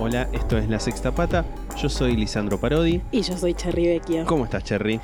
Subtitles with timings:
[0.00, 1.44] Hola, esto es La Sexta Pata.
[1.80, 3.00] Yo soy Lisandro Parodi.
[3.10, 4.24] Y yo soy Cherry Vecchio.
[4.26, 5.00] ¿Cómo estás, Cherry?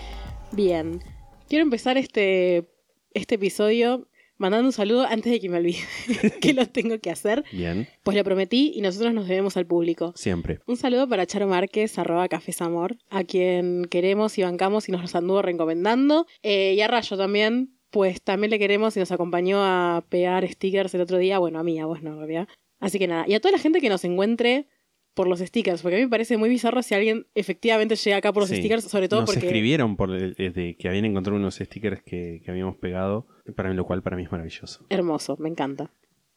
[0.53, 1.01] Bien.
[1.49, 2.69] Quiero empezar este,
[3.13, 5.79] este episodio mandando un saludo antes de que me olvide
[6.41, 7.45] que lo tengo que hacer.
[7.53, 10.13] Bien, Pues lo prometí y nosotros nos debemos al público.
[10.17, 10.61] siempre.
[10.67, 15.03] Un saludo para Charo Márquez, arroba Cafés Amor, a quien queremos y bancamos y nos
[15.03, 16.27] los anduvo recomendando.
[16.43, 20.95] Eh, y a Rayo también, pues también le queremos y nos acompañó a pegar stickers
[20.95, 21.39] el otro día.
[21.39, 22.49] Bueno, a mí, a vos no, realidad.
[22.81, 24.67] Así que nada, y a toda la gente que nos encuentre
[25.15, 28.33] por los stickers, porque a mí me parece muy bizarro si alguien efectivamente llega acá
[28.33, 28.57] por los Sí.
[28.57, 29.47] stickers, sobre todo Nos porque...
[29.47, 33.69] escribieron por el- eh, de que habían encontrado unos stickers que, que habíamos pegado, para
[33.71, 34.85] mí, lo cual para mí es maravilloso.
[34.91, 35.91] Hermoso, me encanta.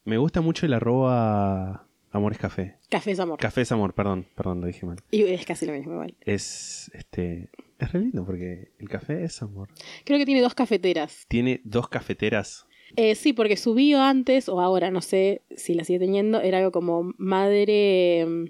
[0.05, 2.77] Me gusta mucho el arroba Amores Café.
[2.89, 3.39] Cafés Amor.
[3.39, 4.97] Café es amor, perdón, perdón, lo dije mal.
[5.11, 6.15] y es casi lo mismo igual.
[6.21, 9.69] Es, este, es re lindo porque el café es amor.
[10.05, 11.25] Creo que tiene dos cafeteras.
[11.27, 12.65] Tiene dos cafeteras.
[12.95, 16.59] Eh, sí, porque su bio antes, o ahora, no sé si la sigue teniendo, era
[16.59, 18.45] algo como madre mm,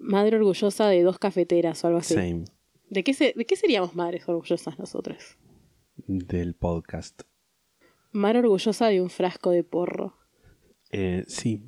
[0.00, 2.14] madre orgullosa de dos cafeteras o algo así.
[2.14, 2.44] Same.
[2.88, 5.36] ¿De qué, se- ¿De qué seríamos madres orgullosas nosotras?
[5.96, 7.22] Del podcast.
[8.12, 10.16] Madre orgullosa de un frasco de porro.
[10.90, 11.62] Eh, sí.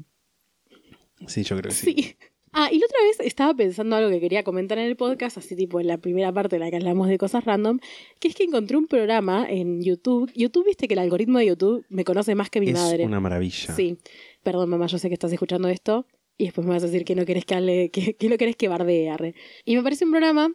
[1.29, 1.93] Sí, yo creo que sí.
[1.95, 2.17] Sí.
[2.55, 5.57] Ah, y la otra vez estaba pensando algo que quería comentar en el podcast, así
[5.57, 7.79] tipo en la primera parte en la que hablamos de cosas random,
[8.21, 10.31] que es que encontré un programa en YouTube.
[10.35, 13.07] YouTube, viste que el algoritmo de YouTube me conoce más que mi es madre.
[13.07, 13.75] una maravilla.
[13.75, 13.97] Sí.
[14.43, 16.07] Perdón, mamá, yo sé que estás escuchando esto
[16.43, 18.57] y después me vas a decir que no querés que hable, que, que no querés
[18.57, 19.09] que bardee.
[19.11, 19.37] arre.
[19.65, 20.53] Y me parece un programa,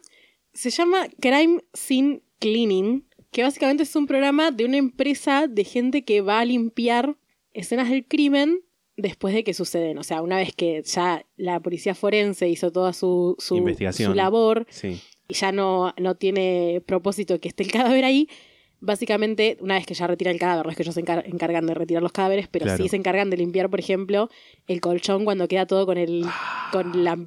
[0.52, 6.04] se llama Crime Scene Cleaning, que básicamente es un programa de una empresa de gente
[6.04, 7.16] que va a limpiar
[7.54, 8.60] escenas del crimen
[8.98, 9.96] después de que suceden.
[9.96, 14.10] O sea, una vez que ya la policía forense hizo toda su, su, Investigación.
[14.12, 15.00] su labor Sí.
[15.26, 18.28] y ya no, no tiene propósito que esté el cadáver ahí,
[18.80, 21.66] básicamente, una vez que ya retira el cadáver, no es que ellos se encar- encargan
[21.66, 22.82] de retirar los cadáveres, pero Claro.
[22.82, 24.28] sí se encargan de limpiar, por ejemplo,
[24.66, 26.24] el colchón cuando queda todo con el
[26.72, 27.18] con la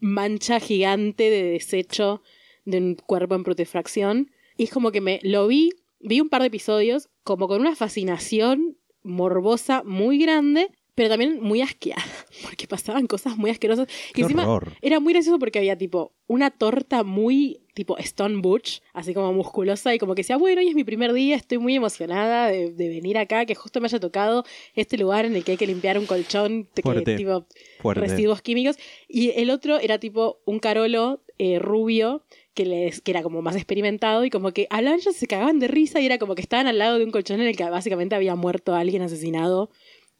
[0.00, 2.22] mancha gigante de desecho
[2.64, 4.30] de un cuerpo en putrefacción.
[4.56, 7.76] Y es como que me lo vi, vi un par de episodios, como con una
[7.76, 12.02] fascinación morbosa muy grande, pero también muy asqueada,
[12.42, 13.88] porque pasaban cosas muy asquerosas.
[14.12, 14.72] Qué y encima horror.
[14.82, 19.94] era muy gracioso porque había tipo una torta muy tipo Stone Butch, así como musculosa
[19.94, 22.88] y como que decía, bueno, hoy es mi primer día, estoy muy emocionada de, de
[22.88, 24.44] venir acá, que justo me haya tocado
[24.74, 27.16] este lugar en el que hay que limpiar un colchón, que, Fuerte.
[27.16, 27.46] tipo
[27.80, 28.00] Fuerte.
[28.00, 28.76] residuos químicos.
[29.08, 32.24] Y el otro era tipo un carolo eh, rubio
[32.54, 35.68] que, les, que era como más experimentado y como que hablaban ellos se cagaban de
[35.68, 38.14] risa y era como que estaban al lado de un colchón en el que básicamente
[38.14, 39.70] había muerto alguien asesinado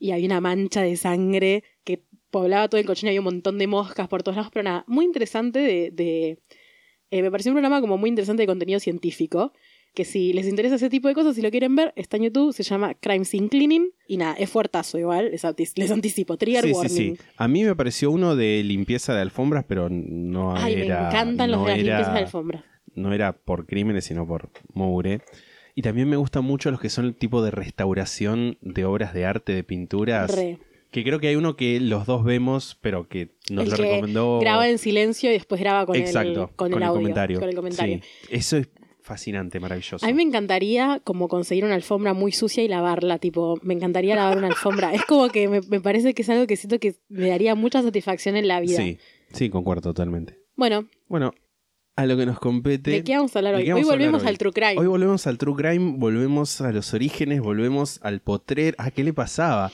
[0.02, 3.56] y había una mancha de sangre que poblaba todo el colchón y había un montón
[3.58, 5.90] de moscas por todos lados, pero nada, muy interesante de...
[5.92, 6.38] de-
[7.14, 9.52] eh, me pareció un programa como muy interesante de contenido científico,
[9.94, 12.54] que si les interesa ese tipo de cosas, si lo quieren ver, está en YouTube,
[12.54, 15.44] se llama Crime Scene Cleaning, y nada, es fuertazo igual, les,
[15.76, 17.16] les anticipo, trigger Sí, sí, warning.
[17.16, 17.22] sí.
[17.36, 21.08] A mí me pareció uno de limpieza de alfombras, pero no Ay, me era.
[21.10, 22.64] encantan los no de las era- limpiezas de alfombras.
[22.94, 25.20] No era por crímenes, sino por mugre.
[25.74, 29.24] Y también me gustan mucho los que son el tipo de restauración de obras de
[29.24, 30.34] arte, de pinturas.
[30.34, 30.58] Re.
[30.90, 33.82] Que creo que hay uno que los dos vemos, pero que nos el lo que
[33.82, 34.40] recomendó.
[34.40, 37.40] graba en silencio y después graba con, Exacto, el, con el audio, comentario.
[37.40, 38.00] con el comentario.
[38.02, 38.28] Sí.
[38.30, 38.68] Eso es
[39.00, 40.04] fascinante, maravilloso.
[40.04, 44.14] A mí me encantaría como conseguir una alfombra muy sucia y lavarla, tipo, me encantaría
[44.14, 44.92] lavar una alfombra.
[44.92, 47.80] Es como que me, me parece que es algo que siento que me daría mucha
[47.82, 48.76] satisfacción en la vida.
[48.76, 48.98] Sí,
[49.32, 50.38] sí, concuerdo totalmente.
[50.56, 51.32] Bueno, Bueno,
[51.96, 52.90] a lo que nos compete.
[52.90, 53.82] ¿de qué vamos a hablar ¿De hoy?
[53.82, 54.28] Hoy volvemos hoy?
[54.28, 54.78] al True Crime.
[54.78, 58.74] Hoy volvemos al True Crime, volvemos a los orígenes, volvemos al potrer.
[58.78, 59.70] ¿A qué le pasaba?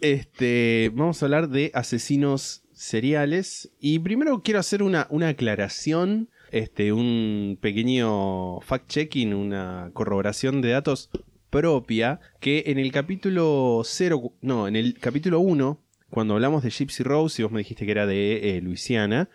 [0.00, 3.70] Este, vamos a hablar de asesinos seriales.
[3.80, 11.08] Y primero quiero hacer una, una aclaración, este, un pequeño fact-checking, una corroboración de datos
[11.50, 15.78] propia, que en el capítulo 0, no, en el capítulo 1,
[16.10, 19.28] cuando hablamos de Gypsy Rose, y vos me dijiste que era de eh, Luisiana,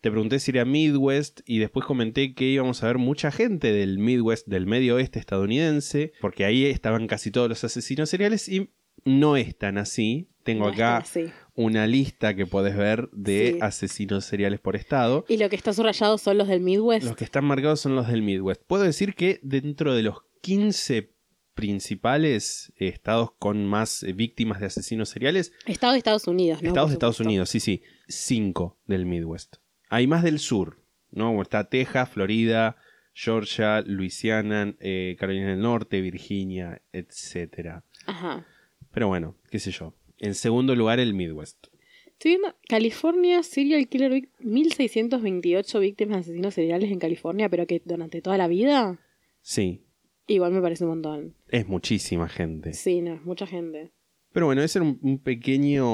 [0.00, 3.98] te pregunté si era Midwest y después comenté que íbamos a ver mucha gente del
[3.98, 8.70] Midwest, del medio oeste estadounidense, porque ahí estaban casi todos los asesinos seriales y
[9.04, 10.28] no es tan así.
[10.42, 11.26] Tengo No acá así.
[11.54, 13.58] una lista que podés ver de Sí.
[13.60, 15.26] asesinos seriales por estado.
[15.28, 17.04] Y lo que está subrayado son los del Midwest.
[17.06, 18.62] Los que están marcados son los del Midwest.
[18.66, 21.12] Puedo decir que dentro de los 15
[21.54, 26.68] principales estados con más eh, víctimas de asesinos seriales, Estado de Estados Unidos, ¿no?
[26.68, 27.20] estados de Estados.
[27.20, 29.56] Unidos, sí, sí, 5 del Midwest.
[29.90, 30.78] Hay más del sur,
[31.10, 31.40] ¿no?
[31.42, 32.76] Está Texas, Florida,
[33.12, 37.84] Georgia, Luisiana, eh, Carolina del Norte, Virginia, etcétera.
[38.06, 38.46] Ajá.
[38.92, 39.94] Pero bueno, qué sé yo.
[40.18, 41.66] En segundo lugar, el Midwest.
[42.06, 47.80] Estoy viendo California Serial Killer Vic- 1628 víctimas de asesinos seriales en California, pero que
[47.84, 48.98] durante toda la vida,
[49.42, 49.84] Sí,
[50.26, 51.34] igual me parece un montón.
[51.48, 52.74] es muchísima gente.
[52.74, 53.90] Sí, no, es mucha gente.
[54.32, 55.84] Pero bueno, ese era un, un pequeño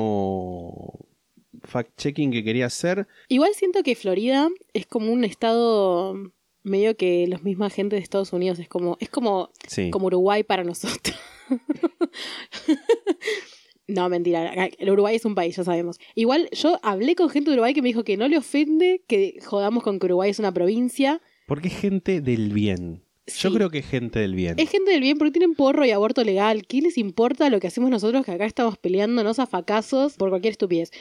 [1.62, 3.06] fact-checking que quería hacer.
[3.28, 6.32] Igual siento que Florida es como un estado
[6.62, 9.90] medio que los misma gente de Estados Unidos es como es como Sí.
[9.90, 11.16] como Uruguay para nosotros.
[13.88, 14.52] no, mentira.
[14.78, 15.98] El Uruguay es un país, ya sabemos.
[16.14, 19.38] Igual yo hablé con gente de Uruguay que me dijo que no le ofende que
[19.44, 21.20] jodamos con que Uruguay es una provincia.
[21.46, 23.02] Porque es gente del bien.
[23.28, 23.54] Yo Sí.
[23.56, 24.54] creo que es gente del bien.
[24.56, 26.64] Es gente del bien porque tienen porro y aborto legal.
[26.66, 30.52] ¿Qué les importa lo que hacemos nosotros que acá estamos peleándonos a facazos por cualquier
[30.52, 30.92] estupidez?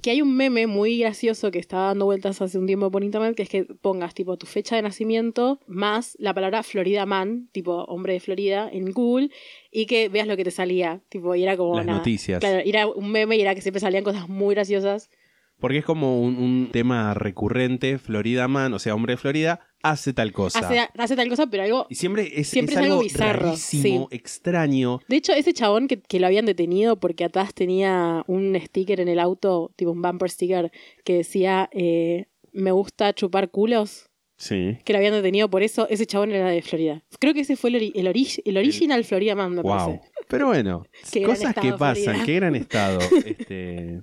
[0.00, 3.34] Que hay un meme muy gracioso que estaba dando vueltas hace un tiempo por internet
[3.34, 7.82] que es que pongas tipo tu fecha de nacimiento más la palabra Florida Man, tipo
[7.86, 9.30] hombre de Florida, en Google
[9.72, 11.00] y que veas lo que te salía.
[11.08, 11.98] Tipo, y era como Las nada.
[11.98, 12.38] noticias.
[12.38, 15.10] Claro, era un meme y era que siempre salían cosas muy graciosas.
[15.58, 17.98] Porque es como un, un tema recurrente.
[17.98, 20.60] Florida Man, o sea, hombre de Florida, hace tal cosa.
[20.60, 23.40] Hace, hace tal cosa, pero algo Y siempre es, Siempre es es algo algo bizarro,
[23.46, 25.00] rarísimo, extraño.
[25.08, 29.08] De hecho, ese chabón que, que lo habían detenido porque atrás tenía un sticker en
[29.08, 30.70] el auto, tipo un bumper sticker,
[31.04, 34.76] que decía, eh, me gusta chupar culos, Sí.
[34.84, 37.04] que lo habían detenido por eso, ese chabón era de Florida.
[37.20, 39.76] Creo que ese fue el, ori- el, ori- el original Florida Man, me Wow.
[39.76, 40.00] parece.
[40.28, 40.84] Pero bueno,
[41.26, 42.24] cosas que pasan, Florida.
[42.26, 42.98] qué gran estado.
[43.24, 44.00] este,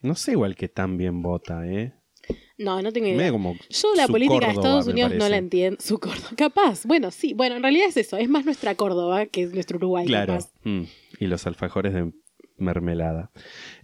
[0.00, 1.94] no sé igual que tan bien vota, ¿eh?
[2.58, 3.16] No, no tengo idea.
[3.16, 5.78] Medio como Yo la su política de Estados Unidos no la entiendo.
[5.80, 6.30] Su Córdoba.
[6.36, 7.34] Capaz, bueno, sí.
[7.34, 8.16] Bueno, en realidad es eso.
[8.16, 10.06] Es más nuestra Córdoba que es nuestro Uruguay.
[10.06, 10.34] Claro.
[10.34, 10.50] capaz.
[10.64, 10.82] Mm,
[11.20, 12.12] Y los alfajores de
[12.58, 13.30] mermelada.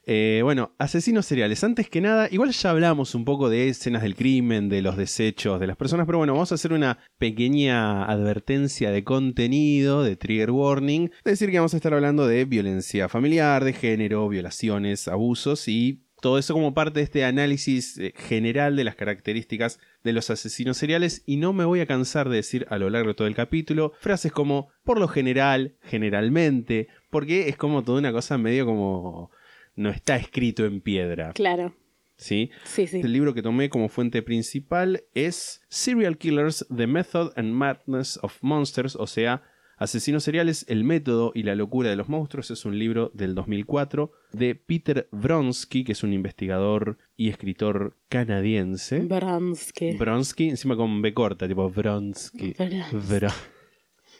[0.07, 1.63] Eh, bueno, asesinos seriales.
[1.65, 5.61] Antes que nada, igual ya hablamos un poco de escenas del crimen, de los desechos
[5.61, 10.51] de las personas, pero bueno, vamos a hacer una pequeña advertencia de contenido, de trigger
[10.51, 11.11] warning.
[11.25, 16.05] Es decir, que vamos a estar hablando de violencia familiar, de género, violaciones, abusos y
[16.21, 20.77] todo eso como parte de este análisis eh, general de las características de los asesinos
[20.77, 23.35] seriales y no me voy a cansar de decir a lo largo de todo el
[23.35, 29.31] capítulo frases como por lo general, generalmente, porque es como toda una cosa medio como
[29.77, 31.75] no está escrito en piedra, Claro.
[32.17, 32.51] ¿sí?
[32.65, 33.01] Sí, sí.
[33.01, 38.37] El libro que tomé como fuente principal es Serial Killers, The Method and Madness of
[38.43, 39.43] Monsters, o sea,
[39.79, 44.11] Asesinos seriales, el método y la locura de los monstruos es un libro del 2004
[44.33, 48.99] de Peter Bronsky, que es un investigador y escritor canadiense.
[49.01, 49.93] Bransky.
[49.97, 52.55] Bronsky, encima con B corta, tipo Bronsky.
[52.55, 52.97] Bronsky.
[53.09, 53.29] Bro-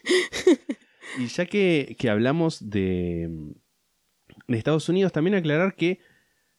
[1.19, 3.29] y ya que, que hablamos de,
[4.47, 5.99] de Estados Unidos, también aclarar que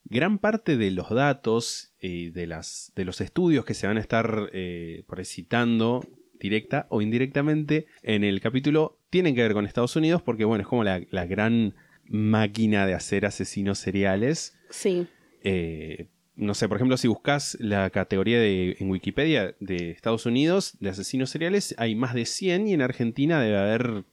[0.04, 4.02] gran parte de los datos y de, las, de los estudios que se van a
[4.02, 6.06] estar eh, por ahí citando
[6.40, 10.68] directa o indirectamente en el capítulo tienen que ver con Estados Unidos porque bueno, es
[10.68, 11.76] como la, la gran
[12.06, 14.58] máquina de hacer asesinos seriales.
[14.70, 15.08] Sí.
[15.44, 20.78] Eh, no sé, por ejemplo, si buscas la categoría de, en Wikipedia de Estados Unidos
[20.80, 24.06] de asesinos seriales, hay más de 100 y en Argentina debe haber...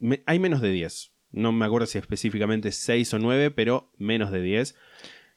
[0.00, 1.12] me- hay menos de 10.
[1.30, 4.74] No me acuerdo si específicamente 6 o 9, pero menos de 10.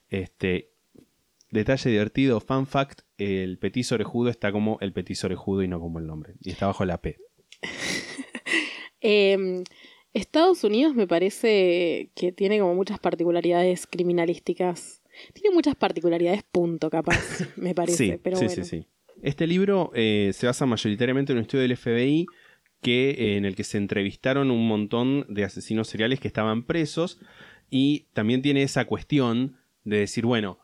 [0.09, 0.70] Este,
[1.51, 5.99] detalle divertido, fun fact, el petiso orejudo está como el petiso orejudo y no como
[5.99, 6.33] el nombre.
[6.41, 7.17] Y está bajo la P.
[9.03, 9.63] Eh,
[10.13, 15.01] Estados Unidos me parece que tiene como muchas particularidades criminalísticas.
[15.33, 17.19] Tiene muchas particularidades, punto, capaz,
[17.57, 17.97] me parece.
[17.97, 18.63] Sí, pero sí, bueno.
[18.63, 18.87] sí, sí.
[19.21, 22.25] Este libro eh, se basa mayoritariamente en un estudio del FBI
[22.81, 27.19] que, eh, en el que se entrevistaron un montón de asesinos seriales que estaban presos
[27.69, 30.59] y también tiene esa cuestión de decir, bueno,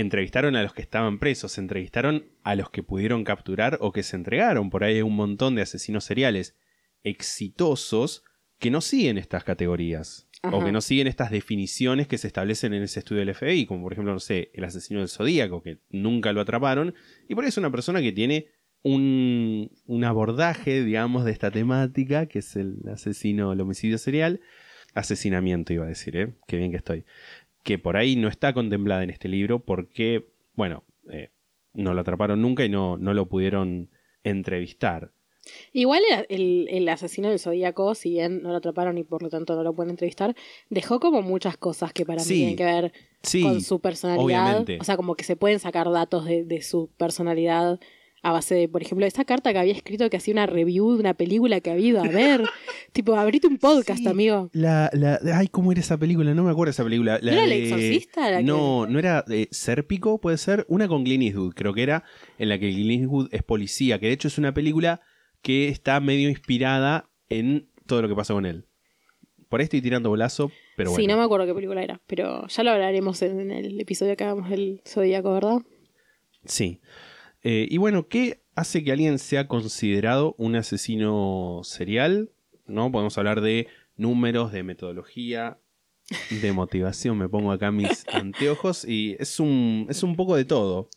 [0.00, 4.16] entrevistaron a los que estaban presos, entrevistaron a los que pudieron capturar o que se
[4.16, 4.70] entregaron.
[4.70, 6.56] Por ahí hay un montón de asesinos seriales
[7.02, 8.24] exitosos
[8.58, 10.26] que no siguen estas categorías.
[10.52, 13.82] O que no siguen estas definiciones que se establecen en ese estudio del FBI, como
[13.82, 16.94] por ejemplo, no sé, el asesino del Zodíaco, que nunca lo atraparon,
[17.28, 18.46] y por ahí es una persona que tiene
[18.82, 24.40] un, un abordaje, digamos, de esta temática, que es el asesino, el homicidio serial,
[24.94, 26.34] asesinamiento iba a decir, ¿eh?
[26.46, 27.04] Qué bien que estoy.
[27.62, 31.30] Que por ahí no está contemplada en este libro porque, bueno, eh,
[31.74, 33.90] no lo atraparon nunca y no, no lo pudieron
[34.24, 35.12] entrevistar.
[35.72, 39.30] Igual el, el- el asesino del Zodíaco, si bien no lo atraparon y por lo
[39.30, 40.34] tanto no lo pueden entrevistar,
[40.68, 44.24] dejó como muchas cosas que para Sí, mí tienen que ver Sí, con su personalidad.
[44.24, 44.78] obviamente.
[44.80, 47.80] O sea, como que se pueden sacar datos de, de su personalidad
[48.22, 51.00] a base de, por ejemplo, esta carta que había escrito que hacía una review de
[51.00, 52.42] una película que había ido a ver.
[52.92, 54.08] tipo, abrite un podcast, Sí.
[54.08, 54.50] amigo.
[54.52, 56.34] La, la, ay, ¿cómo era esa película?
[56.34, 57.18] No me acuerdo esa película.
[57.22, 60.64] La ¿No era El Exorcista la que- No, no era de Sérpico, puede ser.
[60.68, 62.04] Una con Clint Eastwood, creo que era,
[62.38, 65.00] en la que Clint Eastwood es policía, que de hecho es una película
[65.42, 68.64] que está medio inspirada en todo lo que pasa con él.
[69.48, 71.00] Por ahí estoy tirando bolazo, pero bueno.
[71.00, 74.24] Sí, no me acuerdo qué película era, pero ya lo hablaremos en el episodio que
[74.24, 75.58] hagamos del Zodíaco, ¿verdad?
[76.44, 76.80] Sí.
[77.42, 82.30] Eh, y bueno, ¿qué hace que alguien sea considerado un asesino serial?
[82.66, 82.90] ¿No?
[82.90, 85.58] Podemos hablar de números, de metodología,
[86.30, 87.18] de motivación.
[87.18, 90.88] Me pongo acá mis anteojos y es un, es un poco de todo.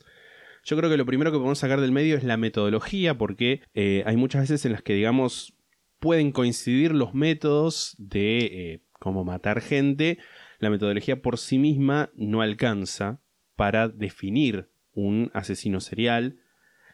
[0.63, 4.03] Yo creo que lo primero que podemos sacar del medio es la metodología, porque eh,
[4.05, 5.55] hay muchas veces en las que, digamos,
[5.99, 10.19] pueden coincidir los métodos de eh, cómo matar gente.
[10.59, 13.21] La metodología por sí misma no alcanza
[13.55, 16.37] para definir un asesino serial.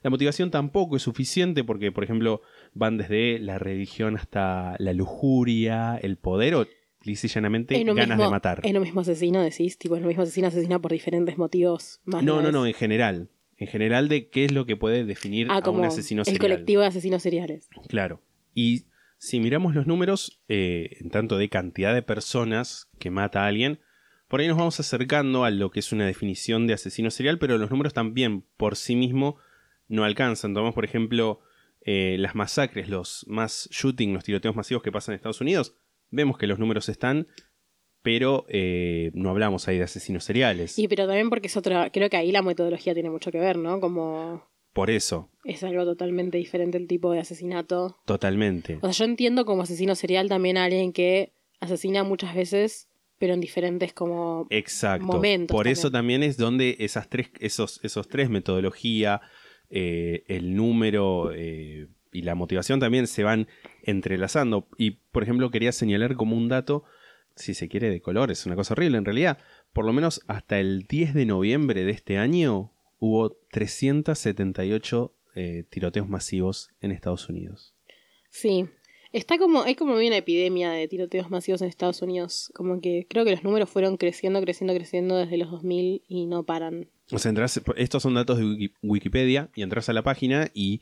[0.04, 2.42] La motivación tampoco es suficiente porque, por ejemplo,
[2.74, 6.68] van desde la religión hasta la lujuria, el poder o
[7.04, 8.62] lisa y llanamente ganas mismo- de matar.
[8.64, 12.24] En un mismo asesino decís, tipo, en un mismo asesino asesina por diferentes motivos más
[12.24, 12.54] No, no, graves.
[12.54, 13.30] no, en general.
[13.58, 16.26] En general de qué es lo que puede definir Ah, a como un asesino el
[16.26, 16.42] serial.
[16.42, 17.70] colectivo de asesinos seriales.
[17.88, 18.22] Claro.
[18.54, 18.84] Y
[19.18, 23.80] si miramos los números, eh, en tanto de cantidad de personas que mata a alguien,
[24.28, 27.58] por ahí nos vamos acercando a lo que es una definición de asesino serial, pero
[27.58, 29.38] los números también por sí mismo
[29.88, 30.54] no alcanzan.
[30.54, 31.40] Tomamos, por ejemplo,
[31.82, 35.76] eh, las masacres, los mass shooting, los tiroteos masivos que pasan en Estados Unidos.
[36.12, 37.28] Vemos que los números están,
[38.02, 40.78] pero eh, no hablamos ahí de asesinos seriales.
[40.78, 43.58] Y pero también porque es otra, creo que ahí la metodología tiene mucho que ver,
[43.58, 43.80] ¿no?
[43.80, 47.98] Como Por eso, es algo totalmente diferente el tipo de asesinato.
[48.06, 48.80] totalmente.
[48.82, 51.32] O sea, yo entiendo como asesino serial también a alguien que
[51.62, 54.48] asesina muchas veces, pero en diferentes como...
[54.50, 55.06] Exacto.
[55.06, 56.22] momentos Por eso también.
[56.22, 59.22] también es donde esas tres, esos, esos tres, metodología,
[59.70, 63.48] eh, el número eh, y la motivación también se van
[63.84, 64.68] entrelazando.
[64.78, 66.84] Y, por ejemplo, quería señalar como un dato,
[67.36, 69.40] si se quiere, de color, es una cosa horrible en realidad.
[69.74, 76.10] Por lo menos hasta el 10 de noviembre de este año hubo 378 eh, tiroteos
[76.10, 77.76] masivos en Estados Unidos.
[78.30, 78.68] Sí.
[79.14, 82.52] Está como, hay como una epidemia de tiroteos masivos en Estados Unidos.
[82.54, 86.44] Como que creo que los números fueron creciendo, creciendo, creciendo desde los 2000 y no
[86.44, 86.90] paran.
[87.12, 90.82] O sea, entras- estos son datos de Wiki- Wikipedia y entras a la página y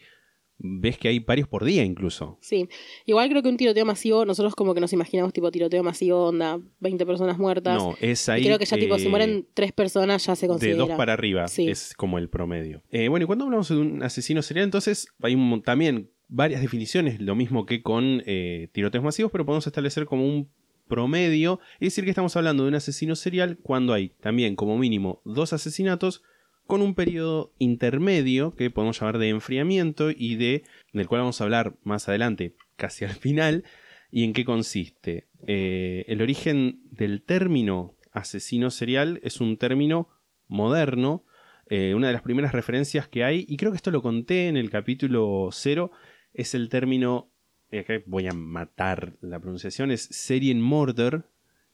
[0.57, 2.37] ves que hay varios por día incluso.
[2.41, 2.69] Sí.
[3.05, 6.59] Igual creo que un tiroteo masivo, nosotros como que nos imaginamos tipo tiroteo masivo, onda,
[6.79, 7.77] 20 personas muertas.
[7.77, 8.43] No, es y ahí.
[8.45, 10.77] creo que ya tipo, si mueren tres personas ya se De considera.
[10.77, 11.67] dos para arriba Sí.
[11.67, 12.81] es como el promedio.
[12.89, 17.21] Eh, bueno, y cuando hablamos de un asesino serial, entonces hay un también varias definiciones,
[17.21, 20.49] lo mismo que con eh, tiroteos masivos, pero podemos establecer como un
[20.87, 25.21] promedio y decir que estamos hablando de un asesino serial cuando hay también como mínimo
[25.25, 26.23] dos asesinatos
[26.67, 30.63] con un periodo intermedio que podemos llamar de enfriamiento y de
[30.93, 33.63] del cual vamos a hablar más adelante, casi al final,
[34.11, 35.27] y en qué consiste.
[35.45, 40.09] Eh, el origen del término asesino serial es un término
[40.47, 41.25] moderno,
[41.67, 44.57] eh, una de las primeras referencias que hay, y creo que esto lo conté en
[44.57, 45.91] el capítulo 0,
[46.35, 47.29] es el término,
[47.71, 51.23] y acá voy a matar la pronunciación, es Serienmorder,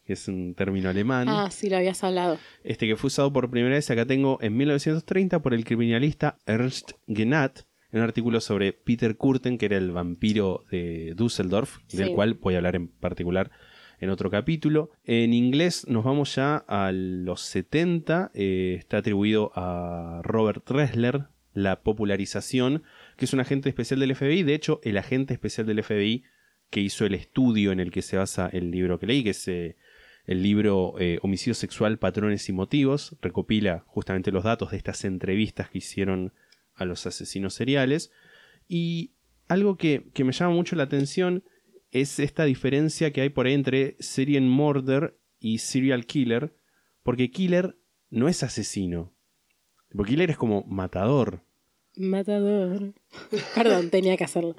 [0.04, 2.38] que es un término alemán Ah, sí, lo habías hablado.
[2.64, 6.92] este que fue usado por primera vez, acá tengo en 1930 por el criminalista Ernst
[7.06, 7.60] Genat,
[7.92, 12.54] en un artículo sobre Peter Kurten, que era el vampiro de Düsseldorf, del cual voy
[12.54, 13.50] a hablar en particular
[14.00, 14.90] en otro capítulo.
[15.04, 21.82] En inglés nos vamos ya a los 70, eh, está atribuido a Robert Ressler la
[21.82, 22.82] popularización,
[23.22, 26.24] que es un agente especial del FBI, de hecho el agente especial del FBI
[26.70, 29.46] que hizo el estudio en el que se basa el libro que leí, que es
[29.46, 29.76] eh,
[30.26, 35.70] el libro eh, Homicidio Sexual, Patrones y Motivos, recopila justamente los datos de estas entrevistas
[35.70, 36.32] que hicieron
[36.74, 38.10] a los asesinos seriales.
[38.66, 39.12] Y
[39.46, 41.44] algo que, me llama mucho la atención
[41.92, 46.56] es esta diferencia que hay por ahí entre serial murder y serial killer,
[47.04, 47.78] porque killer
[48.10, 49.14] no es asesino.
[49.92, 51.44] Porque killer es como matador.
[51.96, 52.94] Matador.
[53.54, 54.56] Perdón, tenía que hacerlo.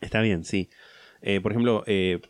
[0.00, 0.68] Está bien, sí.
[1.22, 2.20] Eh, por ejemplo, eh,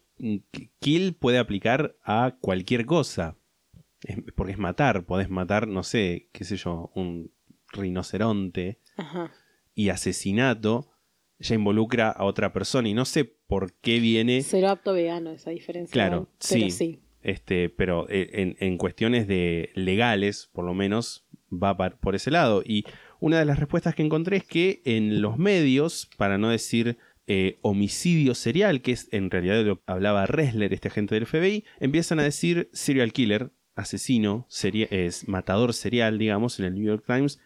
[0.80, 3.36] kill puede aplicar a cualquier cosa.
[4.04, 5.04] Es- porque es matar.
[5.06, 7.32] Podés matar, no sé, qué sé yo, un
[7.72, 8.78] rinoceronte.
[8.96, 9.32] Ajá.
[9.74, 10.90] Y asesinato
[11.38, 12.88] ya involucra a otra persona.
[12.88, 14.42] Y no sé por qué viene.
[14.42, 15.92] Cero apto vegano esa diferencia.
[15.92, 16.70] Claro, pero sí.
[16.70, 17.00] sí.
[17.22, 22.62] Este, pero eh, en, en cuestiones de legales, por lo menos, va por ese lado.
[22.64, 22.84] Y
[23.24, 27.58] una de las respuestas que encontré es que en los medios, para no decir eh,
[27.62, 32.20] homicidio serial, que es en realidad lo que hablaba Ressler, este agente del FBI, empiezan
[32.20, 37.40] a decir serial killer, asesino, seria- es matador serial, digamos, en el New York Times.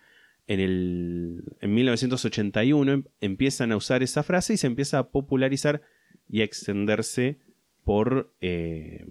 [0.49, 5.83] en, el, en 1981 em- empiezan a usar esa frase y se empieza a popularizar
[6.29, 7.37] y a extenderse
[7.85, 9.07] por, eh,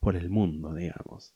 [0.00, 1.34] por el mundo, digamos.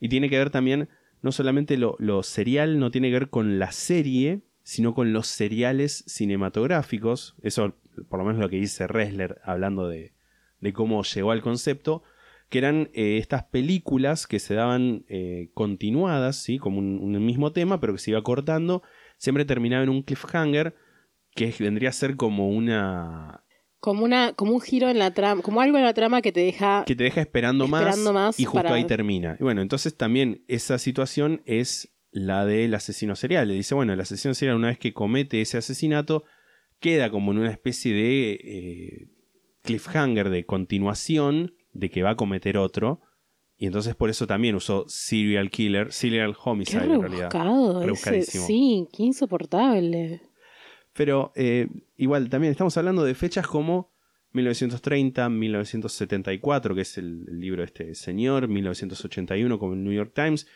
[0.00, 0.88] Y tiene que ver también,
[1.22, 6.04] no solamente lo, serial, no tiene que ver con la serie, sino con los seriales
[6.06, 7.36] cinematográficos.
[7.42, 7.76] Eso,
[8.08, 10.12] por lo menos lo que dice Ressler hablando de,
[10.60, 12.02] de cómo llegó al concepto,
[12.48, 16.58] que eran eh, estas películas que se daban eh, continuadas, ¿sí?
[16.58, 18.82] como un mismo tema, pero que se iba cortando,
[19.16, 20.74] siempre terminaba en un cliffhanger,
[21.34, 23.44] que vendría a ser como una...
[23.82, 26.38] Como, una, como un giro en la trama, como algo en la trama que te
[26.38, 26.84] deja...
[26.86, 29.36] que te deja esperando, Esperando más y justo para- ahí termina.
[29.40, 33.48] Y bueno, entonces también esa situación es la del asesino serial.
[33.48, 36.22] Le dice, bueno, el asesino serial una vez que comete ese asesinato,
[36.78, 39.08] queda como en una especie de eh,
[39.62, 43.00] cliffhanger de continuación de que va a cometer otro.
[43.58, 47.30] Y entonces por eso también usó serial killer, serial Qué homicide en realidad.
[47.32, 47.82] rebuscado
[48.16, 48.38] ese.
[48.38, 50.20] Sí, qué insoportable.
[50.92, 53.92] Pero eh, igual, también estamos hablando de fechas como
[54.32, 60.12] 1930, 1974, que es el, el libro de este señor, 1981 como el New York
[60.14, 60.46] Times,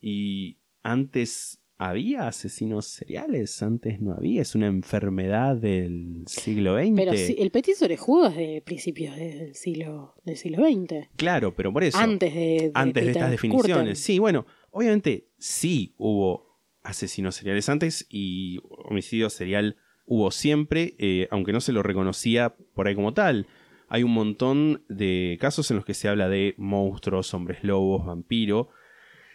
[0.00, 6.92] y antes había asesinos seriales, antes no había, es una enfermedad del siglo XX.
[6.94, 11.08] Pero sí, el petit orejudo es de principios del siglo, del siglo XX.
[11.16, 11.98] Claro, pero por eso.
[11.98, 13.98] Antes de, de antes de estas definiciones.
[13.98, 21.52] Sí, bueno, obviamente sí hubo asesinos seriales antes y homicidio serial hubo siempre, eh, aunque
[21.52, 23.46] no se lo reconocía por ahí como tal.
[23.88, 28.70] Hay un montón de casos en los que se habla de monstruos, hombres lobos, vampiro.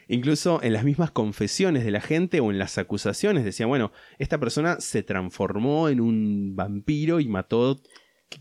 [0.07, 4.39] Incluso en las mismas confesiones de la gente o en las acusaciones decían, bueno, esta
[4.39, 7.79] persona se transformó en un vampiro y mató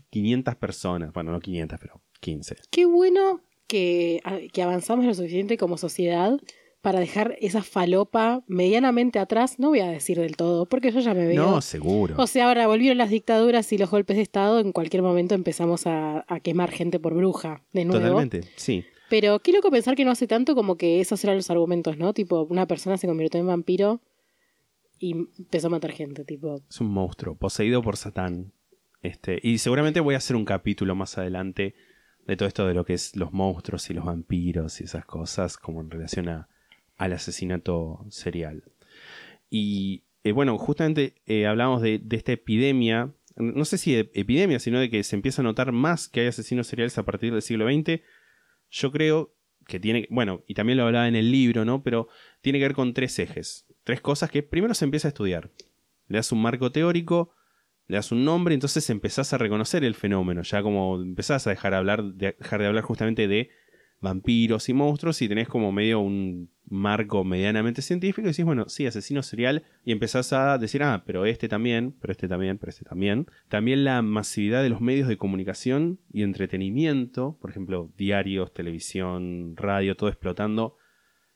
[0.09, 1.11] 500 personas.
[1.13, 2.55] Bueno, no 500, pero 15.
[2.71, 6.39] Qué bueno que, a- que avanzamos lo suficiente como sociedad
[6.87, 9.59] para dejar esa falopa medianamente atrás.
[9.59, 11.45] No voy a decir del todo, porque yo ya me veo.
[11.45, 12.15] No, seguro.
[12.17, 14.61] O sea, ahora volvieron las dictaduras y los golpes de Estado.
[14.61, 17.99] En cualquier momento empezamos a, a quemar gente por bruja de nuevo.
[17.99, 18.85] Totalmente, sí.
[19.09, 22.13] Pero qué loco pensar que no hace tanto como que esos eran los argumentos, ¿no?
[22.13, 23.99] Tipo, una persona se convirtió en vampiro
[24.97, 26.61] y empezó a matar gente, tipo.
[26.69, 28.53] Es un monstruo, poseído por Satán.
[29.01, 31.75] Este, y seguramente voy a hacer un capítulo más adelante
[32.25, 35.57] de todo esto de lo que es los monstruos y los vampiros y esas cosas,
[35.57, 36.47] como en relación a,
[36.97, 38.63] al asesinato serial.
[39.49, 44.79] Y eh, bueno, justamente eh, hablamos de, esta epidemia, no sé si de epidemia, sino
[44.79, 47.67] de que se empieza a notar más que hay asesinos seriales a partir del siglo
[47.71, 48.01] XX.
[48.69, 49.33] Yo creo
[49.67, 51.83] que tiene, bueno, y también lo hablaba en el libro, ¿no?
[51.83, 52.07] Pero
[52.41, 55.51] tiene que ver con tres ejes, tres cosas que primero se empieza a estudiar.
[56.07, 57.33] Le das un marco teórico,
[57.87, 61.73] le das un nombre, entonces empezás a reconocer el fenómeno, ya como empezás a dejar,
[61.73, 63.49] hablar, de, dejar de hablar justamente de
[63.99, 68.85] vampiros y monstruos y tenés como medio un marco medianamente científico y decís, bueno, sí,
[68.85, 72.85] asesino serial y empezás a decir, ah, pero este también, pero este también, pero este
[72.85, 73.27] también.
[73.47, 79.95] También la masividad de los medios de comunicación y entretenimiento, por ejemplo, diarios, televisión, radio,
[79.95, 80.77] todo explotando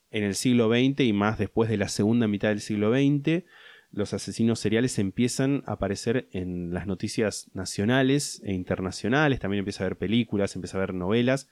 [0.10, 3.46] en el siglo XX y más después de la segunda mitad del siglo XX
[3.92, 9.88] los asesinos seriales empiezan a aparecer en las noticias nacionales e internacionales, también empieza a
[9.88, 11.50] haber películas, empieza a haber novelas,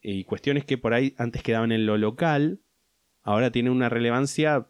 [0.00, 2.60] y cuestiones que por ahí antes quedaban en lo local,
[3.26, 4.68] ahora tienen una relevancia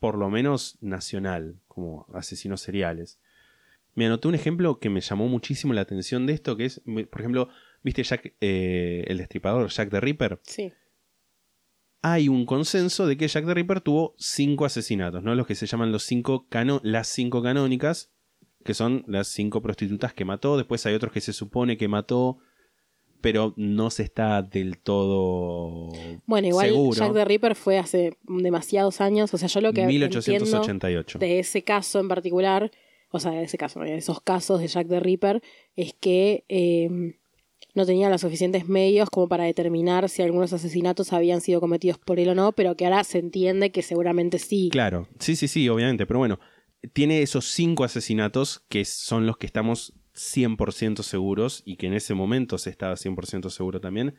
[0.00, 3.20] por lo menos nacional, como asesinos seriales.
[3.94, 7.20] Me anoté un ejemplo que me llamó muchísimo la atención de esto, que es, por
[7.20, 7.48] ejemplo,
[7.82, 10.40] ¿viste Jack, eh, el destripador, Jack the Ripper?
[10.42, 10.72] Sí.
[12.02, 15.36] hay un consenso de que Jack the Ripper tuvo cinco asesinatos, ¿no?
[15.36, 18.10] Los que se llaman los cinco cano las cinco canónicas,
[18.64, 20.56] que son las cinco prostitutas que mató.
[20.56, 22.38] Después hay otros que se supone que mató,
[23.22, 25.92] pero no se está del todo
[26.26, 26.98] Bueno, igual seguro.
[26.98, 29.32] Jack the Ripper fue hace demasiados años.
[29.32, 31.18] O sea, yo lo que entiendo 1888.
[31.18, 32.70] de ese caso en particular,
[33.10, 35.40] o sea, de ese caso, de esos casos de Jack the Ripper,
[35.76, 37.16] es que eh,
[37.74, 42.18] no tenía los suficientes medios como para determinar si algunos asesinatos habían sido cometidos por
[42.18, 44.68] él o no, pero que ahora se entiende que seguramente sí.
[44.70, 46.38] Claro, sí, sí, sí, obviamente, pero bueno,
[46.92, 52.14] tiene esos cinco asesinatos que son los que estamos 100% seguros y que en ese
[52.14, 54.14] momento se estaba 100% seguro también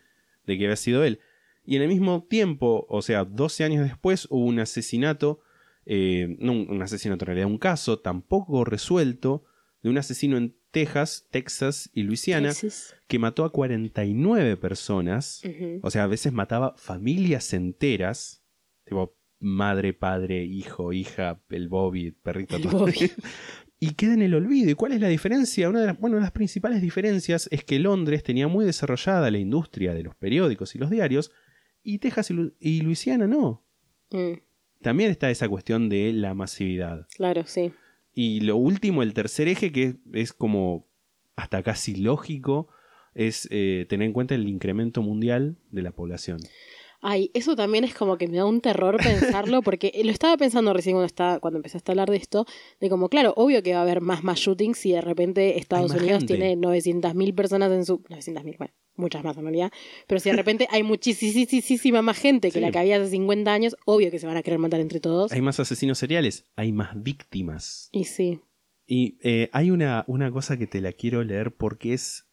[0.46, 1.20] de que había sido él.
[1.66, 5.40] Y en el mismo tiempo, o sea, 12 años después, hubo un asesinato,
[5.86, 9.46] eh, no un, asesinato en realidad, un caso tampoco resuelto
[9.82, 12.96] de un asesino en Texas, Texas y Luisiana Texas.
[13.08, 15.42] que mató a 49 personas.
[15.46, 15.80] Ujú.
[15.84, 18.44] O sea, a veces mataba familias enteras,
[18.86, 22.56] tipo madre, padre, hijo, hija, el Bobby, perrito.
[22.56, 22.80] El todo.
[22.80, 23.12] Bobby.
[23.90, 24.70] y queda en el olvido.
[24.72, 25.70] ¿Y cuál es la diferencia?
[25.70, 29.30] Una de las, bueno, una de las principales diferencias es que Londres tenía muy desarrollada
[29.32, 31.32] la industria de los periódicos y los diarios,
[31.84, 33.64] y Texas y, Lu- y Luisiana no.
[34.12, 34.34] Mm.
[34.82, 37.08] también está esa cuestión de la masividad.
[37.16, 37.72] Claro, sí.
[38.14, 40.86] Y lo último, el tercer eje, que es como
[41.36, 42.68] hasta casi lógico,
[43.16, 46.40] es eh, tener en cuenta el incremento mundial de la población.
[47.06, 50.74] Ay, eso también es como que me da un terror pensarlo, porque lo estaba pensando
[50.74, 52.46] recién cuando, estaba, cuando empezaste a hablar de esto,
[52.80, 55.92] de como, claro, obvio que va a haber más más shootings si de repente Estados
[55.92, 58.00] Unidos tiene 900.000 personas en su...
[58.04, 59.72] 900.000, bueno, muchas más en realidad,
[60.08, 62.60] pero si de repente hay muchísima más gente que Sí.
[62.62, 65.32] la que había hace 50 años, obvio que se van a querer matar entre todos.
[65.32, 67.90] Hay más asesinos seriales, hay más víctimas.
[67.92, 68.40] Y sí,
[68.86, 72.26] Y eh, hay una, una cosa que te la quiero leer porque es,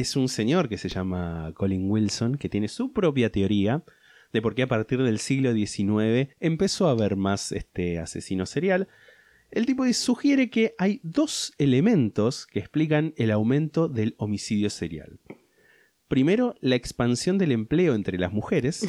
[0.00, 3.84] es un señor que se llama Colin Wilson, que tiene su propia teoría
[4.32, 8.88] de por qué a partir del siglo XIX empezó a haber más este asesino serial.
[9.50, 15.18] El tipo dice- sugiere que hay dos elementos que explican el aumento del homicidio serial.
[16.08, 18.86] Primero, la expansión del empleo entre las mujeres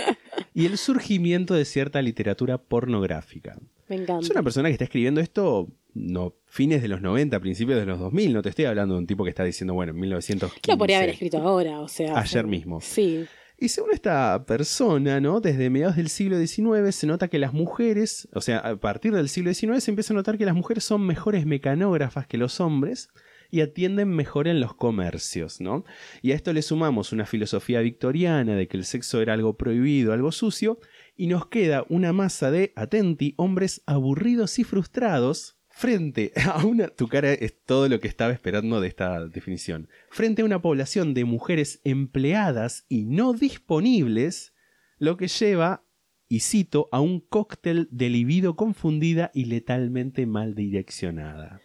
[0.54, 3.58] y el surgimiento de cierta literatura pornográfica.
[3.88, 4.24] me encanta.
[4.24, 7.98] Es una persona que está escribiendo esto no fines de los 90, principios de los
[7.98, 8.32] 2000.
[8.32, 10.70] No te estoy hablando de un tipo que está diciendo, bueno, en 1915.
[10.70, 12.18] Lo podría haber escrito ahora, o sea.
[12.18, 12.80] Ayer mismo.
[12.80, 13.26] Sí,
[13.58, 15.40] Y según esta persona, ¿no?
[15.40, 19.28] Desde mediados del siglo XIX se nota que las mujeres, o sea, a partir del
[19.28, 23.10] siglo XIX se empieza a notar que las mujeres son mejores mecanógrafas que los hombres
[23.50, 25.84] y atienden mejor en los comercios, ¿no?
[26.22, 30.12] Y a esto le sumamos una filosofía victoriana de que el sexo era algo prohibido,
[30.12, 30.78] algo sucio,
[31.16, 36.88] y nos queda una masa de, atenti, hombres aburridos y frustrados frente a una...
[36.88, 39.88] Tu cara es todo lo que estaba esperando de esta definición.
[40.10, 44.54] Frente a una población de mujeres empleadas y no disponibles,
[44.98, 45.84] lo que lleva,
[46.28, 51.60] y cito, a un cóctel de libido confundida y letalmente mal direccionada.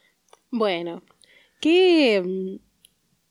[0.52, 1.02] Bueno,
[1.60, 2.73] qué, mm,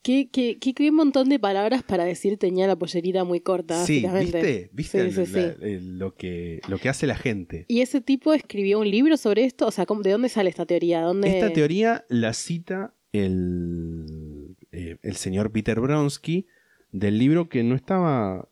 [0.03, 4.05] qué, qué, qué, qué montón de palabras para decir tenía la pollerita muy corta, Sí.
[4.19, 4.69] ¿viste?
[4.73, 5.57] ¿Viste Sí, sí, la- sí.
[5.61, 7.65] el- lo, que, lo que hace la gente?
[7.69, 9.65] ¿Y ese tipo escribió un libro sobre esto?
[9.67, 11.01] O sea, ¿cómo- ¿de dónde sale esta teoría?
[11.01, 11.29] ¿Dónde...
[11.33, 16.47] Esta teoría la cita el, eh, el señor Peter Bronsky
[16.91, 18.49] del libro que no estaba,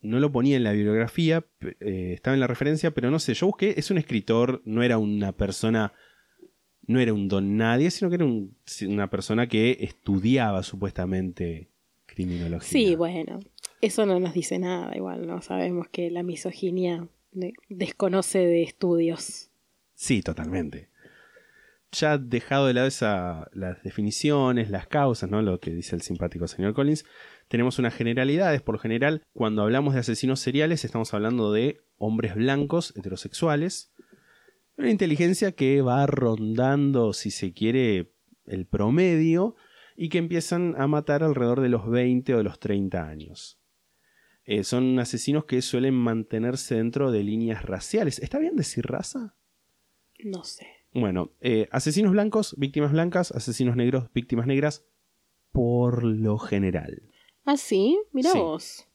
[0.00, 1.44] no lo ponía en la bibliografía,
[1.80, 4.98] eh, estaba en la referencia, pero no sé, yo busqué, es un escritor, no era
[4.98, 5.92] una persona,
[6.86, 8.56] no era un don nadie, sino que era un-
[8.88, 11.68] una persona que estudiaba supuestamente
[12.06, 12.68] criminología.
[12.68, 13.40] Sí, bueno,
[13.80, 15.40] eso no nos dice nada igual, ¿no?
[15.42, 19.50] Sabemos que la misoginia de- desconoce de estudios.
[19.94, 20.88] Sí, totalmente.
[21.92, 25.42] Ya dejado de lado esa, las definiciones, las causas, ¿no?
[25.42, 27.04] Lo que dice el simpático señor Collins,
[27.48, 28.62] tenemos unas generalidades.
[28.62, 33.91] Por lo general, cuando hablamos de asesinos seriales, estamos hablando de hombres blancos, heterosexuales.
[34.76, 38.12] Una inteligencia que va rondando, si se quiere,
[38.46, 39.54] el promedio
[39.96, 43.58] y que empiezan a matar alrededor de los 20 o de los 30 años.
[44.44, 48.18] Eh, son asesinos que suelen mantenerse dentro de líneas raciales.
[48.18, 49.36] ¿Está bien decir raza?
[50.24, 50.66] No sé.
[50.94, 54.84] Bueno, eh, asesinos blancos, víctimas blancas, asesinos negros, víctimas negras,
[55.52, 57.02] por lo general.
[57.44, 58.38] Ah, sí, mira Sí.
[58.38, 58.88] vos.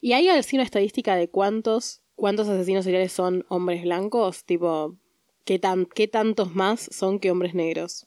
[0.00, 4.44] ¿Y hay así una estadística de cuántos, cuántos asesinos seriales son hombres blancos?
[4.44, 4.98] Tipo,
[5.46, 8.06] ¿qué, tan, ¿qué tantos más son que hombres negros?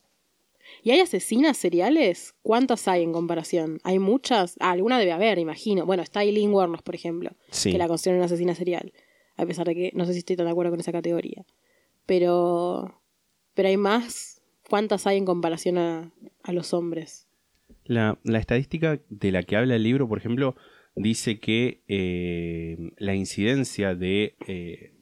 [0.84, 2.36] ¿Y hay asesinas seriales?
[2.44, 3.80] ¿Cuántas hay en comparación?
[3.84, 4.56] ¿Hay muchas?
[4.60, 5.88] Ah, alguna debe haber, imagino.
[5.88, 7.72] Bueno, está Eileen Wuornos, por ejemplo, Sí.
[7.72, 8.94] que la consideran una asesina serial.
[9.36, 11.44] A pesar de que no sé si estoy tan de acuerdo con esa categoría.
[12.06, 13.02] Pero,
[13.56, 14.42] pero hay más.
[14.70, 16.12] ¿Cuántas hay en comparación a,
[16.44, 17.28] a los hombres?
[17.86, 20.56] La, la estadística de la que habla el libro, por ejemplo,
[20.96, 24.94] dice que eh, la incidencia de eh,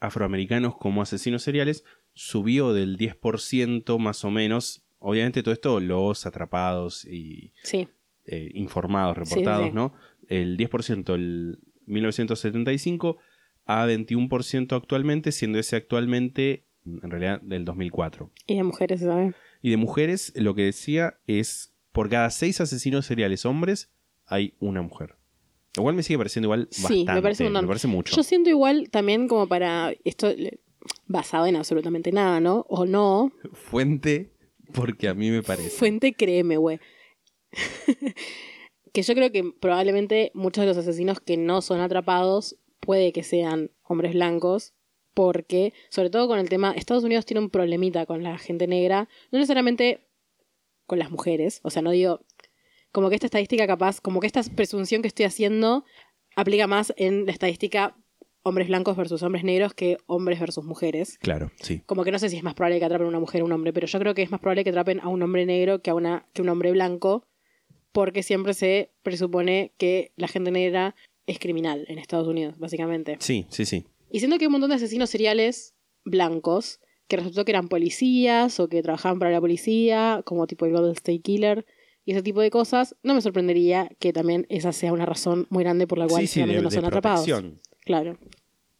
[0.00, 1.84] afroamericanos como asesinos seriales
[2.14, 4.84] subió del 10% más o menos.
[4.98, 7.88] Obviamente todo esto los atrapados y Sí.
[8.26, 9.74] eh, informados, Sí, reportados, sí.
[9.74, 9.94] ¿no?
[10.28, 13.18] El 10% el 1975
[13.66, 18.30] a 21% actualmente, siendo ese actualmente en realidad del 2004.
[18.46, 19.34] Y de mujeres, ¿sabes?
[19.62, 23.92] Y de mujeres, lo que decía es, por cada seis asesinos seriales hombres,
[24.26, 25.16] hay una mujer.
[25.76, 28.14] Lo cual me sigue pareciendo igual Sí, bastante, me parece un me parece mucho.
[28.16, 30.60] Yo siento igual también como para esto le-
[31.06, 32.66] basado en absolutamente nada, ¿no?
[32.68, 33.32] O no.
[33.52, 34.32] Fuente,
[34.72, 35.70] porque a mí me parece.
[35.70, 36.80] Fuente, créeme, güey.
[38.92, 43.22] que yo creo que probablemente muchos de los asesinos que no son atrapados puede que
[43.22, 44.74] sean hombres blancos.
[45.12, 49.08] Porque, sobre todo con el tema, Estados Unidos tiene un problemita con la gente negra,
[49.32, 50.06] no necesariamente
[50.86, 52.20] con las mujeres, o sea, no digo,
[52.92, 55.84] como que esta estadística capaz, como que esta presunción que estoy haciendo
[56.36, 57.96] aplica más en la estadística
[58.42, 61.18] hombres blancos versus hombres negros que hombres versus mujeres.
[61.18, 61.82] Claro, sí.
[61.86, 63.52] Como que no sé si es más probable que atrapen a una mujer o un
[63.52, 65.90] hombre, pero yo creo que es más probable que atrapen a un hombre negro que
[65.90, 67.26] a, una, que un hombre blanco,
[67.92, 70.94] porque siempre se presupone que la gente negra
[71.26, 73.16] es criminal en Estados Unidos, básicamente.
[73.20, 73.86] Sí, sí, sí.
[74.10, 75.74] Y siendo que hay un montón de asesinos seriales
[76.04, 80.72] blancos que resultó que eran policías o que trabajaban para la policía, como tipo el
[80.72, 81.66] Golden State Killer
[82.04, 85.62] y ese tipo de cosas, no me sorprendería que también esa sea una razón muy
[85.64, 87.24] grande por la cual Sí, sí, de, no son atrapados.
[87.26, 87.60] protección.
[87.84, 88.18] Claro.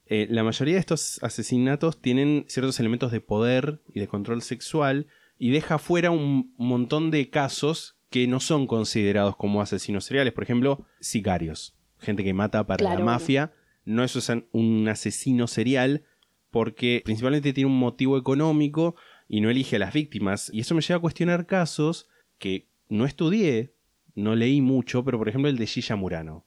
[0.07, 5.07] Eh, la mayoría de estos asesinatos tienen ciertos elementos de poder y de control sexual
[5.39, 10.33] y deja fuera un montón de casos que no son considerados como asesinos seriales.
[10.33, 11.77] Por ejemplo, sicarios.
[11.99, 13.13] Gente que mata para Claro, la bueno.
[13.19, 13.53] mafia.
[13.85, 14.17] No es
[14.53, 16.03] un asesino serial
[16.51, 18.97] porque principalmente tiene un motivo económico
[19.29, 20.51] y no elige a las víctimas.
[20.53, 23.75] Y eso me lleva a cuestionar casos que no estudié,
[24.15, 26.45] no leí mucho, pero por ejemplo el de Gilla Murano.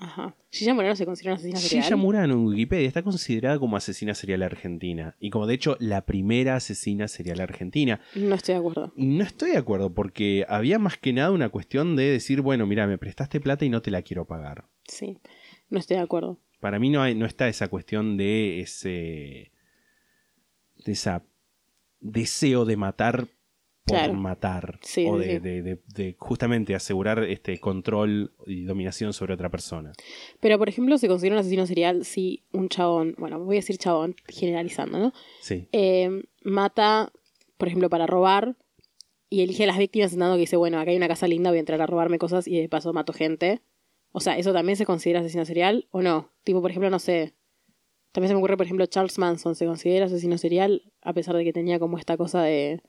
[0.00, 0.34] Ajá.
[0.50, 1.84] Gilla Moreno se considera una asesina serial.
[1.84, 5.14] Gilla Murano en Wikipedia está considerada como asesina serial argentina.
[5.20, 8.00] Y como de hecho la primera asesina serial argentina.
[8.14, 8.92] No estoy de acuerdo.
[8.96, 12.86] No estoy de acuerdo porque había más que nada una cuestión de decir, bueno, mira,
[12.86, 14.64] me prestaste plata y no te la quiero pagar.
[14.88, 15.18] Sí.
[15.68, 16.40] No estoy de acuerdo.
[16.60, 19.52] Para mí no, hay, no está esa cuestión de ese.
[20.84, 21.24] de esa
[22.00, 23.28] deseo de matar
[23.90, 24.78] por matar.
[24.82, 25.38] Sí, o de, sí.
[25.38, 29.92] de- de- de justamente asegurar este control y dominación sobre otra persona.
[30.40, 33.78] Pero, por ejemplo, se considera un asesino serial si un chabón, bueno, voy a decir
[33.78, 35.12] chabón, generalizando, ¿no?
[35.40, 35.68] Sí.
[35.72, 37.12] Eh, mata,
[37.58, 38.56] por ejemplo, para robar
[39.28, 41.58] y elige a las víctimas dando que dice, bueno, acá hay una casa linda, voy
[41.58, 43.60] a entrar a robarme cosas y de paso mato gente.
[44.12, 46.30] O sea, ¿eso también se considera asesino serial o no?
[46.42, 47.34] Tipo, por ejemplo, no sé.
[48.10, 51.44] También se me ocurre, por ejemplo, Charles Manson se considera asesino serial a pesar de
[51.44, 52.82] que tenía como esta cosa de,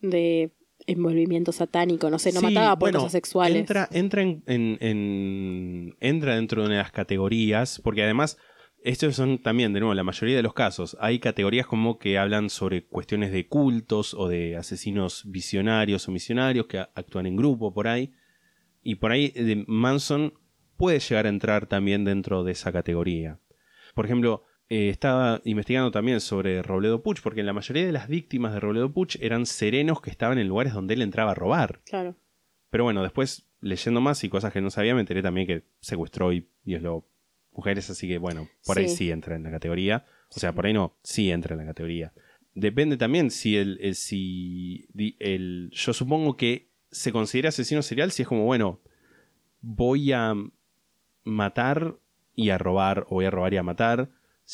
[0.00, 0.52] de
[0.86, 3.56] envolvimiento satánico, no sé, no Sí, mataba por bueno, cosas sexuales.
[3.58, 8.38] Entra, entra, en, en- en- entra dentro de las categorías, porque además,
[8.82, 10.96] estos son también, de nuevo, la mayoría de los casos.
[11.00, 16.66] Hay categorías como que hablan sobre cuestiones de cultos o de asesinos visionarios o misionarios
[16.66, 18.12] que actúan en grupo por ahí.
[18.82, 20.32] Y por ahí de Manson
[20.76, 23.40] puede llegar a entrar también dentro de esa categoría.
[23.94, 28.52] Por ejemplo, eh, estaba investigando también sobre Robledo Puch, porque la mayoría de las víctimas
[28.52, 31.80] de Robledo Puch eran serenos que estaban en lugares donde él entraba a robar.
[31.84, 32.16] Claro.
[32.70, 36.32] Pero bueno, después leyendo más y cosas que no sabía, me enteré también que secuestró
[36.32, 37.06] y violó
[37.52, 39.10] mujeres, así que bueno, por ahí Sí.
[39.10, 40.04] entra en la categoría.
[40.34, 42.12] O sea, por ahí no, sí entra en la categoría.
[42.54, 44.86] Depende también si el, el- si
[45.18, 48.80] el, yo supongo que se considera asesino serial si es como, bueno,
[49.60, 50.34] voy a
[51.24, 51.96] matar
[52.34, 54.10] y a robar, o voy a robar y a matar.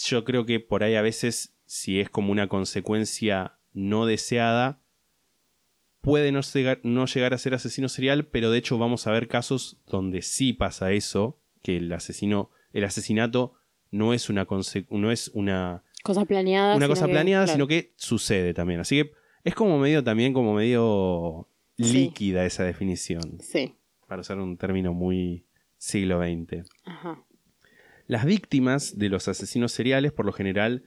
[0.06, 4.80] Yo creo que por ahí a veces, si es como una consecuencia no deseada,
[6.00, 9.28] puede no llegar, no llegar a ser asesino serial, pero de hecho vamos a ver
[9.28, 13.54] casos donde sí pasa eso, que el asesino, el asesinato
[13.90, 14.46] no es una
[14.90, 16.76] no es una, Cosa planeada.
[16.76, 17.56] una sino cosa que- planeada, claro.
[17.56, 18.80] sino que sucede también.
[18.80, 19.12] Así que
[19.44, 21.92] es como medio también como medio Sí.
[21.92, 23.74] líquida esa definición, Sí.
[24.06, 25.46] para usar un término muy
[25.78, 26.64] siglo XX.
[26.84, 27.24] Ajá.
[28.06, 30.84] Las víctimas de los asesinos seriales, por lo general,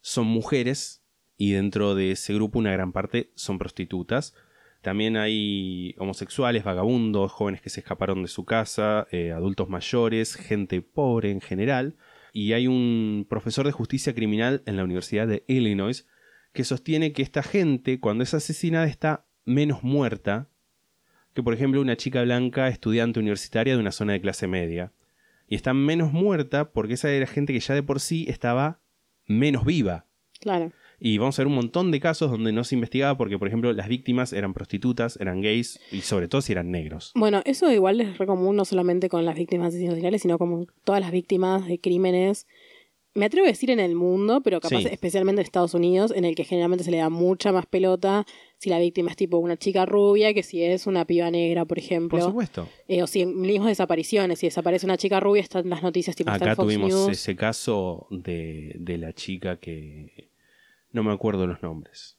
[0.00, 1.02] son mujeres
[1.38, 4.34] y dentro de ese grupo una gran parte son prostitutas.
[4.82, 10.82] También hay homosexuales, vagabundos, jóvenes que se escaparon de su casa, eh, adultos mayores, gente
[10.82, 11.96] pobre en general.
[12.32, 16.06] Y hay un profesor de justicia criminal en la Universidad de Illinois
[16.52, 20.48] que sostiene que esta gente, cuando es asesinada, está menos muerta
[21.34, 24.92] que, por ejemplo, una chica blanca estudiante universitaria de una zona de clase media.
[25.50, 28.80] Y está menos muerta porque esa era gente que ya de por sí estaba
[29.26, 30.06] menos viva.
[30.40, 30.72] Claro.
[31.00, 33.72] Y vamos a ver un montón de casos donde no se investigaba porque, por ejemplo,
[33.72, 37.10] las víctimas eran prostitutas, eran gays y sobre todo si eran negros.
[37.16, 40.66] Bueno, eso igual es re común no solamente con las víctimas de asesinos sino como
[40.84, 42.46] todas las víctimas de crímenes.
[43.14, 44.88] Me atrevo a decir en el mundo, pero capaz Sí.
[44.90, 48.24] especialmente en Estados Unidos, en el que generalmente se le da mucha más pelota
[48.58, 51.78] si la víctima es tipo una chica rubia que si es una piba negra, por
[51.78, 52.18] ejemplo.
[52.18, 52.68] Por supuesto.
[52.86, 56.54] Eh, o si en desapariciones, si desaparece una chica rubia, están las noticias tipo Acá
[56.54, 57.08] Fox tuvimos News.
[57.08, 60.30] ese caso de, de la chica que...
[60.92, 62.16] No me acuerdo los nombres.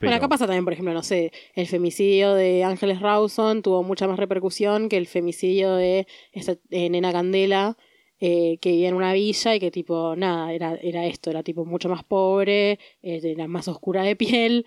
[0.00, 4.06] Bueno, acá pasa también, por ejemplo, no sé, el femicidio de Ángeles Rawson tuvo mucha
[4.06, 7.78] más repercusión que el femicidio de esta eh, nena Candela,
[8.24, 11.64] eh, que vivía en una villa y que tipo, nada, era, era esto, era tipo
[11.64, 14.64] mucho más pobre, eh, era más oscura de piel.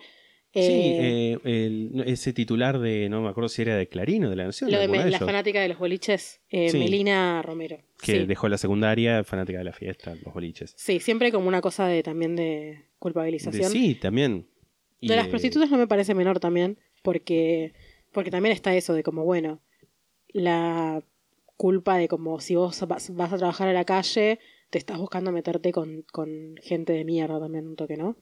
[0.52, 4.36] Sí, eh, el- ese titular de, no me acuerdo si era de Clarín o de
[4.36, 6.78] La Nación, lo de la fanática de los boliches, Sí.
[6.78, 7.78] Melina Romero.
[8.02, 8.26] que sí.
[8.26, 10.74] dejó la secundaria, fanática de la fiesta, los boliches.
[10.76, 13.70] Sí, siempre como una cosa de también de De- culpabilización.
[13.70, 14.46] sí, también.
[15.00, 17.72] Y de las prostitutas no me parece menor también, porque,
[18.12, 19.60] porque también está eso de como, bueno,
[20.32, 21.02] la
[21.56, 24.38] culpa de como si vos vas, a trabajar a la calle,
[24.70, 28.16] te estás buscando meterte con, con gente de mierda también, un toque, ¿no?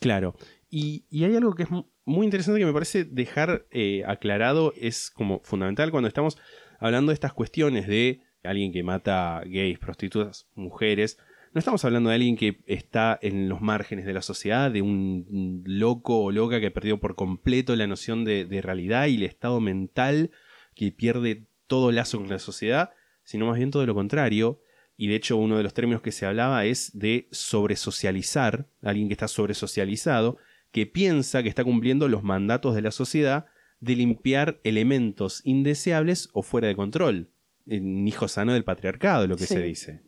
[0.00, 0.34] Claro.
[0.70, 4.72] Y, y hay algo que es mu- muy interesante que me parece dejar eh, aclarado,
[4.76, 6.38] es como fundamental cuando estamos
[6.78, 11.18] hablando de estas cuestiones de alguien que mata gays, prostitutas, mujeres,
[11.52, 15.62] No estamos hablando de alguien que está en los márgenes de la sociedad, de un
[15.66, 19.60] loco o loca que perdió por completo la noción de, de realidad y el estado
[19.60, 20.30] mental,
[20.76, 22.90] que pierde todo lazo con la sociedad,
[23.22, 24.60] sino más bien todo lo contrario.
[24.96, 29.14] Y de hecho uno de los términos que se hablaba es de sobresocializar, alguien que
[29.14, 30.36] está sobresocializado,
[30.72, 33.46] que piensa que está cumpliendo los mandatos de la sociedad
[33.80, 37.30] de limpiar elementos indeseables o fuera de control.
[37.66, 39.54] Un hijo sano del patriarcado, lo que Sí.
[39.54, 40.02] se dice.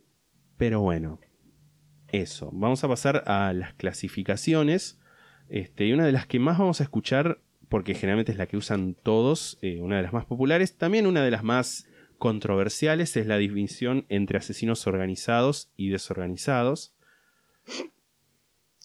[0.57, 1.19] Pero bueno,
[2.09, 2.49] eso.
[2.53, 4.99] Vamos a pasar a las clasificaciones.
[5.49, 7.39] Este, y una de las que más vamos a escuchar,
[7.73, 11.23] porque generalmente es la que usan todos, eh, una de las más populares, también una
[11.23, 11.87] de las más
[12.19, 16.93] controversiales, es la división entre asesinos organizados y desorganizados.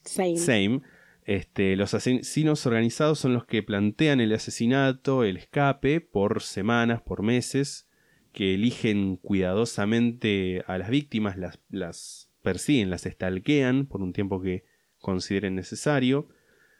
[0.05, 0.38] Same.
[0.38, 0.81] Same.
[1.27, 7.22] Este, los asesinos organizados son los que plantean el asesinato, el escape, por semanas, por
[7.22, 7.90] meses,
[8.33, 14.64] que eligen cuidadosamente a las víctimas, las, las persiguen, las estalquean por un tiempo que
[14.98, 16.31] consideren necesario.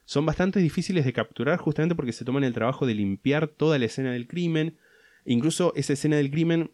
[0.09, 3.85] Son bastante difíciles de capturar justamente porque se toman el trabajo de limpiar toda la
[3.85, 4.79] escena del crimen.
[5.27, 6.71] Incluso esa escena del crimen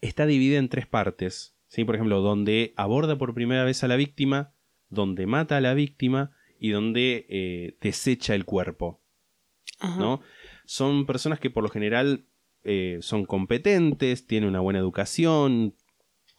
[0.00, 1.56] está dividida en tres partes.
[1.66, 1.84] ¿sí?
[1.84, 4.52] Por ejemplo, donde aborda por primera vez a la víctima,
[4.90, 9.02] donde mata a la víctima y donde eh, desecha el cuerpo.
[9.80, 9.98] Ajá.
[9.98, 10.20] ¿no?
[10.66, 12.26] Son personas que por lo general
[12.62, 15.74] eh, son competentes, tienen una buena educación,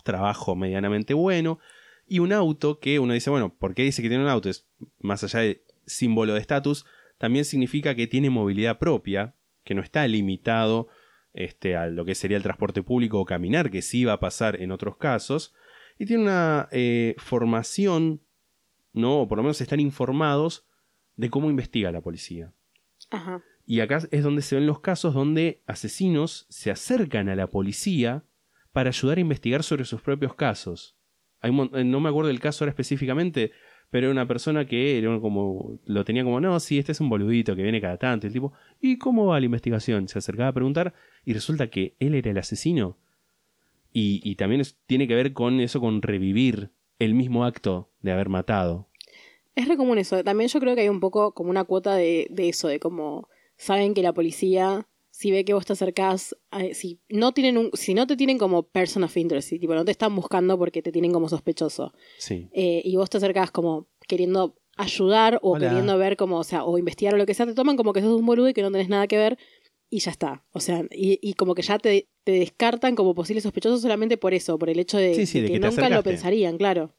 [0.05, 1.59] trabajo medianamente bueno
[2.07, 4.49] y un auto que uno dice, bueno, ¿por qué dice que tiene un auto?
[4.49, 6.85] Es más allá de símbolo de estatus,
[7.17, 10.87] también significa que tiene movilidad propia, que no está limitado
[11.33, 14.61] este, a lo que sería el transporte público o caminar, que sí va a pasar
[14.61, 15.53] en otros casos,
[15.97, 18.21] y tiene una eh, formación,
[18.93, 19.21] ¿no?
[19.21, 20.67] o por lo menos están informados
[21.15, 22.53] de cómo investiga la policía.
[23.09, 23.41] Ajá.
[23.65, 28.23] Y acá es donde se ven los casos donde asesinos se acercan a la policía
[28.71, 30.95] para ayudar a investigar sobre sus propios casos.
[31.41, 33.51] Hay eh, no me acuerdo del caso ahora específicamente,
[33.89, 37.09] pero era una persona que era como, lo tenía como, no, sí, este es un
[37.09, 38.27] boludito que viene cada tanto.
[38.27, 40.07] El tipo, ¿y cómo va la investigación?
[40.07, 42.97] Se acercaba a preguntar y resulta que él era el asesino.
[43.93, 48.29] Y, y también tiene que ver con eso, con revivir el mismo acto de haber
[48.29, 48.89] matado.
[49.55, 50.23] Es re común eso.
[50.23, 53.27] También yo creo que hay un poco como una cuota de, de eso, de como
[53.55, 54.87] saben que la policía,
[55.19, 58.37] si ve que vos te acercás, a- si no tienen un, si no te tienen
[58.37, 61.91] como person of interest, si tipo no te están buscando porque te tienen como sospechoso,
[62.19, 62.49] Sí.
[62.51, 65.67] eh, y vos te acercás como queriendo ayudar o Hola.
[65.69, 68.01] queriendo ver como, o sea, o investigar o lo que sea, te toman como que
[68.01, 69.39] sos un boludo y que no tenés nada que ver
[69.89, 70.43] y ya está.
[70.51, 74.35] O sea, y, y como que ya te, te descartan como posible sospechoso solamente por
[74.35, 76.93] eso, por el hecho de, Sí, sí, de que, nunca lo pensarían, claro.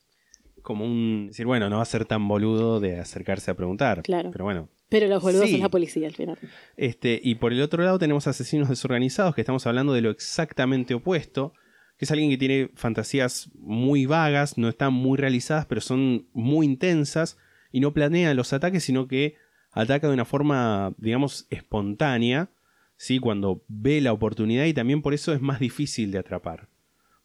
[0.63, 1.29] Como un.
[1.29, 4.03] Decir, bueno, no va a ser tan boludo de acercarse a preguntar.
[4.03, 4.31] Claro.
[4.33, 4.69] Pero bueno.
[4.89, 5.53] Pero los boludos Sí.
[5.53, 6.39] son la policía al final.
[6.77, 10.95] Este, y por el otro lado tenemos asesinos desorganizados, que estamos hablando de lo exactamente
[10.95, 11.53] opuesto,
[11.99, 16.65] que es alguien que tiene fantasías muy vagas, no están muy realizadas, pero son muy
[16.67, 17.37] intensas,
[17.71, 19.35] y no planea los ataques, sino que
[19.73, 22.51] ataca de una forma, digamos, espontánea,
[22.97, 23.19] ¿sí?
[23.19, 26.69] cuando ve la oportunidad, y también por eso es más difícil de atrapar.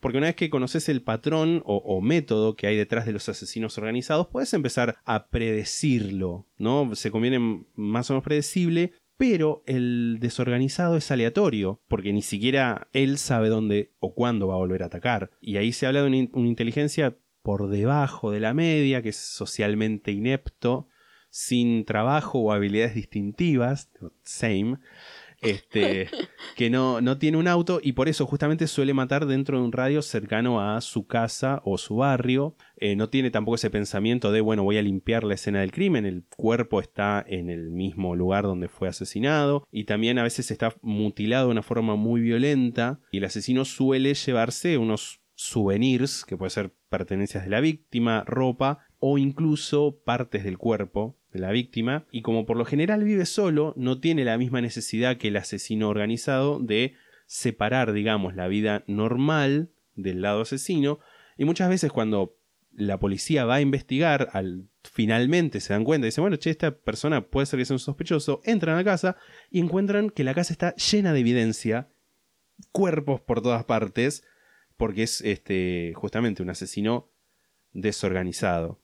[0.03, 3.77] Porque una vez que conoces el patrón o, método que hay detrás de los asesinos
[3.77, 6.93] organizados, puedes empezar a predecirlo, ¿no?
[6.93, 13.17] Se conviene más o menos predecible, pero el desorganizado es aleatorio, porque ni siquiera él
[13.17, 15.31] sabe dónde o cuándo va a volver a atacar.
[15.39, 20.11] Y ahí se habla de una inteligencia por debajo de la media, que es socialmente
[20.11, 20.89] inepto,
[21.29, 23.89] sin trabajo o habilidades distintivas,
[24.21, 24.79] same,
[25.43, 26.10] este,
[26.56, 29.71] que no, no tiene un auto y por eso justamente suele matar dentro de un
[29.71, 32.56] radio cercano a su casa o su barrio.
[32.77, 36.06] Eh, no tiene tampoco ese pensamiento de, bueno, voy a limpiar la escena del crimen,
[36.06, 40.75] el cuerpo está en el mismo lugar donde fue asesinado y también a veces está
[40.82, 46.51] mutilado de una forma muy violenta y el asesino suele llevarse unos souvenirs, que pueden
[46.51, 52.21] ser pertenencias de la víctima, ropa o incluso partes del cuerpo de la víctima, y
[52.21, 56.57] como por lo general vive solo, no tiene la misma necesidad que el asesino organizado
[56.61, 56.93] de
[57.25, 60.99] separar, digamos, la vida normal del lado asesino,
[61.37, 62.37] y muchas veces cuando
[62.71, 66.73] la policía va a investigar, al, finalmente se dan cuenta y dicen, bueno, che, esta
[66.73, 69.17] persona puede ser que sea un sospechoso, entran a casa
[69.51, 71.89] y encuentran que la casa está llena de evidencia,
[72.71, 74.23] cuerpos por todas partes,
[74.77, 77.12] porque es este, justamente un asesino
[77.73, 78.79] desorganizado.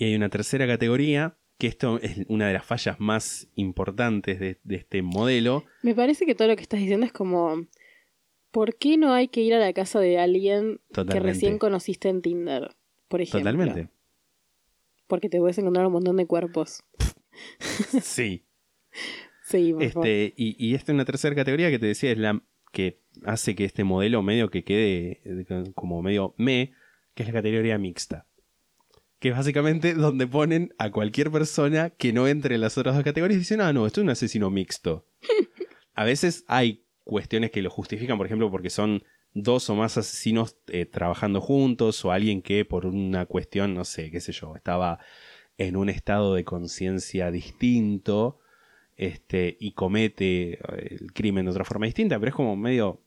[0.00, 4.58] Y hay una tercera categoría, que esto es una de las fallas más importantes de,
[4.64, 5.66] de este modelo.
[5.82, 7.66] Me parece que todo lo que estás diciendo es como,
[8.50, 12.22] ¿por qué no hay que ir a la casa de alguien que recién conociste en
[12.22, 12.74] Tinder?
[13.08, 13.40] Por ejemplo.
[13.40, 13.90] Totalmente.
[15.06, 16.82] Porque te puedes encontrar un montón de cuerpos.
[18.00, 18.46] Sí.
[19.44, 20.08] Sí, por favor.
[20.08, 22.42] Este, y, y esta es una tercera categoría que te decía, es la
[22.72, 25.44] que hace que este modelo medio que quede eh,
[25.74, 26.72] como medio me,
[27.14, 28.26] que es la categoría mixta.
[29.20, 33.04] Que es básicamente donde ponen a cualquier persona que no entre en las otras dos
[33.04, 35.06] categorías y dicen, ah, no, esto es un asesino mixto.
[35.94, 40.56] a veces hay cuestiones que lo justifican, por ejemplo, porque son dos o más asesinos
[40.68, 44.98] eh, trabajando juntos o alguien que por una cuestión, no sé, qué sé yo, estaba
[45.58, 48.40] en un estado de conciencia distinto
[48.96, 53.02] este, y comete eh, el crimen de otra forma distinta, pero es como medio...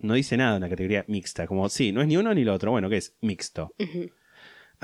[0.00, 2.52] No dice nada en la categoría mixta, como sí, no es ni uno ni lo
[2.52, 3.16] otro, bueno, ¿qué es?
[3.22, 3.72] Mixto.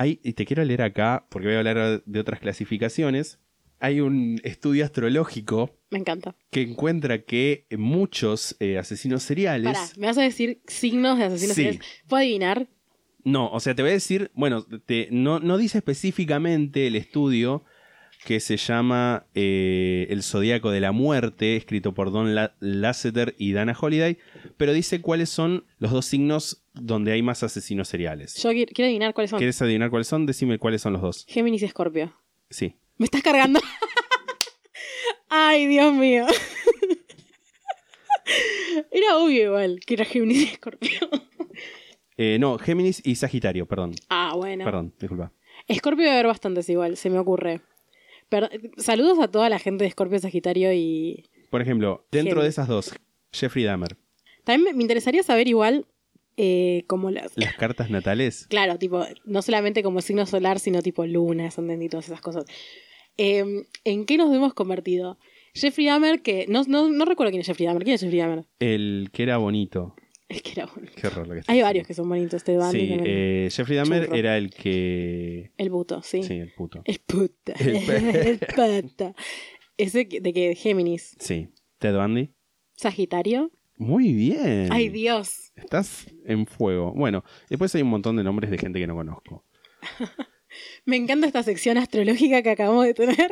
[0.01, 3.39] Hay, y te quiero leer acá, porque voy a hablar de otras clasificaciones.
[3.81, 6.35] Hay un estudio astrológico Me encanta.
[6.51, 9.73] que encuentra que muchos eh, asesinos seriales.
[9.73, 11.63] Pará, ¿me vas a decir signos de asesinos Sí.
[11.65, 11.87] seriales?
[12.09, 12.69] ¿Puedo adivinar?
[13.25, 17.65] No, o sea, te voy a decir, bueno, te- no, no dice específicamente el estudio
[18.25, 23.53] que se llama eh, El Zodíaco de la Muerte, escrito por Don La- Lasseter y
[23.53, 24.19] Dana Holiday,
[24.59, 28.35] pero dice cuáles son los dos signos donde hay más asesinos seriales.
[28.43, 29.39] Yo qui- quiero adivinar cuáles son.
[29.39, 30.27] ¿Quieres adivinar cuáles son?
[30.27, 31.25] Decime cuáles son los dos.
[31.29, 32.13] Géminis y Escorpio.
[32.51, 32.77] Sí.
[32.99, 33.61] ¿Me estás cargando?
[35.29, 36.27] Ay, Dios mío.
[38.91, 40.91] Era obvio igual que era Géminis y Escorpio.
[42.23, 43.95] Eh, no, Géminis y Sagitario, perdón.
[44.11, 44.63] Ah, bueno.
[44.67, 45.33] Perdón, disculpa.
[45.69, 47.63] Escorpio debe haber bastantes igual, se me ocurre.
[48.29, 51.31] Pero, saludos a toda la gente de Escorpio, Sagitario y...
[51.49, 52.43] Por ejemplo, dentro Géminis.
[52.45, 52.95] de esas dos,
[53.33, 53.97] Jeffrey Dahmer,
[54.45, 55.87] También me interesaría saber igual
[56.37, 57.33] eh, como las...
[57.37, 58.47] las cartas natales.
[58.49, 62.45] Claro, tipo, no solamente como signo solar, sino tipo luna, ascendente y todas esas cosas.
[63.17, 65.19] Eh, ¿En qué nos hemos convertido?
[65.55, 67.85] Jeffrey Dahmer, que no, no, no recuerdo quién es Jeffrey Dahmer.
[67.85, 68.45] ¿Quién es Jeffrey Dahmer?
[68.61, 69.95] El que era bonito.
[70.31, 70.93] Es que era bonito.
[70.95, 74.17] Qué horror lo que Hay varios que son bonitos, este Sí, eh, Jeffrey Dahmer Churro.
[74.17, 75.51] era el que.
[75.57, 76.23] El buto, sí.
[76.23, 76.83] Sí, el puto.
[76.85, 77.53] El puta.
[77.59, 79.15] El El, pata.
[79.77, 81.17] Ese de que Géminis.
[81.19, 81.49] Sí.
[81.79, 82.31] Ted Bundy.
[82.77, 83.51] Sagitario.
[83.81, 84.69] Muy bien.
[84.71, 85.53] Ay, Dios.
[85.57, 86.93] Estás en fuego.
[86.95, 89.47] Bueno, después hay un montón de nombres de gente que no conozco.
[90.85, 93.17] Me encanta esta sección astrológica que acabamos de tener.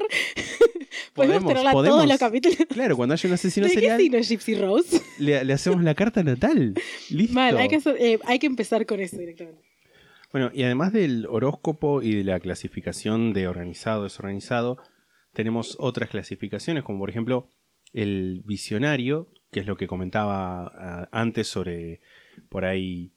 [1.15, 1.97] Podemos, Podemos, tenerla podemos.
[1.97, 2.59] todos los capítulos.
[2.69, 5.01] Claro, cuando haya un asesino ¿De qué serial, signo es Gypsy Rose?
[5.19, 6.75] le, le hacemos la carta natal.
[7.11, 7.35] Listo.
[7.35, 9.63] Mal, hay que, hacer- eh, hay que empezar con eso directamente.
[10.33, 14.79] Bueno, y además del horóscopo y de la clasificación de organizado, desorganizado,
[15.33, 17.51] tenemos otras clasificaciones, como por ejemplo
[17.93, 22.01] el visionario, que es lo que comentaba ah, antes sobre
[22.49, 23.13] por ahí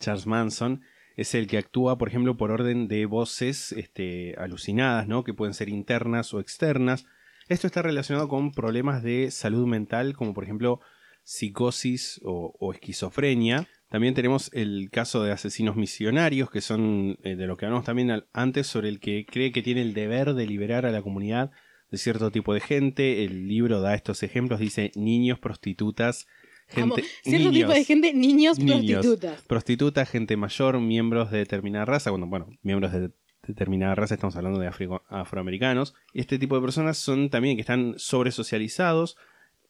[0.00, 0.82] Charles Manson,
[1.16, 5.24] es el que actúa, por ejemplo, por orden de voces este, alucinadas, ¿no?
[5.24, 7.06] Que pueden ser internas o externas.
[7.48, 10.80] Esto está relacionado con problemas de salud mental, como por ejemplo
[11.24, 13.66] psicosis o, esquizofrenia.
[13.88, 18.24] También tenemos el caso de asesinos misionarios, que son eh, de lo que hablamos también
[18.32, 21.50] antes, sobre el que cree que tiene el deber de liberar a la comunidad
[21.90, 23.24] de cierto tipo de gente.
[23.24, 26.26] El libro da estos ejemplos, dice niños, prostitutas,
[26.68, 27.04] gente...
[27.22, 29.42] Cierto tipo de gente, niños, niños, prostitutas.
[29.42, 32.10] prostitutas, gente mayor, miembros de determinada raza.
[32.10, 33.10] Bueno, bueno, miembros de
[33.46, 34.70] determinada raza, estamos hablando de
[35.08, 35.94] afroamericanos.
[36.12, 39.16] Este tipo de personas son también que están sobresocializados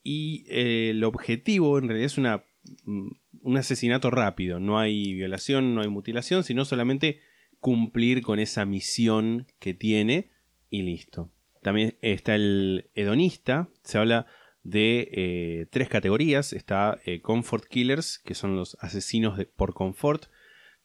[0.03, 2.45] y eh, el objetivo en realidad es una,
[2.85, 3.09] mm,
[3.43, 4.59] un asesinato rápido.
[4.59, 7.21] No hay violación, no hay mutilación, sino solamente
[7.61, 10.31] cumplir con esa misión que tiene
[10.71, 11.31] y listo.
[11.69, 14.25] También está el hedonista, se habla
[14.63, 16.55] de eh, tres categorías.
[16.55, 20.31] Está eh, Comfort Killers, que son los asesinos de- por confort,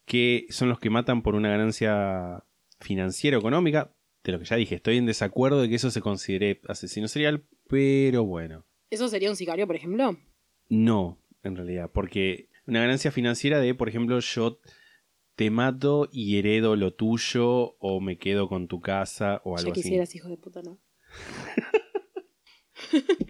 [0.04, 2.44] que son los que matan por una ganancia
[2.80, 3.94] financiera o económica.
[4.24, 7.46] De lo que ya dije, estoy en desacuerdo de que eso se considere asesino serial,
[7.66, 8.66] pero bueno.
[8.90, 10.18] ¿Eso sería un sicario, por ejemplo?
[10.68, 14.60] No, en realidad, porque una ganancia financiera de, por ejemplo, yo
[15.36, 19.72] te mato y heredo lo tuyo o me quedo con tu casa o algo Ya
[19.72, 19.82] así.
[19.82, 20.78] quisieras, hijo de puta, ¿no?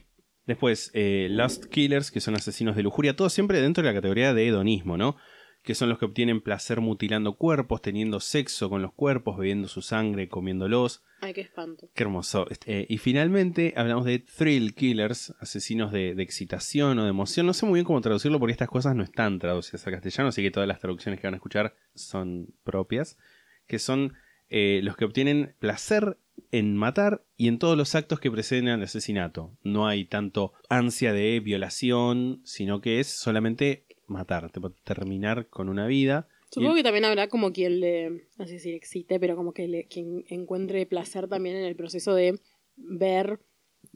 [0.47, 4.35] Después, eh, Lust Killers, que son asesinos de lujuria, todo siempre dentro de la categoría
[4.35, 5.17] de hedonismo, ¿no?
[5.65, 9.83] Que son los que obtienen placer mutilando cuerpos, teniendo sexo con los cuerpos, bebiendo su
[9.83, 11.03] sangre, comiéndolos.
[11.21, 11.89] Ay, qué espanto.
[11.93, 12.47] Qué hermoso.
[12.51, 17.47] Este, eh, y finalmente hablamos de Thrill Killers, asesinos de, de excitación o de emoción.
[17.47, 20.43] No sé muy bien cómo traducirlo porque estas cosas no están traducidas al castellano, así
[20.43, 23.19] que todas las traducciones que van a escuchar son propias.
[23.67, 24.12] Que son
[24.51, 26.19] eh, los que obtienen placer
[26.51, 29.57] en matar y en todos los actos que preceden al asesinato.
[29.62, 35.87] No hay tanto ansia de violación, sino que es solamente matar, tipo, terminar con una
[35.87, 36.29] vida.
[36.51, 39.67] Supongo Y- que también habrá como quien le, no sé si excite, pero como que
[39.69, 42.41] le, quien encuentre placer también en el proceso de
[42.77, 43.41] ver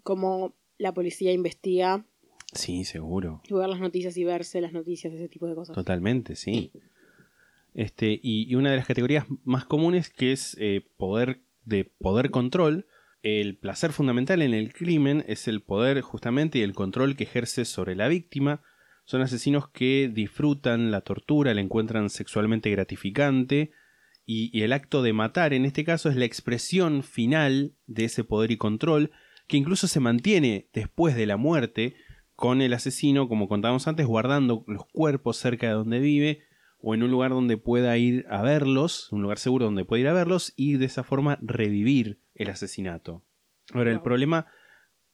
[0.03, 2.05] cómo la policía investiga,
[2.53, 3.43] Sí, seguro.
[3.49, 5.75] y ver las noticias y verse las noticias, ese tipo de cosas.
[5.75, 6.73] Totalmente, sí.
[7.75, 12.31] Este, y, y una de las categorías más comunes que es eh, poder de poder
[12.31, 12.87] control.
[13.23, 17.65] El placer fundamental en el crimen es el poder justamente y el control que ejerce
[17.65, 18.63] sobre la víctima,
[19.09, 23.71] son asesinos que disfrutan la tortura, la encuentran sexualmente gratificante
[24.27, 28.23] y, y el acto de matar en este caso es la expresión final de ese
[28.23, 29.11] poder y control
[29.47, 31.97] que incluso se mantiene después de la muerte
[32.35, 36.43] con el asesino, como contábamos antes, guardando los cuerpos cerca de donde vive
[36.79, 40.09] o en un lugar donde pueda ir a verlos, un lugar seguro donde pueda ir
[40.09, 43.25] a verlos y de esa forma revivir el asesinato.
[43.73, 44.49] Ahora, el problema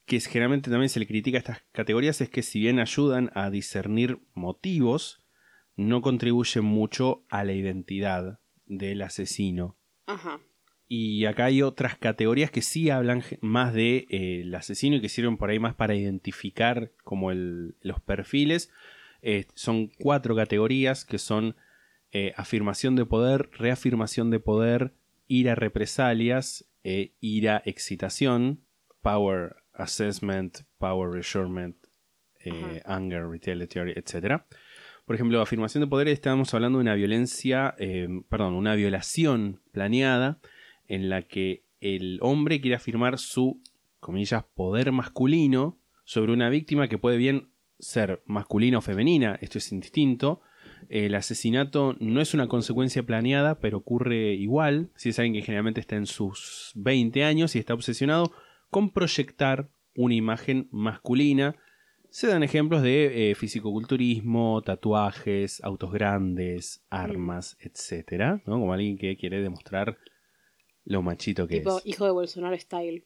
[0.06, 3.50] que generalmente también se le critica a estas categorías es que si bien ayudan a
[3.50, 5.24] discernir motivos,
[5.76, 9.76] no contribuyen mucho a la identidad del asesino.
[10.06, 10.40] Ajá.
[10.86, 15.08] Y acá hay otras categorías que sí hablan más de eh, el asesino y que
[15.08, 18.70] sirven por ahí más para identificar como el- los perfiles.
[19.22, 21.56] Eh, son cuatro categorías que son
[22.12, 24.92] eh, afirmación de poder, reafirmación de poder,
[25.26, 26.66] ira represalias,
[27.20, 28.60] ira excitación,
[29.00, 31.76] power assessment, power reassurement,
[32.44, 34.42] eh, anger retaliatory, etc.
[35.06, 40.38] Por ejemplo, afirmación de poder, estamos hablando de una violencia, eh, perdón, una violación planeada
[40.88, 43.60] en la que el hombre quiere afirmar su,
[44.00, 47.48] comillas, poder masculino sobre una víctima que puede bien
[47.78, 50.40] ser masculina o femenina, esto es indistinto.
[50.88, 54.90] El asesinato no es una consecuencia planeada, pero ocurre igual.
[54.96, 58.32] Si es alguien que generalmente está en sus 20 años y está obsesionado
[58.74, 61.54] con proyectar una imagen masculina.
[62.10, 68.58] Se dan ejemplos de eh, fisicoculturismo, tatuajes, autos grandes, armas, etcétera, ¿no?
[68.58, 69.96] Como alguien que quiere demostrar
[70.84, 71.86] lo machito que Tipo es.
[71.86, 73.04] hijo de Bolsonaro style.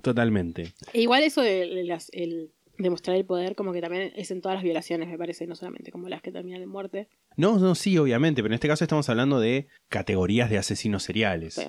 [0.00, 0.72] Totalmente.
[0.94, 4.56] E igual eso de, las- el demostrar el poder como que también es en todas
[4.56, 7.08] las violaciones, me parece, no solamente como las que terminan en muerte.
[7.36, 11.60] No, no, sí, obviamente, pero en este caso estamos hablando de categorías de asesinos seriales.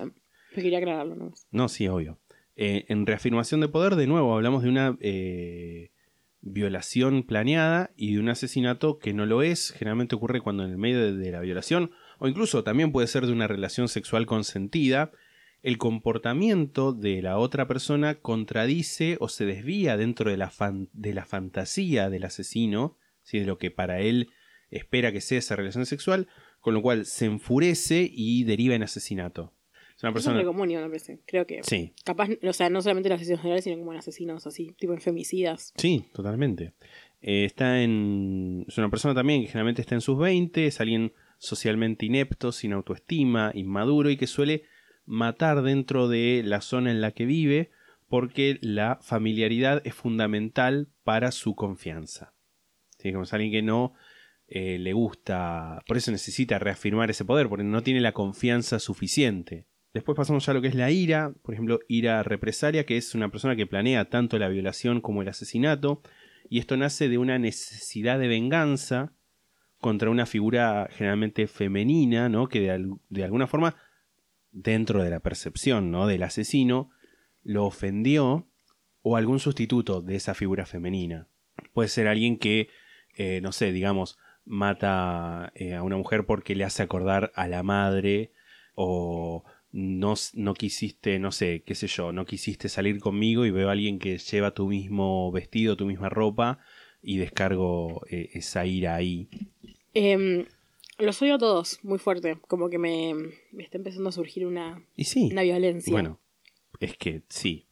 [0.54, 1.34] Quería aclararlo, ¿no?
[1.50, 2.18] No, sí, obvio.
[2.56, 5.90] Eh, en reafirmación de poder, de nuevo, hablamos de una eh,
[6.40, 9.72] violación planeada y de un asesinato que no lo es.
[9.72, 13.32] Generalmente ocurre cuando en el medio de, la violación, o incluso también puede ser de
[13.32, 15.12] una relación sexual consentida,
[15.62, 20.52] el comportamiento de la otra persona contradice o se desvía dentro de la,
[20.92, 22.96] de la fantasía del asesino,
[23.32, 24.30] de lo que para él
[24.70, 26.28] espera que sea esa relación sexual,
[26.60, 29.55] con lo cual se enfurece y deriva en asesinato.
[29.96, 30.38] Es una Eso es persona...
[30.38, 31.20] re común, me parece.
[31.26, 34.46] Creo que Sí, capaz, o sea, no solamente en asesinos generales, sino como en asesinos
[34.46, 35.72] así, tipo en femicidas.
[35.76, 36.74] Sí, totalmente.
[37.22, 38.66] Eh, está en.
[38.68, 42.72] Es una persona también que generalmente está en sus 20, es alguien socialmente inepto, sin
[42.72, 44.64] autoestima, inmaduro y que suele
[45.06, 47.70] matar dentro de la zona en la que vive
[48.08, 52.34] porque la familiaridad es fundamental para su confianza.
[52.98, 53.12] ¿Sí?
[53.12, 53.94] Como es alguien que no
[54.46, 59.66] eh, le gusta, por eso necesita reafirmar ese poder, porque no tiene la confianza suficiente.
[59.96, 63.14] Después pasamos ya a lo que es la ira, por ejemplo, ira represalia, que es
[63.14, 66.02] una persona que planea tanto la violación como el asesinato,
[66.50, 69.14] y esto nace de una necesidad de venganza
[69.80, 72.46] contra una figura generalmente femenina, ¿no?
[72.46, 72.78] que
[73.08, 73.74] de alguna forma,
[74.50, 76.06] dentro de la percepción ¿no?
[76.06, 76.90] del asesino,
[77.42, 78.50] lo ofendió
[79.00, 81.26] o algún sustituto de esa figura femenina.
[81.72, 82.68] Puede ser alguien que,
[83.14, 87.62] eh, no sé, digamos, mata eh, a una mujer porque le hace acordar a la
[87.62, 88.34] madre
[88.74, 89.42] o
[89.76, 93.72] no, no quisiste, no sé, qué sé yo, no quisiste salir conmigo y veo a
[93.72, 96.60] alguien que lleva tu mismo vestido, tu misma ropa
[97.02, 99.28] y descargo eh, esa ira ahí.
[99.92, 100.46] Em,
[100.98, 102.38] los odio a todos, muy fuerte.
[102.48, 103.12] Como que me,
[103.52, 105.92] me está empezando a surgir una, Y sí, una violencia.
[105.92, 106.20] bueno,
[106.80, 107.66] es que sí.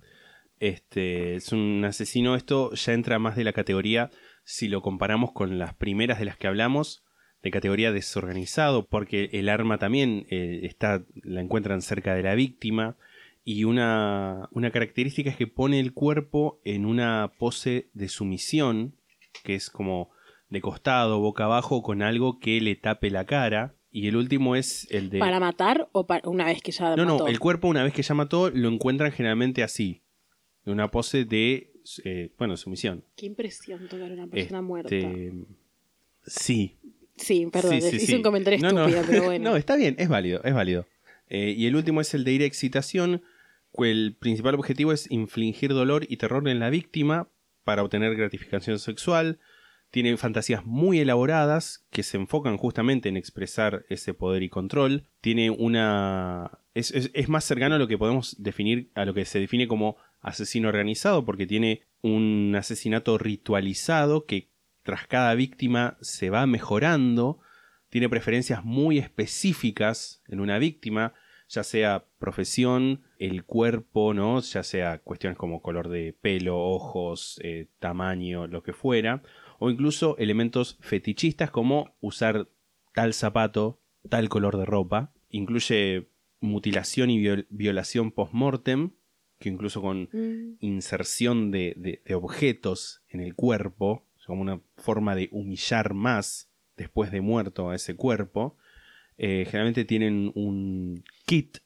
[0.61, 2.37] Este es un asesino.
[2.37, 4.11] Esto ya entra más de la categoría,
[4.45, 7.04] si lo comparamos con las primeras de las que hablamos,
[7.45, 12.97] de categoría desorganizado, porque el arma también eh, está, la encuentran cerca de la víctima.
[13.45, 18.95] Y una, una característica es que pone el cuerpo en una pose de sumisión,
[19.45, 20.11] que es como
[20.49, 23.75] de costado, boca abajo, con algo que le tape la cara.
[23.93, 25.19] Y el último es el de.
[25.19, 27.19] ¿Para matar o para una vez que ya No, mató?
[27.19, 30.01] no, el cuerpo una vez que ya mató lo encuentran generalmente así.
[30.65, 31.71] En una pose de,
[32.05, 33.05] eh, bueno, sumisión.
[33.17, 34.97] Qué impresión tocar a una persona Este, muerta.
[36.27, 36.77] Sí.
[37.17, 38.15] Sí, perdón, Sí, sí, hice sí.
[38.15, 38.87] un comentario No, no.
[38.87, 39.51] estúpido, pero bueno.
[39.51, 40.87] no, está bien, es válido, es válido.
[41.29, 43.23] Eh, y el último es el de ir a excitación.
[43.77, 47.29] El principal objetivo es infligir dolor y terror en la víctima
[47.65, 49.39] para obtener gratificación sexual.
[49.91, 55.05] Tiene fantasías muy elaboradas que se enfocan justamente en expresar ese poder y control.
[55.21, 56.51] Tiene una.
[56.75, 59.69] Es, es- es más cercano a lo que podemos definir, a lo que se define
[59.69, 64.49] como asesino organizado, porque tiene un asesinato ritualizado que
[64.85, 67.41] tras cada víctima se va mejorando.
[67.89, 71.13] Tiene preferencias muy específicas en una víctima,
[71.49, 74.41] ya sea profesión, el cuerpo, ¿no?
[74.41, 79.23] Ya sea cuestiones como color de pelo, ojos, eh, tamaño, lo que fuera
[79.61, 82.49] o incluso elementos fetichistas como usar
[82.93, 85.13] tal zapato, tal color de ropa.
[85.31, 86.09] Incluye
[86.41, 88.91] mutilación y viol- violación post-mortem,
[89.39, 90.57] que incluso con Mm.
[90.61, 97.11] inserción de, de- de objetos en el cuerpo, como una forma de humillar más después
[97.11, 98.57] de muerto a ese cuerpo.
[99.17, 101.59] Eh, generalmente tienen un kit,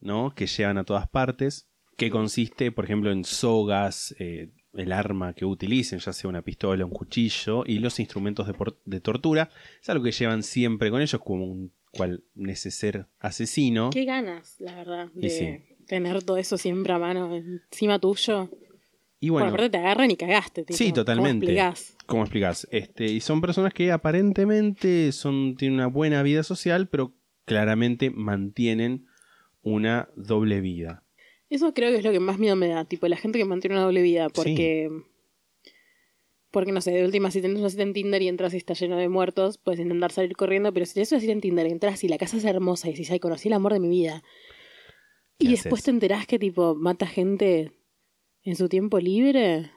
[0.00, 0.34] ¿no?
[0.34, 5.44] Que llevan a todas partes, que consiste, por ejemplo, en sogas, eh, el arma que
[5.44, 9.50] utilicen, ya sea una pistola, un cuchillo, y los instrumentos de, de tortura.
[9.80, 13.90] Es algo que llevan siempre con ellos, como un cual neceser asesino.
[13.90, 15.76] Qué ganas, la verdad, de sí.
[15.86, 18.50] tener todo eso siempre a mano encima tuyo.
[19.26, 20.62] Y Bueno, bueno, aparte te agarran y cagaste.
[20.62, 21.46] Tipo, Sí, ¿cómo totalmente.
[21.46, 21.96] explicás?
[22.06, 22.68] ¿Cómo explicás?
[22.70, 27.12] Este, y son personas que aparentemente son, tienen una buena vida social, pero
[27.44, 29.06] claramente mantienen
[29.62, 31.02] una doble vida.
[31.50, 33.74] Eso creo que es lo que más miedo me da, tipo la gente que mantiene
[33.76, 34.90] una doble vida, porque
[36.52, 38.74] porque no sé, de última si tenés una cita en Tinder y entras y está
[38.74, 41.70] lleno de muertos, puedes intentar salir corriendo, pero si tenés una cita en Tinder y
[41.72, 44.22] entras y la casa es hermosa y decís, ay, conocí el amor de mi vida.
[45.38, 45.84] ¿Qué Y después haces?
[45.86, 47.72] te enterás que tipo mata gente
[48.46, 49.70] en su tiempo libre.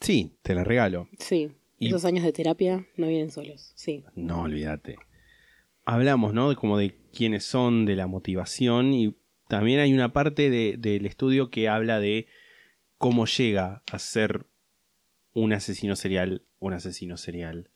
[0.00, 1.08] Sí, te la regalo.
[1.18, 4.04] Sí, Y- esos años de terapia no vienen solos, sí.
[4.14, 4.96] No, olvídate.
[5.84, 6.48] Hablamos, ¿no?
[6.50, 9.16] De como de quiénes son, de la motivación y
[9.48, 12.26] también hay una parte de- del estudio que habla de
[12.98, 14.46] cómo llega a ser
[15.32, 17.70] un asesino serial, un asesino serial.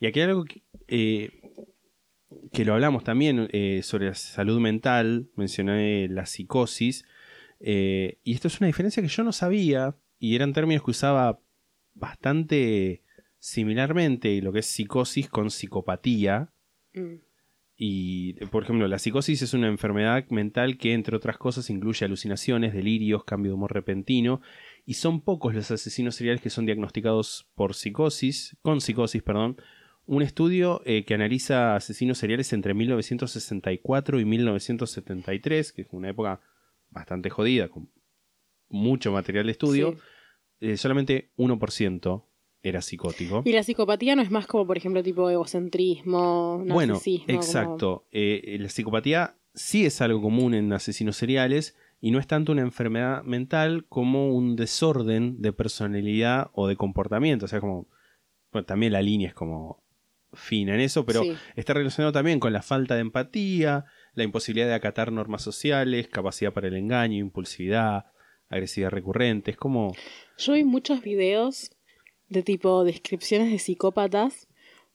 [0.00, 1.30] Y aquí hay algo que, eh,
[2.52, 7.04] que lo hablamos también eh, sobre la salud mental, mencioné la psicosis,
[7.60, 11.40] eh, y esto es una diferencia que yo no sabía y eran términos que usaba
[11.94, 13.02] bastante
[13.38, 16.52] similarmente lo que es psicosis con psicopatía.
[16.94, 17.26] Mm.
[17.78, 22.72] Y, por ejemplo, la psicosis es una enfermedad mental que, entre otras cosas, incluye alucinaciones,
[22.72, 24.40] delirios, cambio de humor repentino.
[24.86, 29.60] Y son pocos los asesinos seriales que son diagnosticados por psicosis, con psicosis, perdón.
[30.06, 36.40] Un estudio eh, que analiza asesinos seriales entre 1964 y 1973, que es una época
[36.96, 37.88] bastante jodida, con
[38.68, 39.92] mucho material de estudio.
[39.92, 39.98] Sí.
[40.60, 42.24] eh, solamente 1%
[42.62, 43.42] era psicótico.
[43.44, 47.26] Y la psicopatía no es más como, por ejemplo, tipo egocentrismo, Bueno, narcisismo.
[47.26, 48.06] como- exacto.
[48.10, 52.62] Eh, la psicopatía sí es algo común en asesinos seriales y no es tanto una
[52.62, 57.44] enfermedad mental como un desorden de personalidad o de comportamiento.
[57.44, 57.86] O sea, como.
[58.52, 59.82] Bueno, también la línea es como
[60.32, 61.32] fina en eso, pero Sí.
[61.56, 63.84] está relacionado también con la falta de empatía,
[64.16, 68.06] la imposibilidad de acatar normas sociales, capacidad para el engaño, impulsividad,
[68.48, 69.52] agresividad recurrente.
[69.52, 69.94] Es como.
[70.38, 71.70] Yo vi muchos videos
[72.28, 74.48] de tipo descripciones de psicópatas.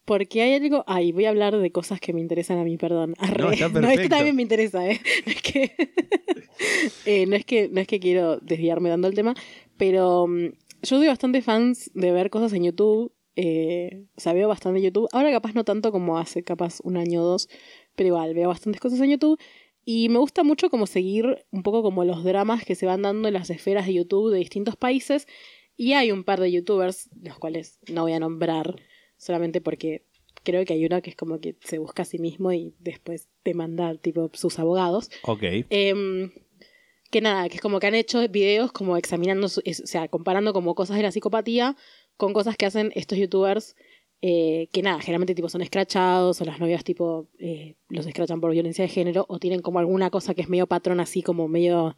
[0.04, 0.84] Porque hay algo.
[0.88, 3.14] Ay, voy a hablar de cosas que me interesan a mí, perdón.
[3.20, 3.44] Arre.
[3.44, 4.10] No, está perfecto.
[4.10, 5.00] también me interesa, ¿eh?
[5.26, 5.72] No es que.
[7.06, 9.36] eh, no, es que no es que quiero desviarme dando el tema.
[9.78, 10.46] Pero mm,
[10.82, 13.14] yo soy bastante fans de ver cosas en YouTube.
[13.36, 15.08] eh, o sea, veo bastante YouTube.
[15.12, 17.48] Ahora capaz no tanto como hace capaz un año o dos.
[18.02, 19.40] Pero igual, veo bastantes cosas en YouTube.
[19.86, 23.28] Y me gusta mucho como seguir un poco como los dramas que se van dando
[23.28, 25.28] en las esferas de YouTube de distintos países.
[25.78, 28.76] Y hay un par de youtubers, los cuales no voy a nombrar,
[29.18, 30.08] solamente porque
[30.44, 33.28] creo que hay uno que es como que se busca a sí mismo y después
[33.44, 35.12] te manda tipo sus abogados.
[35.22, 35.44] Ok.
[35.70, 36.32] Em,
[37.12, 40.74] que nada, que es como que han hecho videos como examinando, o sea, comparando como
[40.74, 41.78] cosas de la psicopatía
[42.18, 43.76] con cosas que hacen estos youtubers
[44.22, 48.52] eh, que nada, generalmente tipo son escrachados o las novias tipo eh, los escrachan por
[48.52, 51.96] violencia de género o tienen como alguna cosa que es medio patrón así como medio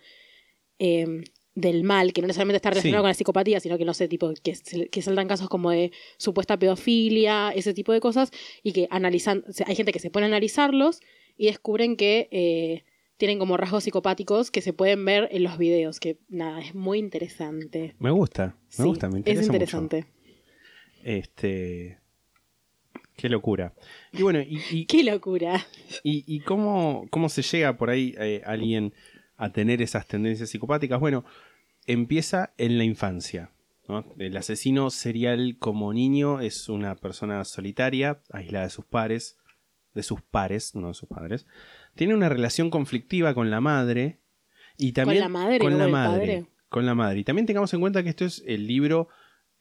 [0.79, 1.23] em,
[1.55, 3.03] del mal, que no necesariamente está relacionado Sí.
[3.03, 4.53] con la psicopatía, sino que no sé, tipo que,
[4.89, 8.31] que saltan casos como de supuesta pedofilia, ese tipo de cosas,
[8.63, 11.01] y que analizan, o sea, hay gente que se pone a analizarlos
[11.37, 12.83] y descubren que eh,
[13.17, 16.97] tienen como rasgos psicopáticos que se pueden ver en los videos, que nada, es muy
[16.97, 17.93] interesante.
[17.99, 19.55] Me gusta, me Sí, gusta, me interesa Es mucho.
[19.57, 20.05] interesante.
[21.03, 21.99] Este.
[23.15, 23.73] Qué locura.
[24.11, 25.65] Y bueno, y, y- Qué locura.
[26.03, 28.93] y- y cómo, cómo se llega por ahí eh, alguien
[29.37, 30.99] a tener esas tendencias psicopáticas?
[30.99, 31.23] Bueno,
[31.85, 33.51] empieza en la infancia.
[33.87, 34.05] ¿no?
[34.17, 39.37] El asesino serial como niño es una persona solitaria, aislada de sus pares,
[39.93, 41.45] de sus pares, no de sus padres.
[41.95, 44.19] Tiene una relación conflictiva con la madre
[44.77, 46.45] y también la madre, con no la con madre, padre?
[46.69, 47.19] con la madre.
[47.19, 49.09] Y también tengamos en cuenta que esto es el libro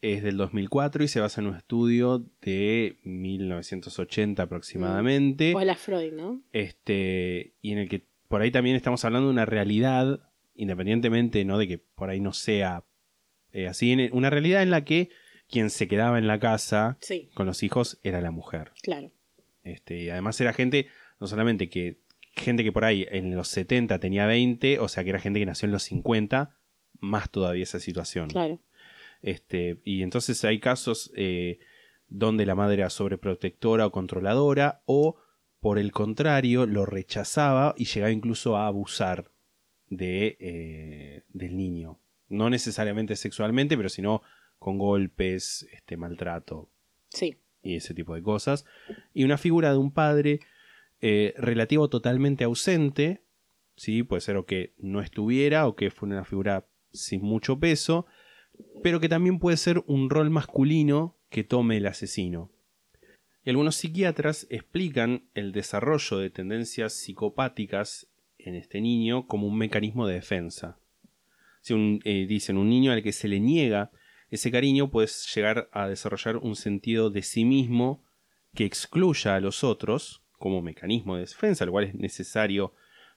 [0.03, 5.53] es del 2004 y se basa en un estudio de 1980 aproximadamente.
[5.55, 6.41] Hola Freud, ¿no?
[6.51, 10.19] Este, y en el que por ahí también estamos hablando de una realidad,
[10.55, 11.57] independientemente ¿no?
[11.57, 12.83] de que por ahí no sea
[13.53, 15.09] eh, así, una realidad en la que
[15.47, 18.71] quien se quedaba en la casa Sí, con los hijos era la mujer.
[18.81, 19.11] claro.
[19.63, 20.87] Este, y además era gente,
[21.21, 22.01] no solamente que
[22.35, 25.45] gente que por ahí en los 70 tenía 20, o sea que era gente que
[25.45, 26.57] nació en los 50,
[26.99, 28.27] más todavía esa situación.
[28.27, 28.59] Claro.
[29.23, 31.57] Este, y entonces hay casos eh,
[32.09, 35.15] donde la madre era sobreprotectora o controladora, o
[35.59, 39.31] por el contrario, lo rechazaba y llegaba incluso a abusar
[39.87, 41.99] de, eh, del niño.
[42.27, 44.21] No necesariamente sexualmente, pero sino
[44.59, 46.69] con golpes, este, maltrato
[47.09, 47.37] Sí.
[47.61, 48.65] y ese tipo de cosas.
[49.13, 50.39] Y una figura de un padre
[50.99, 53.21] eh, relativo totalmente ausente,
[53.75, 54.03] ¿sí?
[54.03, 58.05] puede ser o que no estuviera o que fue una figura sin mucho peso,
[58.81, 62.51] pero que también puede ser un rol masculino que tome el asesino.
[63.45, 68.07] Y algunos psiquiatras explican el desarrollo de tendencias psicopáticas
[68.37, 70.77] en este niño como un mecanismo de defensa.
[71.61, 73.91] Si un- eh, dicen un niño al que se le niega
[74.29, 78.03] ese cariño puede llegar a desarrollar un sentido de sí mismo
[78.55, 82.73] que excluya a los otros como mecanismo de defensa, lo cual es necesario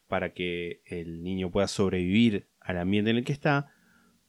[0.09, 3.73] para que el niño pueda sobrevivir al ambiente en el que está,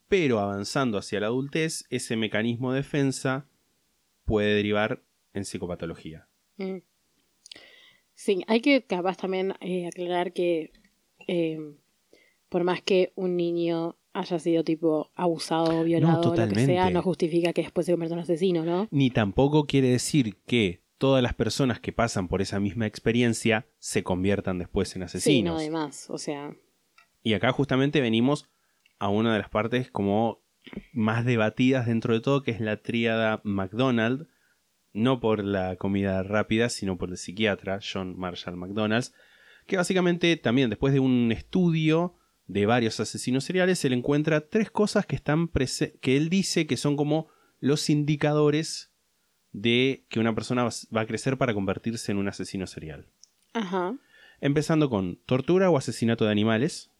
[0.08, 3.46] pero avanzando hacia la adultez, ese mecanismo de defensa
[4.26, 5.04] puede derivar
[5.34, 6.28] en psicopatología.
[6.58, 6.78] Mm.
[8.14, 10.72] Sí, hay que capaz también eh, aclarar que
[11.28, 11.60] eh,
[12.50, 17.04] por más que un niño haya sido tipo abusado violado o lo que sea, no
[17.04, 18.88] justifica que después se convierta en un asesino, ¿no?
[18.90, 24.04] Ni tampoco quiere decir que todas las personas que pasan por esa misma experiencia se
[24.04, 25.54] conviertan después en Sí, asesinos.
[25.54, 26.56] no, además, o sea,
[27.22, 28.50] Y acá justamente venimos
[29.00, 30.42] a una de las partes como
[30.94, 34.28] más debatidas dentro de todo, que es la tríada McDonald,
[34.94, 39.06] no por la comida rápida, sino por el psiquiatra John Marshall McDonald,
[39.66, 42.16] que básicamente también después de un estudio
[42.48, 45.50] de varios asesinos seriales, se le encuentra tres cosas que están
[46.02, 47.28] que él dice que son como
[47.60, 48.94] los indicadores
[49.52, 53.08] de que una persona va va a crecer para convertirse en un asesino serial.
[53.54, 53.96] ajá,
[54.40, 56.92] Empezando con tortura o asesinato de animales,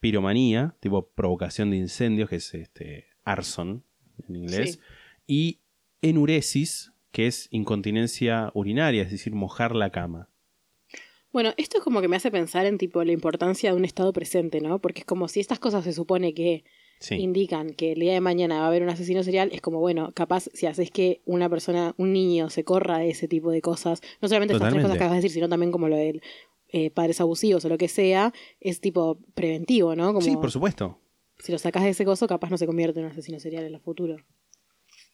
[0.00, 3.84] piromanía, tipo provocación de incendios, que es este arson
[4.28, 4.80] en inglés, Sí.
[5.26, 5.60] y
[6.02, 10.28] enuresis, que es incontinencia urinaria, es decir, mojar la cama.
[11.32, 14.12] Bueno, esto es como que me hace pensar en tipo la importancia de un estado
[14.12, 14.80] presente, ¿no?
[14.80, 16.64] Porque es como si estas cosas se supone que
[17.00, 19.78] Sí, indican que el día de mañana va a haber un asesino serial, es como,
[19.78, 23.60] bueno, capaz si haces que una persona, un niño se corra de ese tipo de
[23.60, 26.20] cosas, no solamente estas tres cosas que acabas de decir, sino también como lo de
[26.68, 30.08] eh, padres abusivos o lo que sea, es tipo preventivo, ¿no?
[30.08, 31.00] Como sí, por supuesto.
[31.38, 33.74] si lo sacas de ese coso, capaz no se convierte en un asesino serial en
[33.74, 34.16] el futuro.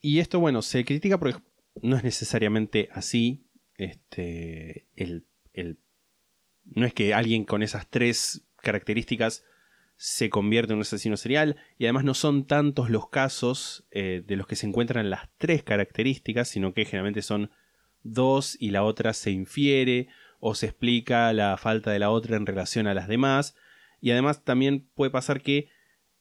[0.01, 1.41] Y esto, bueno, se critica porque
[1.83, 3.47] no es necesariamente así.
[3.77, 4.87] Este.
[4.97, 5.79] El, el-
[6.65, 9.45] no es que alguien con esas tres características
[9.97, 11.57] se convierte en un asesino serial.
[11.79, 15.63] Y además no son tantos los casos eh, de los que se encuentran las tres
[15.63, 17.51] características, sino que generalmente son
[18.03, 20.09] dos y la otra se infiere
[20.47, 23.57] o se explica la falta de la otra en relación a las demás.
[24.03, 25.71] Y además también puede pasar que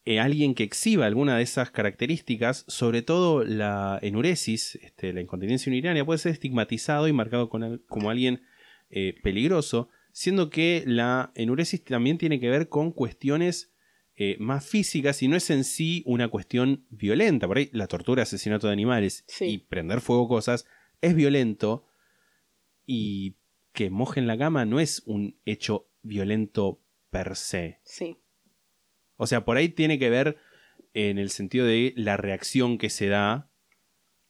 [0.06, 5.70] eh, alguien que exhiba alguna de esas características, sobre todo la enuresis, este, la incontinencia
[5.70, 8.44] urinaria, puede ser estigmatizado y marcado con como alguien
[8.90, 13.74] eh, peligroso, siendo que la enuresis también tiene que ver con cuestiones
[14.16, 17.46] eh, más físicas y no es en sí una cuestión violenta.
[17.46, 19.46] Por ahí la tortura, asesinato de animales Sí.
[19.48, 20.66] y prender fuego cosas
[21.02, 21.86] es violento
[22.86, 23.36] y
[23.74, 27.80] que mojen la cama no es un hecho violento per se.
[27.84, 28.18] Sí.
[29.18, 30.38] O sea, por ahí tiene que ver
[30.94, 33.50] en el sentido de la reacción que se da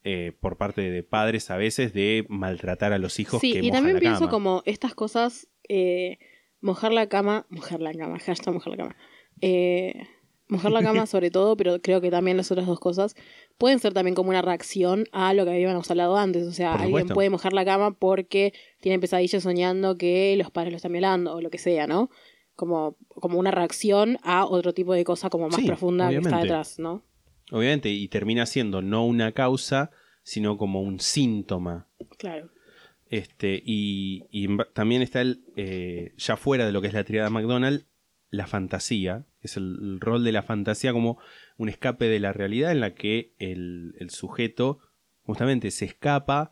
[0.03, 3.61] eh, por parte de padres a veces de maltratar a los hijos Sí, que y
[3.63, 4.31] mojan también la pienso cama.
[4.31, 6.19] como estas cosas, eh,
[6.59, 8.95] mojar la cama, mojar la cama, hashtag mojar la cama.
[9.41, 10.07] Eh,
[10.47, 13.15] mojar la cama sobre todo, pero creo que también las otras dos cosas
[13.57, 16.47] pueden ser también como una reacción a lo que habíamos hablado antes.
[16.47, 20.77] O sea, alguien puede mojar la cama porque tiene pesadillas soñando que los padres lo
[20.77, 22.09] están violando o lo que sea, ¿no?
[22.55, 26.39] Como, como una reacción a otro tipo de cosa como más Sí, profunda que está
[26.39, 27.03] detrás, ¿no?
[27.51, 29.91] Obviamente, y termina siendo no una causa,
[30.23, 31.87] sino como un síntoma.
[32.17, 32.49] Claro.
[33.09, 37.29] Este, y, y también está el, eh, ya fuera de lo que es la triada
[37.29, 37.85] McDonald,
[38.33, 41.19] la fantasía, es el, rol de la fantasía como
[41.57, 44.79] un escape de la realidad en la que el, el sujeto
[45.21, 46.51] justamente se escapa,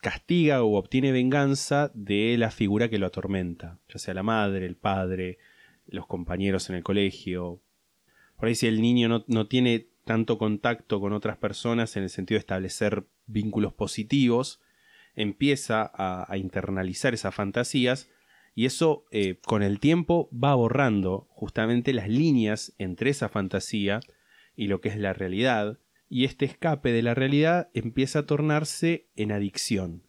[0.00, 4.76] castiga o obtiene venganza de la figura que lo atormenta, ya sea la madre, el
[4.76, 5.38] padre,
[5.88, 7.60] los compañeros en el colegio.
[8.36, 12.10] Por ahí si el niño no, no tiene tanto contacto con otras personas en el
[12.10, 14.60] sentido de establecer vínculos positivos,
[15.16, 18.08] empieza a, a internalizar esas fantasías
[18.56, 24.00] y eso eh, con el tiempo va borrando justamente las líneas entre esa fantasía
[24.56, 25.78] y lo que es la realidad
[26.08, 30.04] y este escape de la realidad empieza a tornarse en adicción.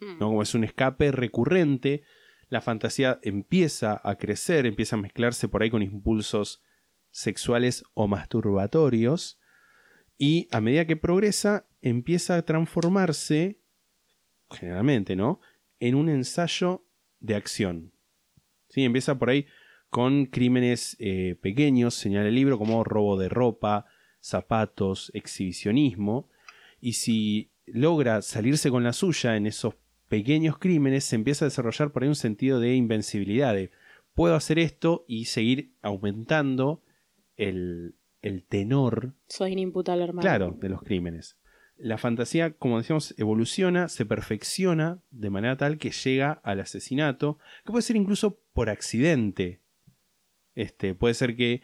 [0.00, 0.18] Mm.
[0.18, 0.26] ¿no?
[0.26, 2.02] Como es un escape recurrente,
[2.50, 6.62] la fantasía empieza a crecer, empieza a mezclarse por ahí con impulsos
[7.10, 9.40] sexuales o masturbatorios
[10.18, 13.58] Y a medida que progresa, empieza a transformarse,
[14.50, 15.40] generalmente, ¿no?
[15.80, 16.85] En un ensayo
[17.26, 17.92] de acción.
[18.68, 18.84] ¿Sí?
[18.84, 19.46] Empieza por ahí
[19.90, 23.86] con crímenes eh, pequeños, señala el libro, como robo de ropa,
[24.20, 26.28] zapatos, exhibicionismo.
[26.80, 29.74] Y si logra salirse con la suya en esos
[30.08, 33.70] pequeños crímenes, se empieza a desarrollar por ahí un sentido de invencibilidad, de
[34.14, 36.82] puedo hacer esto y seguir aumentando
[37.36, 40.22] el, el tenor Soy inimputable, hermano.
[40.22, 41.36] claro, de los crímenes.
[41.78, 47.70] La fantasía, como decíamos, evoluciona, se perfecciona de manera tal que llega al asesinato, que
[47.72, 49.60] puede ser incluso por accidente.
[50.54, 51.60] Este, puede ser que,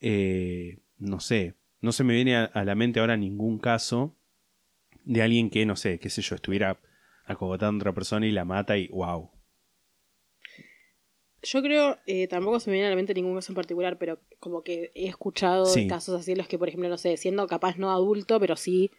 [0.00, 4.14] eh, no sé, no se me viene a, a la mente ahora ningún caso
[5.04, 6.78] de alguien que, no sé, qué sé yo, estuviera
[7.24, 9.30] acogotando a otra persona y la mata y wow.
[11.42, 14.18] Yo creo, eh, tampoco se me viene a la mente ningún caso en particular, pero
[14.40, 15.86] como que he escuchado Sí.
[15.86, 18.90] casos así en los que, por ejemplo, no sé, siendo capaz no adulto, pero sí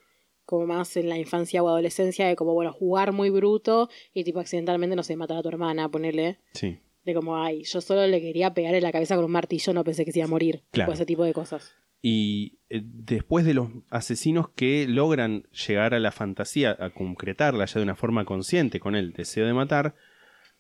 [0.48, 4.40] como más en la infancia o adolescencia, de como, bueno, jugar muy bruto y tipo
[4.40, 6.80] accidentalmente, no sé, matar a tu hermana, ponerle, Sí.
[7.04, 9.84] de como, ay, yo solo le quería pegar en la cabeza con un martillo, no
[9.84, 10.64] pensé que se iba a morir.
[10.72, 10.94] Claro.
[10.94, 11.76] Ese tipo de cosas.
[12.02, 17.80] Y eh, después de los asesinos que logran llegar a la fantasía, a concretarla ya
[17.80, 19.96] de una forma consciente con el deseo de matar,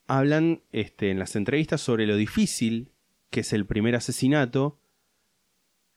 [0.05, 2.91] hablan este, en las entrevistas sobre lo difícil
[3.29, 4.79] que es el primer asesinato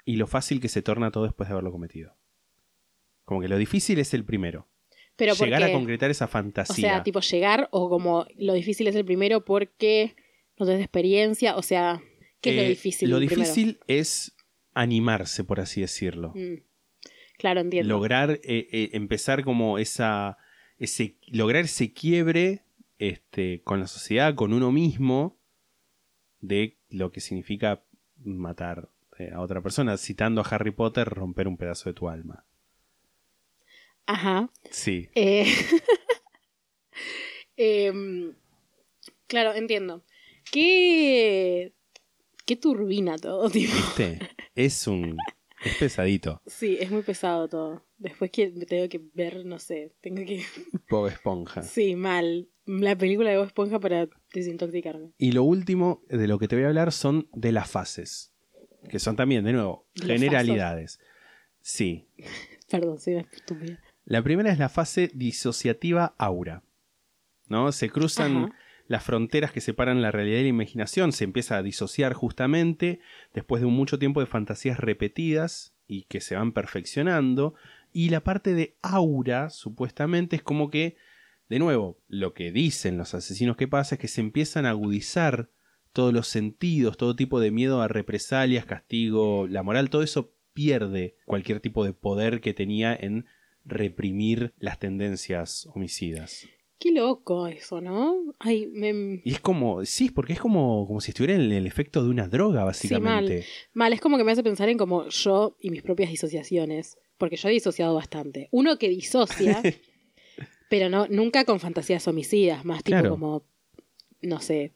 [0.05, 2.17] y lo fácil que se torna todo después de haberlo cometido.
[3.31, 4.67] Como que lo difícil es el primero.
[5.15, 6.75] Pero llegar porque, a concretar esa o fantasía.
[6.75, 10.17] sea, tipo llegar o como lo difícil es el primero porque
[10.59, 12.03] no tenés experiencia, o sea,
[12.41, 13.09] ¿qué es Eh, lo difícil?
[13.09, 13.37] Lo primero?
[13.37, 14.35] difícil es
[14.75, 16.33] animarse, por así decirlo.
[16.35, 16.65] Mm.
[17.39, 17.89] Claro, entiendo.
[17.89, 20.37] lograr eh, eh, empezar como esa
[20.79, 22.65] ese lograr ese quiebre
[22.99, 25.39] este con la sociedad con uno mismo
[26.41, 27.85] de lo que significa
[28.25, 28.89] matar
[29.21, 32.45] eh, a otra persona citando a Harry Potter romper un pedazo de tu alma
[34.07, 34.51] Ajá.
[34.71, 35.47] sí Eh,
[37.57, 38.35] em,
[39.27, 40.05] claro, entiendo.
[40.51, 41.75] Qué,
[42.47, 43.73] qué turbina todo, tipo.
[43.75, 44.19] viste
[44.55, 45.17] es un
[45.65, 47.85] es pesadito Sí, es muy pesado todo.
[47.99, 50.43] Después que tengo que ver, no sé, tengo que...
[50.91, 52.49] Bob Esponja Sí, mal.
[52.65, 55.13] La película de Bob Esponja para desintoxicarme.
[55.19, 58.33] y lo último de lo que te voy a hablar son de las fases
[58.89, 60.99] que son también de nuevo ¿Los generalidades
[61.61, 62.09] sí
[62.71, 63.79] Perdón, soy una estúpida.
[64.11, 66.65] La primera es la fase disociativa aura.
[67.47, 67.71] ¿No?
[67.71, 68.55] Se cruzan Ajá.
[68.89, 71.13] las fronteras que separan la realidad y la imaginación.
[71.13, 72.99] Se empieza a disociar justamente
[73.33, 77.55] después de un mucho tiempo de fantasías repetidas y que se van perfeccionando.
[77.93, 80.97] Y la parte de aura, supuestamente, es como que,
[81.49, 85.51] de nuevo, lo que dicen los asesinos que pasa es que se empiezan a agudizar
[85.93, 91.15] todos los sentidos, todo tipo de miedo a represalias, castigo, la moral, todo eso pierde
[91.27, 93.27] cualquier tipo de poder que tenía en
[93.71, 96.47] reprimir las tendencias homicidas.
[96.79, 98.17] Qué loco eso, ¿no?
[98.39, 99.21] Ay, me...
[99.25, 102.27] Y es como, sí, porque es como, como si estuviera en el efecto de una
[102.27, 103.45] droga, básicamente.
[103.75, 106.97] Mal, es como que me hace pensar en como yo y mis propias disociaciones.
[107.19, 108.49] Porque yo he disociado bastante.
[108.51, 109.61] Uno que disocia,
[110.71, 113.11] pero no, nunca con fantasías homicidas, más tipo Claro.
[113.11, 113.45] como,
[114.23, 114.73] no sé,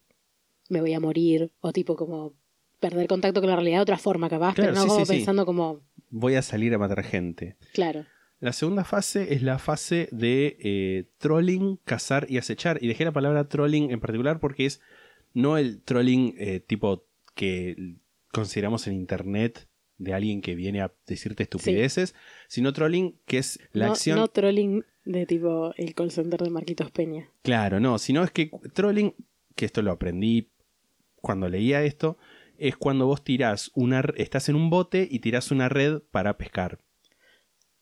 [0.68, 2.34] me voy a morir, o tipo como
[2.80, 5.06] perder contacto con la realidad de otra forma, capaz, Claro, pero no sí, como sí,
[5.12, 5.16] sí.
[5.18, 5.80] pensando como,
[6.10, 7.56] Voy a salir a matar gente.
[7.72, 8.04] claro.
[8.44, 12.76] La segunda fase es la fase de eh, trolling, cazar y acechar.
[12.82, 14.82] Y dejé la palabra trolling en particular porque es
[15.32, 17.96] no el trolling eh, tipo que
[18.32, 19.66] consideramos en internet
[19.96, 22.14] de alguien que viene a decirte estupideces,
[22.46, 24.18] sino trolling que es la no, acción...
[24.18, 27.30] no trolling de tipo el call center de Marquitos Peña.
[27.40, 29.14] Claro, no, sino es que trolling,
[29.54, 30.50] que esto lo aprendí
[31.22, 32.18] cuando leía esto,
[32.58, 36.83] es cuando vos tirás una, estás en un bote y tirás una red para pescar.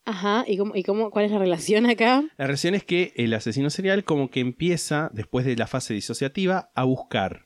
[0.05, 2.25] Ajá, ¿y, cómo, y cómo, cuál es la relación acá?
[2.37, 6.71] La relación es que el asesino serial como que empieza, después de la fase disociativa,
[6.75, 7.45] a buscar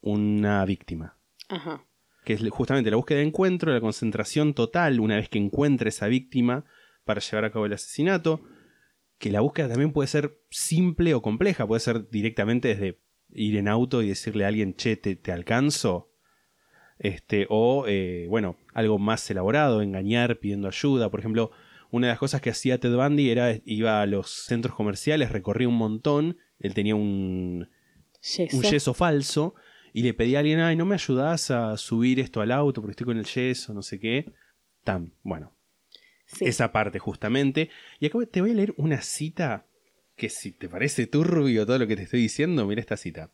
[0.00, 1.16] una víctima.
[1.48, 1.86] Ajá.
[2.24, 6.06] Que es justamente la búsqueda de encuentro, la concentración total una vez que encuentra esa
[6.06, 6.64] víctima
[7.04, 8.42] para llevar a cabo el asesinato.
[9.18, 13.00] Que la búsqueda también puede ser simple o compleja, puede ser directamente desde
[13.30, 16.10] ir en auto y decirle a alguien, che, te, te alcanzo.
[16.98, 21.10] Este, o, eh, bueno, algo más elaborado, engañar pidiendo ayuda.
[21.10, 21.50] Por ejemplo,
[21.94, 25.68] una de las cosas que hacía Ted Bundy era iba a los centros comerciales, recorría
[25.68, 27.68] un montón, él tenía un,
[28.20, 28.56] Yeso.
[28.56, 29.54] un yeso falso
[29.92, 32.92] y le pedía a alguien, ay, ¿no me ayudás a subir esto al auto porque
[32.92, 34.32] estoy con el yeso, no sé qué?
[34.82, 35.56] Tan, bueno,
[36.26, 36.46] Sí.
[36.46, 37.70] esa parte justamente.
[38.00, 39.68] Y acá te voy a leer una cita
[40.16, 43.30] que si te parece turbio todo lo que te estoy diciendo, mira esta cita.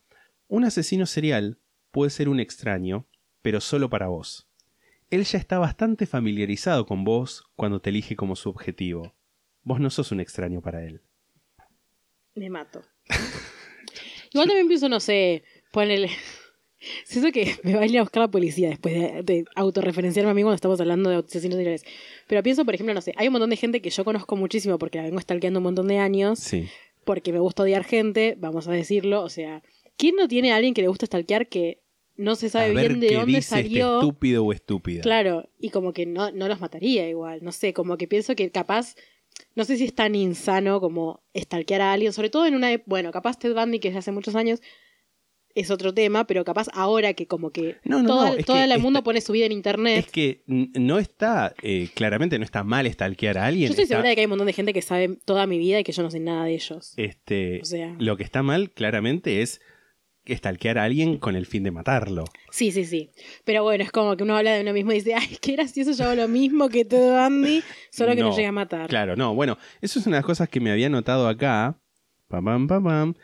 [0.49, 1.59] Un asesino serial
[1.93, 3.07] puede ser un extraño,
[3.41, 4.50] pero solo para vos.
[5.11, 9.15] Él ya está bastante familiarizado con vos cuando te elige como su objetivo.
[9.63, 11.03] Vos no sos un extraño para él.
[12.35, 12.83] Me mato.
[14.33, 15.43] Igual también pienso, no sé,
[15.73, 16.11] ponele.
[17.05, 20.35] Siento que me va a ir a buscar la policía después de, de autorreferenciarme a
[20.35, 21.85] mí cuando estamos hablando de asesinos seriales.
[22.27, 24.79] Pero pienso, por ejemplo, no sé, hay un montón de gente que yo conozco muchísimo
[24.79, 26.69] porque la vengo stalkeando un montón de años, Sí.
[27.05, 29.23] porque me gusta odiar gente, vamos a decirlo.
[29.23, 29.63] O sea,
[29.99, 31.83] ¿quién no tiene a alguien que le gusta stalkear que
[32.21, 33.95] no se sabe bien de dónde dice salió?
[33.97, 35.03] este estúpido o estúpida.
[35.03, 38.51] Claro, y como que no, no los mataría igual, no sé, como que pienso que
[38.51, 38.95] capaz,
[39.55, 43.11] no sé si es tan insano como stalkear a alguien, sobre todo en una, bueno,
[43.11, 44.61] capaz Ted Bundy que es de hace muchos años
[45.53, 48.63] es otro tema, pero capaz ahora que como que No, no, todo, no, todo que
[48.73, 52.63] el mundo pone su vida en internet, Es que no está, eh, claramente no está
[52.63, 53.67] mal stalkear a alguien.
[53.67, 55.59] yo estoy está- segura de que hay un montón de gente que sabe toda mi
[55.59, 56.93] vida y que yo no sé nada de ellos.
[56.97, 57.97] este, O sea.
[57.99, 59.61] Lo que está mal, claramente, es
[60.37, 62.25] stalkear a alguien con el fin de matarlo.
[62.51, 63.11] Sí, sí, sí.
[63.45, 65.93] Pero bueno, es como que uno habla de uno mismo y dice, ay, qué gracioso,
[65.93, 68.89] yo hago lo mismo que Ted Bundy, solo que no, No, llega a matar.
[68.89, 71.79] Claro, no, bueno, eso es una de las cosas que me había notado acá.
[72.29, 73.15] Pam, pam, pam, pam.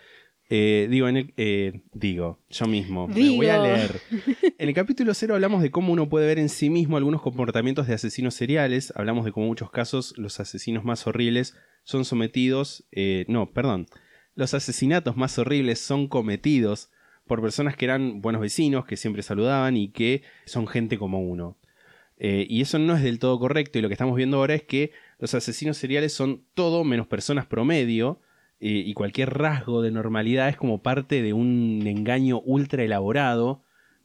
[0.49, 3.65] Eh, digo, en el, eh, digo, yo mismo, me voy a Digo.
[3.65, 4.01] leer.
[4.59, 7.89] En el capítulo 0 hablamos de cómo uno puede ver en sí mismo algunos comportamientos
[7.89, 8.93] de asesinos seriales.
[8.97, 12.87] Hablamos de cómo en muchos casos los asesinos más horribles son sometidos.
[12.93, 13.87] eh, no, perdón.
[14.37, 16.91] Los asesinatos más horribles son cometidos
[17.27, 21.57] por personas que eran buenos vecinos, que siempre saludaban y que son gente como uno.
[22.19, 23.79] Eh, y eso no es del todo correcto.
[23.79, 27.47] Y lo que estamos viendo ahora es que los asesinos seriales son todo menos personas
[27.47, 28.21] promedio.
[28.61, 33.63] eh, y cualquier rasgo de normalidad es como parte de un engaño ultra elaborado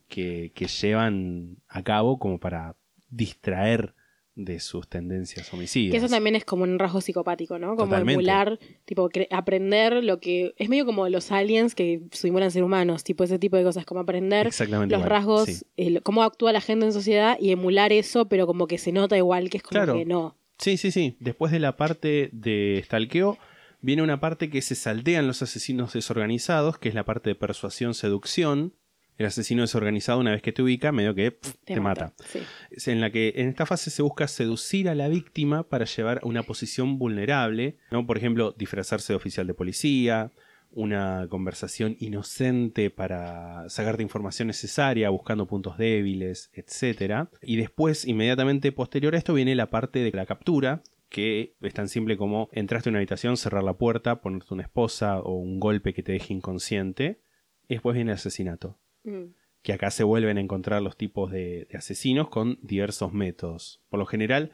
[0.09, 2.76] que, que llevan a cabo como para
[3.09, 3.95] distraer
[4.36, 5.91] de sus tendencias homicidas.
[5.91, 7.75] Que eso también es como un rasgo psicopático, ¿no?
[7.75, 8.13] Como Totalmente.
[8.13, 10.53] emular, tipo, aprender lo que.
[10.57, 13.99] Es medio como los aliens que simulan ser humanos, tipo ese tipo de cosas, como
[13.99, 15.65] aprender Exactamente los igual, rasgos, sí.
[15.77, 19.17] el- cómo actúa la gente en sociedad y emular eso, pero como que se nota
[19.17, 19.95] igual que es como Claro.
[19.95, 20.38] que no.
[20.57, 21.17] Sí, sí, sí.
[21.19, 23.38] Después de la parte de stalkeo,
[23.82, 27.93] viene una parte que se saltean los asesinos desorganizados, que es la parte de persuasión,
[27.95, 28.73] seducción.
[29.18, 32.14] El asesino desorganizado, una vez que te ubica, medio que te, mata.
[32.26, 32.39] Sí.
[32.72, 36.22] Es en la que en esta fase se busca seducir a la víctima para llevar
[36.24, 38.05] a una posición vulnerable, ¿no?
[38.07, 40.32] Por ejemplo, disfrazarse de oficial de policía,
[40.72, 47.28] una conversación inocente para sacarte información necesaria, buscando puntos débiles, etc.
[47.41, 51.89] Y después, inmediatamente posterior a esto, viene la parte de la captura, que es tan
[51.89, 55.93] simple como entraste a una habitación, cerrar la puerta, ponerte una esposa o un golpe
[55.93, 57.20] que te deje inconsciente.
[57.68, 59.34] Y después viene el asesinato Mm.
[59.64, 63.82] que acá se vuelven a encontrar los tipos de, de asesinos con diversos métodos.
[63.89, 64.52] Por lo general,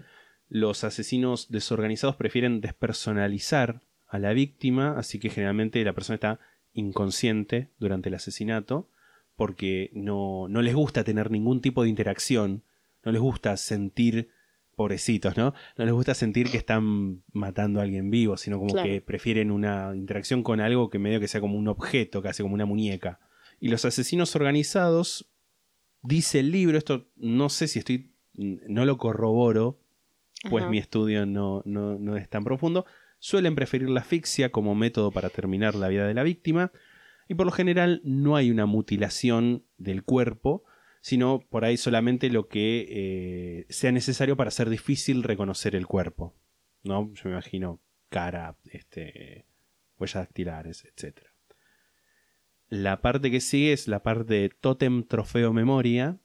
[0.49, 6.39] los asesinos desorganizados prefieren despersonalizar a la víctima, así que generalmente la persona está
[6.73, 8.89] inconsciente durante el asesinato,
[9.35, 12.63] porque no, no les gusta tener ningún tipo de interacción,
[13.03, 14.29] no les gusta sentir,
[14.75, 15.53] pobrecitos, ¿no?
[15.77, 18.87] No les gusta sentir que están matando a alguien vivo, sino como Claro.
[18.87, 22.53] que prefieren una interacción con algo que medio que sea como un objeto, casi como
[22.53, 23.19] una muñeca.
[23.59, 25.29] Y los asesinos organizados,
[26.01, 29.79] dice el libro, esto no sé si estoy, no lo corroboro,
[30.49, 30.71] pues Ajá.
[30.71, 32.85] mi estudio no, no, no es tan profundo,
[33.19, 36.71] suelen preferir la asfixia como método para terminar la vida de la víctima,
[37.27, 40.63] y por lo general no hay una mutilación del cuerpo,
[41.01, 46.35] sino por ahí solamente lo que eh, sea necesario para hacer difícil reconocer el cuerpo.
[46.83, 47.13] ¿No?
[47.13, 49.45] Yo me imagino cara, este,
[49.97, 51.19] huellas dactilares, etc.
[52.69, 56.17] La parte que sigue es la parte de Totem Trofeo Memoria,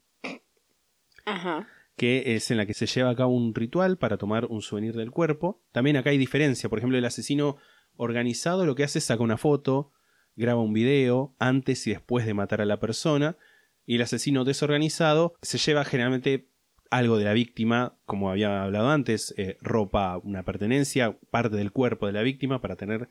[1.25, 1.69] Ajá.
[1.97, 4.97] que es en la que se lleva a cabo un ritual para tomar un souvenir
[4.97, 5.63] del cuerpo.
[5.71, 6.69] También acá hay diferencia.
[6.69, 7.59] Por ejemplo, el asesino
[7.97, 9.93] organizado lo que hace es saca una foto,
[10.35, 13.37] graba un video antes y después de matar a la persona.
[13.87, 16.49] Y el asesino desorganizado se lleva generalmente
[16.91, 22.07] algo de la víctima, como había hablado antes, eh, ropa, una pertenencia, parte del cuerpo
[22.07, 23.09] de la víctima para tener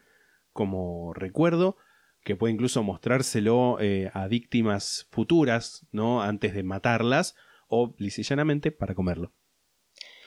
[0.54, 1.78] como recuerdo,
[2.24, 6.22] que puede incluso mostrárselo eh, a víctimas futuras, ¿no?
[6.22, 7.36] Antes de matarlas,
[7.68, 9.34] o lisa y llanamente para comerlo.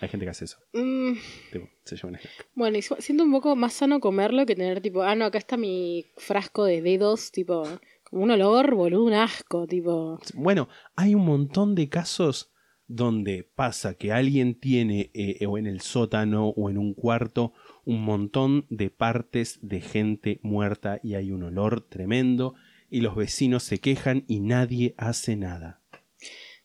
[0.00, 0.58] Hay gente que hace eso.
[0.72, 1.12] Mm,
[1.52, 2.18] tipo, se lleva un
[2.54, 5.56] bueno, y siento un poco más sano comerlo que tener tipo, ah, no, acá está
[5.56, 7.62] mi frasco de dedos, tipo,
[8.02, 10.18] como un olor, boludo, un asco, tipo.
[10.34, 12.52] Bueno, hay un montón de casos
[12.86, 17.52] donde pasa que alguien tiene eh, o en el sótano o en un cuarto
[17.84, 22.54] un montón de partes de gente muerta y hay un olor tremendo
[22.90, 25.80] y los vecinos se quejan y nadie hace nada.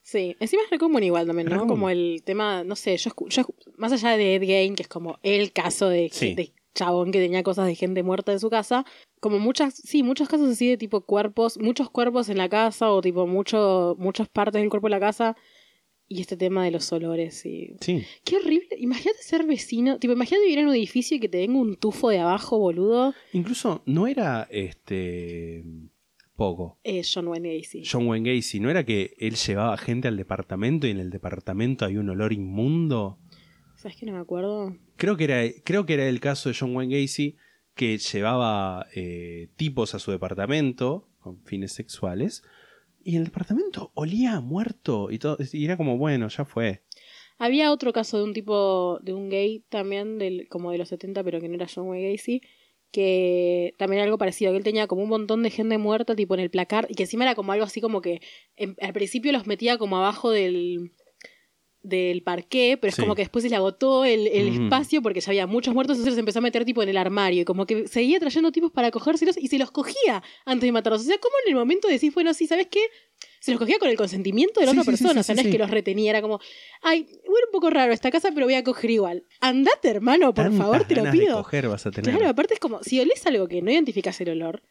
[0.02, 1.66] Sí, encima es re común igual también, ¿no?
[1.66, 3.42] Como el tema, no sé, yo, yo
[3.76, 6.34] más allá de Ed Gein, que es como el caso de, Sí.
[6.34, 8.84] de chabón que tenía cosas de gente muerta en su casa,
[9.20, 13.00] como muchas, sí, muchos casos así de tipo cuerpos, muchos cuerpos en la casa o
[13.00, 15.36] tipo mucho, muchas partes del cuerpo de la casa
[16.12, 17.76] Y este tema de los olores y...
[17.80, 18.04] Sí.
[18.24, 18.76] Qué horrible.
[18.78, 20.00] Imagínate ser vecino.
[20.00, 23.14] Tipo, imagínate vivir en un edificio y que te venga un tufo de abajo, boludo.
[23.32, 25.62] Incluso no era este.
[26.34, 26.80] Poco.
[26.82, 27.84] Eh, John Wayne Gacy.
[27.88, 31.84] John Wayne Gacy, ¿no era que él llevaba gente al departamento y en el departamento
[31.84, 33.20] había un olor inmundo?
[33.76, 34.76] ¿Sabes que no me acuerdo?
[34.96, 37.36] Creo que era, creo que era el caso de John Wayne Gacy
[37.74, 42.42] que llevaba eh, tipos a su departamento con fines sexuales
[43.02, 46.82] y el departamento olía a muerto y todo y era como bueno ya fue
[47.38, 51.24] Había otro caso de un tipo, de un gay también, del, como de los 70,
[51.24, 52.42] pero que no era John Wayne Gacy,
[52.92, 56.34] que también era algo parecido, que él tenía como un montón de gente muerta, tipo
[56.34, 58.20] en el placar, y que encima era como algo así como que
[58.56, 60.92] en- al principio los metía como abajo del
[61.82, 63.00] del parqué, pero es Sí.
[63.02, 64.64] como que después se le agotó el, el Mm.
[64.64, 67.42] espacio porque ya había muchos muertos, entonces se empezó a meter tipo en el armario
[67.42, 71.00] y como que seguía trayendo tipos para cogérselos y se los cogía antes de matarlos.
[71.00, 72.80] O sea, como en el momento decís, bueno, sí, ¿sabes qué?
[73.40, 75.40] Se los cogía con el consentimiento de la Sí, otra sí, persona, o sea, no
[75.40, 76.40] es que los retenía, era como,
[76.82, 79.24] ay, bueno, un poco raro esta casa, pero voy a coger igual.
[79.40, 81.36] Andate, hermano, por Tantas favor, te lo ganas de pido.
[81.38, 84.30] coger vas a tener Claro, aparte es como, si olés algo que no identificas el
[84.30, 84.62] olor,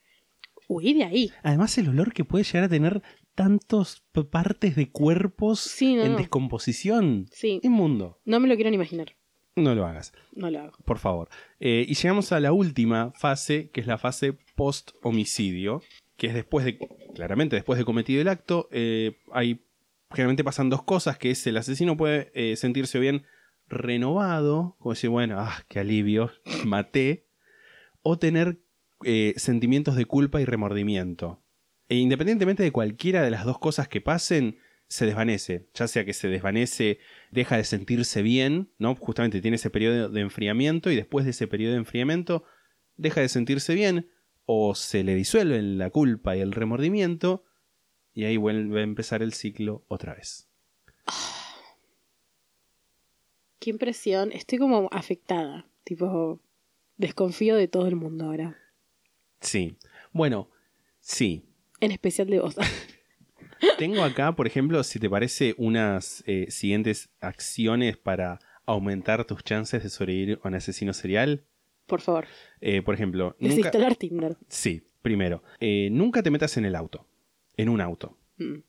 [0.69, 1.31] huí de ahí.
[1.43, 3.01] además el olor que puede llegar a tener
[3.35, 6.17] tantos partes de cuerpos Sí, no, en no.
[6.19, 9.15] descomposición Sí, inmundo no me lo quiero ni imaginar.
[9.55, 10.77] no lo hagas No lo hago.
[10.85, 11.27] por favor.
[11.59, 15.81] Eh, y llegamos a la última fase, que es la fase post-homicidio,
[16.17, 16.77] que es después de,
[17.15, 19.65] claramente después de cometido el acto, eh, hay,
[20.11, 23.23] generalmente pasan dos cosas, que es el asesino puede eh, sentirse bien
[23.67, 26.31] renovado, como decir, bueno, ah, qué alivio,
[26.65, 27.27] maté,
[28.01, 28.59] o tener
[29.03, 31.43] eh, sentimientos de culpa y remordimiento.
[31.87, 35.69] E independientemente de cualquiera de las dos cosas que pasen, se desvanece.
[35.73, 36.99] Ya sea que se desvanece,
[37.31, 38.95] deja de sentirse bien, ¿no?
[38.95, 42.43] Justamente tiene ese periodo de enfriamiento y después de ese periodo de enfriamiento
[42.97, 44.09] deja de sentirse bien
[44.45, 47.45] o se le disuelven la culpa y el remordimiento
[48.13, 50.49] y ahí vuelve a empezar el ciclo otra vez.
[53.59, 54.31] Qué impresión.
[54.31, 55.69] Estoy como afectada.
[55.83, 56.41] Tipo,
[56.97, 58.57] desconfío de todo el mundo ahora.
[59.41, 59.75] Sí.
[60.11, 60.49] Bueno,
[60.99, 61.45] sí.
[61.79, 62.55] En especial de vos.
[63.77, 69.83] Tengo acá, por ejemplo, si te parece, unas eh, siguientes acciones para aumentar tus chances
[69.83, 71.43] de sobrevivir a un asesino serial.
[71.87, 72.27] Por favor.
[72.61, 73.55] Eh, por ejemplo, nunca...
[73.55, 74.37] Desinstalar Tinder.
[74.47, 77.05] Sí, primero, eh, nunca te metas en el auto,
[77.57, 78.17] en un auto.
[78.37, 78.59] Mm.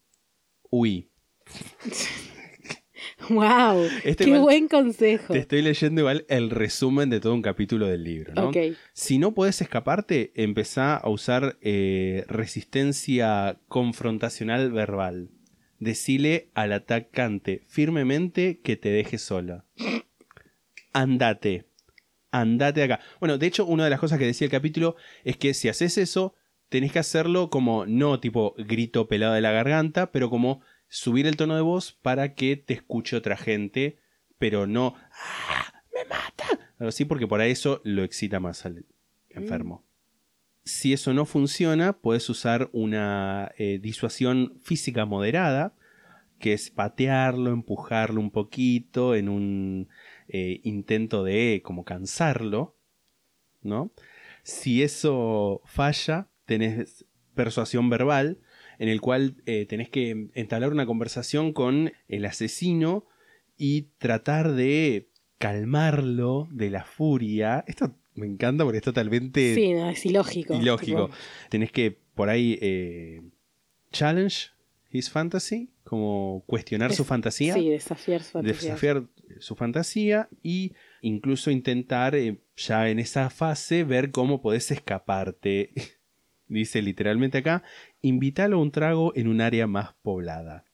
[0.71, 1.09] Huí.
[3.29, 3.85] Wow.
[4.05, 5.33] Este Qué igual- buen consejo.
[5.33, 8.51] Te estoy leyendo igual el resumen de todo un capítulo del libro, ¿no?
[8.93, 15.29] Si no podés escaparte, empezá a usar eh, resistencia confrontacional verbal.
[15.79, 19.65] Decile al atacante firmemente que te deje sola.
[20.93, 21.67] Andate.
[22.33, 23.01] Andate acá.
[23.19, 25.99] Bueno, de hecho, una de las cosas que decía el capítulo es que si haces
[25.99, 26.35] eso,
[26.69, 30.61] tenés que hacerlo como no tipo grito pelado de la garganta, pero como
[30.91, 33.99] subir el tono de voz para que te escuche otra gente,
[34.37, 36.47] pero no ¡Ah, ¡Me mata!
[36.79, 38.85] Algo así, porque por ahí eso lo excita más al
[39.31, 39.85] enfermo.
[40.65, 45.75] Si eso no funciona, puedes usar una eh, disuasión física moderada,
[46.39, 49.89] que es patearlo, empujarlo un poquito en un
[50.29, 52.77] eh, intento de como cansarlo,
[53.63, 53.93] ¿no?
[54.43, 58.39] Si eso falla, tenés persuasión verbal,
[58.81, 63.07] en el cual eh, tenés que entablar una conversación con el asesino
[63.57, 65.07] y tratar de
[65.39, 67.63] calmarlo de la furia.
[67.67, 70.55] Esto me encanta porque es totalmente Sí, no, es ilógico.
[70.55, 71.07] ilógico.
[71.07, 71.17] Tipo,
[71.51, 73.21] Tenés que por ahí eh,
[73.93, 74.49] challenge
[74.91, 78.69] his fantasy, como cuestionar su fantasía, Sí, desafiar su fantasía.
[78.71, 79.03] desafiar
[79.39, 80.73] su fantasía y
[81.03, 85.73] incluso intentar eh, ya en esa fase ver cómo podés escaparte.
[86.49, 87.63] Dice literalmente acá,
[88.03, 90.65] invítalo a un trago en un área más poblada.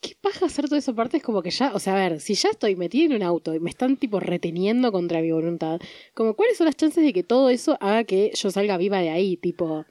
[0.00, 1.18] ¿Qué paja hacer toda esa parte?
[1.18, 3.54] Es como que ya, o sea, a ver, si ya estoy metida en un auto
[3.54, 5.78] y me están tipo reteniendo contra mi voluntad,
[6.14, 9.10] como cuáles son las chances de que todo eso haga que yo salga viva de
[9.10, 9.84] ahí, tipo,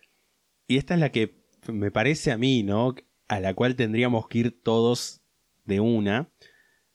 [0.67, 2.95] Y esta es la que me parece a mí, ¿no?
[3.27, 5.21] A la cual tendríamos que ir todos
[5.65, 6.31] de una.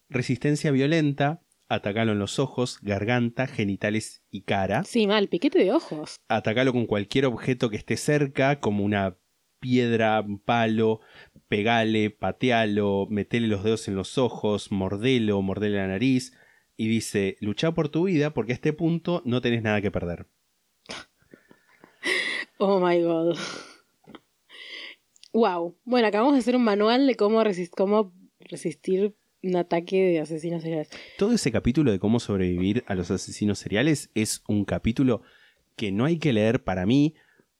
[0.08, 1.43] Resistencia violenta,
[1.74, 4.84] atacalo en los ojos, garganta, genitales y cara.
[4.84, 6.16] sí, mal, piquete de ojos.
[6.28, 9.16] Atacalo con cualquier objeto que esté cerca, como una
[9.60, 11.00] piedra, un palo,
[11.48, 16.36] pegale, patealo, metele los dedos en los ojos, mordelo, mordele la nariz.
[16.76, 20.26] Y dice, lucha por tu vida porque a este punto no tenés nada que perder.
[22.58, 23.36] Oh my god.
[25.32, 25.76] Wow.
[25.84, 27.42] Bueno, acabamos de hacer un manual de cómo,
[27.76, 30.90] cómo resistir un ataque de asesinos seriales.
[31.18, 35.22] Todo ese capítulo de cómo sobrevivir a los asesinos seriales es un capítulo
[35.76, 37.14] que no hay que leer para mí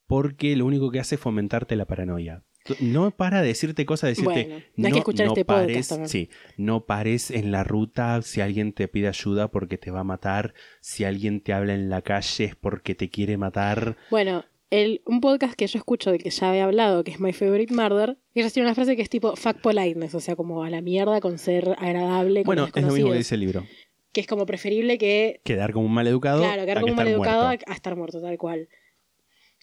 [0.07, 2.43] porque lo único que hace es fomentarte la paranoia.
[2.79, 4.47] No para de decirte cosas, decirte.
[4.75, 6.09] Bueno, hay que escuchar este podcast pares, también.
[6.09, 10.03] Sí, no pares en la ruta si alguien te pide ayuda porque te va a
[10.03, 10.55] matar.
[10.81, 13.97] Si alguien te habla en la calle es porque te quiere matar.
[14.09, 17.33] Bueno, el, un podcast que yo escucho del que ya había hablado, que es My
[17.33, 20.69] Favorite Murder, ellos tienen una frase que es tipo fuck politeness, o sea, como a
[20.69, 23.65] la mierda con ser agradable con Bueno, es lo mismo que dice el libro.
[24.11, 26.41] Que es como preferible que Quedar como un mal educado.
[26.41, 28.69] Claro, quedar a como que un mal educado a, estar muerto, tal cual.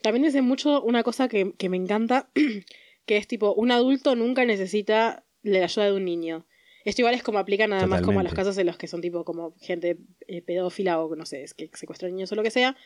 [0.03, 2.31] También dice mucho una cosa que, que me encanta,
[3.07, 6.47] que es tipo, un adulto nunca necesita la ayuda de un niño.
[6.85, 9.01] Esto igual es como aplica nada más como a los casos en los que son
[9.01, 12.51] tipo como gente eh, pedófila o no sé, es que secuestran niños o lo que
[12.51, 12.77] sea,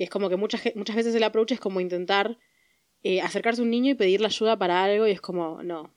[0.00, 2.38] que es como que muchas, muchas veces el approach es como intentar
[3.02, 5.94] eh, acercarse a un niño y pedirle ayuda para algo y es como, no.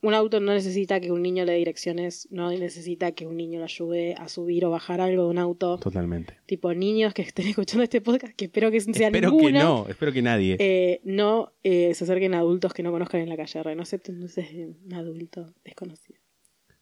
[0.00, 3.58] Un auto no necesita que un niño le dé direcciones, no necesita que un niño
[3.58, 6.38] lo ayude a subir o bajar algo de un auto Totalmente.
[6.46, 10.10] tipo niños que estén escuchando este podcast, que espero que sea espero que no, espero
[10.10, 10.56] que nadie.
[10.58, 13.74] eh, no eh, se acerquen a adultos que no conozcan en la calle.
[13.76, 14.46] No acepten entonces
[14.86, 16.18] un adulto desconocido.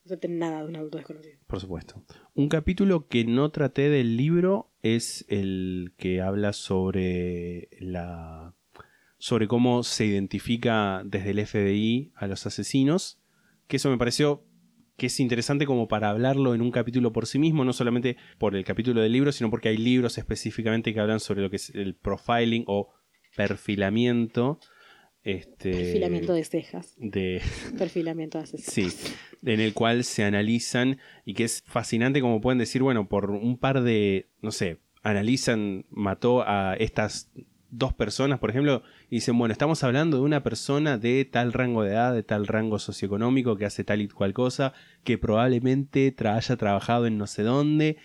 [0.04, 1.38] No nada de un adulto desconocido.
[1.46, 2.02] Por supuesto.
[2.34, 8.54] Un capítulo que no traté del libro es el que habla sobre la
[9.18, 13.20] sobre cómo se identifica desde el FBI a los asesinos,
[13.68, 14.44] que eso me pareció
[14.96, 18.56] que es interesante como para hablarlo en un capítulo por sí mismo, no solamente por
[18.56, 21.70] el capítulo del libro, sino porque hay libros específicamente que hablan sobre lo que es
[21.70, 22.92] el profiling o
[23.36, 24.58] perfilamiento.
[25.24, 26.94] Este, Perfilamiento de cejas.
[26.98, 27.40] de,
[27.78, 28.64] Perfilamiento de cejas.
[28.72, 28.88] Sí,
[29.44, 33.56] en el cual se analizan y que es fascinante como pueden decir, bueno, por un
[33.56, 37.30] par de, no sé, analizan, mató a estas
[37.70, 41.82] dos personas, por ejemplo, y dicen, bueno, estamos hablando de una persona de tal rango
[41.84, 44.74] de edad, de tal rango socioeconómico, que hace tal y cual cosa,
[45.04, 47.96] que probablemente tra- haya trabajado en no sé dónde.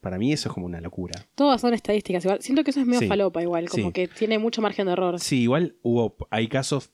[0.00, 1.14] Para mí eso es como una locura.
[1.34, 2.40] Todas son estadísticas igual.
[2.42, 3.08] Siento que eso es medio Sí.
[3.08, 3.92] falopa igual, como Sí.
[3.92, 5.18] que tiene mucho margen de error.
[5.18, 6.92] Sí, igual hubo, hay casos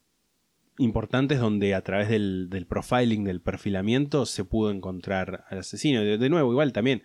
[0.79, 6.01] importantes donde a través del, del profiling, del perfilamiento, se pudo encontrar al asesino.
[6.03, 7.03] De, de nuevo, igual también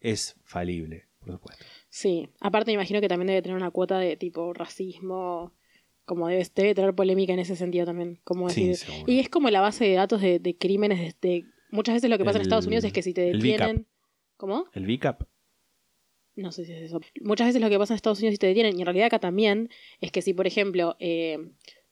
[0.00, 1.64] es falible, por supuesto.
[1.88, 5.52] Sí, aparte me imagino que también debe tener una cuota de tipo racismo,
[6.04, 8.18] como debe, debe tener polémica en ese sentido también.
[8.24, 8.76] Como decir.
[9.06, 10.98] y es como la base de datos de, de crímenes.
[11.20, 13.38] De, de- muchas veces lo que pasa en Estados Unidos es que si te el
[13.40, 13.86] detienen.
[14.36, 14.66] ¿Cómo?
[14.72, 15.22] El VCAP,
[16.36, 17.00] No sé si es eso.
[17.20, 19.20] Muchas veces lo que pasa en Estados Unidos y te detienen, y en realidad acá
[19.20, 19.70] también,
[20.00, 21.38] es que si, por ejemplo, eh,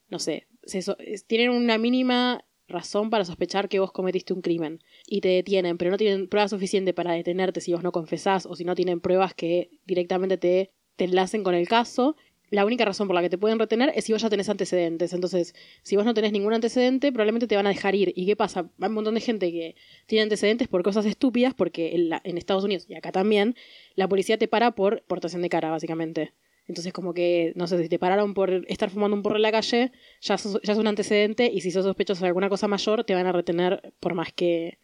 [0.08, 0.96] no sé, se so-
[1.26, 5.90] tienen una mínima razón para sospechar que vos cometiste un crimen y te detienen, pero
[5.90, 9.34] no tienen pruebas suficientes para detenerte si vos no confesás o si no tienen pruebas
[9.34, 12.16] que directamente te, te enlacen con el caso,
[12.52, 15.12] la única razón por la que te pueden retener es si vos ya tenés antecedentes.
[15.14, 18.12] Entonces, si vos no tenés ningún antecedente, probablemente te van a dejar ir.
[18.14, 18.70] ¿Y qué pasa?
[18.80, 19.74] Hay un montón de gente que
[20.06, 23.56] tiene antecedentes por cosas estúpidas, porque en, la- Estados Unidos y acá también,
[23.94, 26.34] la policía te para por portación de cara, básicamente.
[26.68, 29.50] Entonces, como que, no sé, si te pararon por estar fumando un porro en la
[29.50, 33.04] calle, ya, sos- ya es un antecedente, y si sos sospechoso de alguna cosa mayor,
[33.04, 34.78] te van a retener por más que,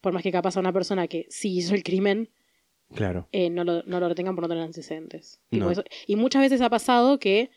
[0.00, 2.30] por más que capaz a una persona que sí hizo el crimen,
[2.94, 3.28] claro.
[3.32, 5.40] eh, no, lo, no lo retengan por no tener antecedentes.
[5.50, 5.70] Tipo No.
[5.70, 7.50] eso- y muchas veces ha pasado que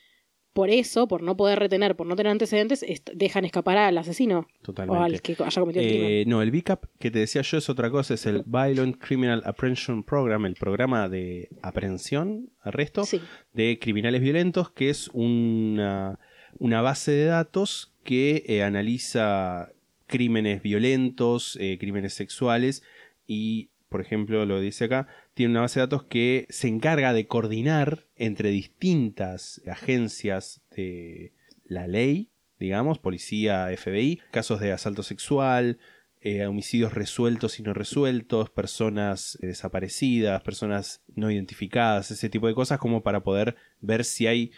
[0.53, 4.47] por eso, por no poder retener, por no tener antecedentes, est- dejan escapar al asesino
[4.63, 4.99] Totalmente.
[4.99, 6.09] o al que haya cometido el crimen.
[6.11, 9.43] Eh, no, el VCAP que te decía yo es otra cosa, es el Violent Criminal
[9.45, 13.21] Apprehension Program, el programa de aprehensión, arresto Sí.
[13.53, 16.17] de criminales violentos, que es una,
[16.57, 19.71] una base de datos que eh, analiza
[20.07, 22.81] crímenes violentos, eh, crímenes sexuales
[23.27, 27.27] y, por ejemplo, lo dice acá, tiene una base de datos que se encarga de
[27.27, 31.33] coordinar entre distintas agencias de
[31.65, 35.77] la ley, digamos, policía, FBI, casos de asalto sexual,
[36.21, 42.55] eh, homicidios resueltos y no resueltos, personas eh, desaparecidas, personas no identificadas, ese tipo de
[42.55, 44.51] cosas, como para poder ver si hay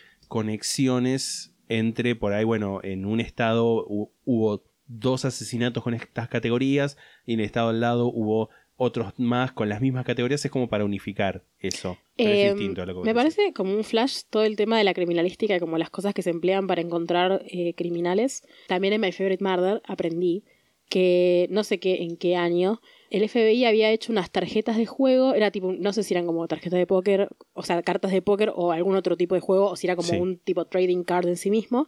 [0.53, 6.97] conexiones entre, por ahí, bueno, en un estado hu- hubo dos asesinatos con estas categorías
[7.25, 8.49] y en el estado al lado hubo
[8.81, 11.97] otros más con las mismas categorías, es como para unificar eso.
[12.15, 13.35] Pero Eh, es distinto a lo que me decís.
[13.35, 16.21] parece como un flash todo el tema de la criminalística y como las cosas que
[16.21, 18.41] se emplean para encontrar eh, criminales.
[18.67, 20.43] También en My Favorite Murder aprendí
[20.89, 22.81] que no sé qué en qué año
[23.11, 26.47] el FBI había hecho unas tarjetas de juego, era tipo, no sé si eran como
[26.47, 29.75] tarjetas de póker, o sea, cartas de póker o algún otro tipo de juego, o
[29.75, 30.15] si era como Sí.
[30.17, 31.87] un tipo trading card en sí mismo,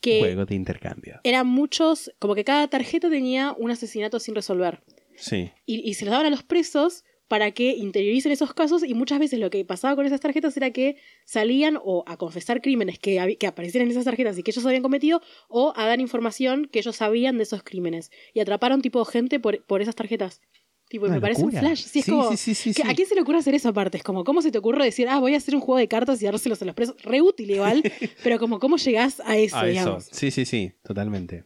[0.00, 1.20] que Juego de intercambio.
[1.24, 4.80] eran muchos, como que cada tarjeta tenía un asesinato sin resolver
[5.20, 5.50] Sí.
[5.66, 9.20] y, y se los daban a los presos para que interioricen esos casos y muchas
[9.20, 13.36] veces lo que pasaba con esas tarjetas era que salían o a confesar crímenes que,
[13.38, 16.80] que aparecían en esas tarjetas y que ellos habían cometido o a dar información que
[16.80, 20.40] ellos sabían de esos crímenes y atraparon tipo gente por, por esas tarjetas.
[20.88, 21.84] Tipo, Una me parece un flash.
[21.84, 22.72] Sí, es Sí, como, sí.
[22.84, 23.96] ¿A quién se le ocurre hacer eso aparte?
[23.98, 26.20] Es como, ¿cómo se te ocurre decir, ah, voy a hacer un juego de cartas
[26.20, 27.00] y dárselos a los presos?
[27.04, 27.80] Re útil igual,
[28.24, 29.66] pero como, ¿cómo llegás a eso, a eso.
[29.68, 30.08] digamos?
[30.10, 31.44] Sí, sí, sí, totalmente.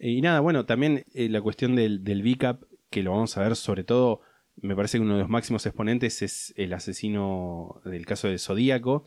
[0.00, 3.54] Y nada, bueno, también eh, la cuestión del, del VCAP, que lo vamos a ver
[3.54, 4.20] sobre todo,
[4.56, 9.04] me parece que uno de los máximos exponentes es el asesino del caso de Zodíaco,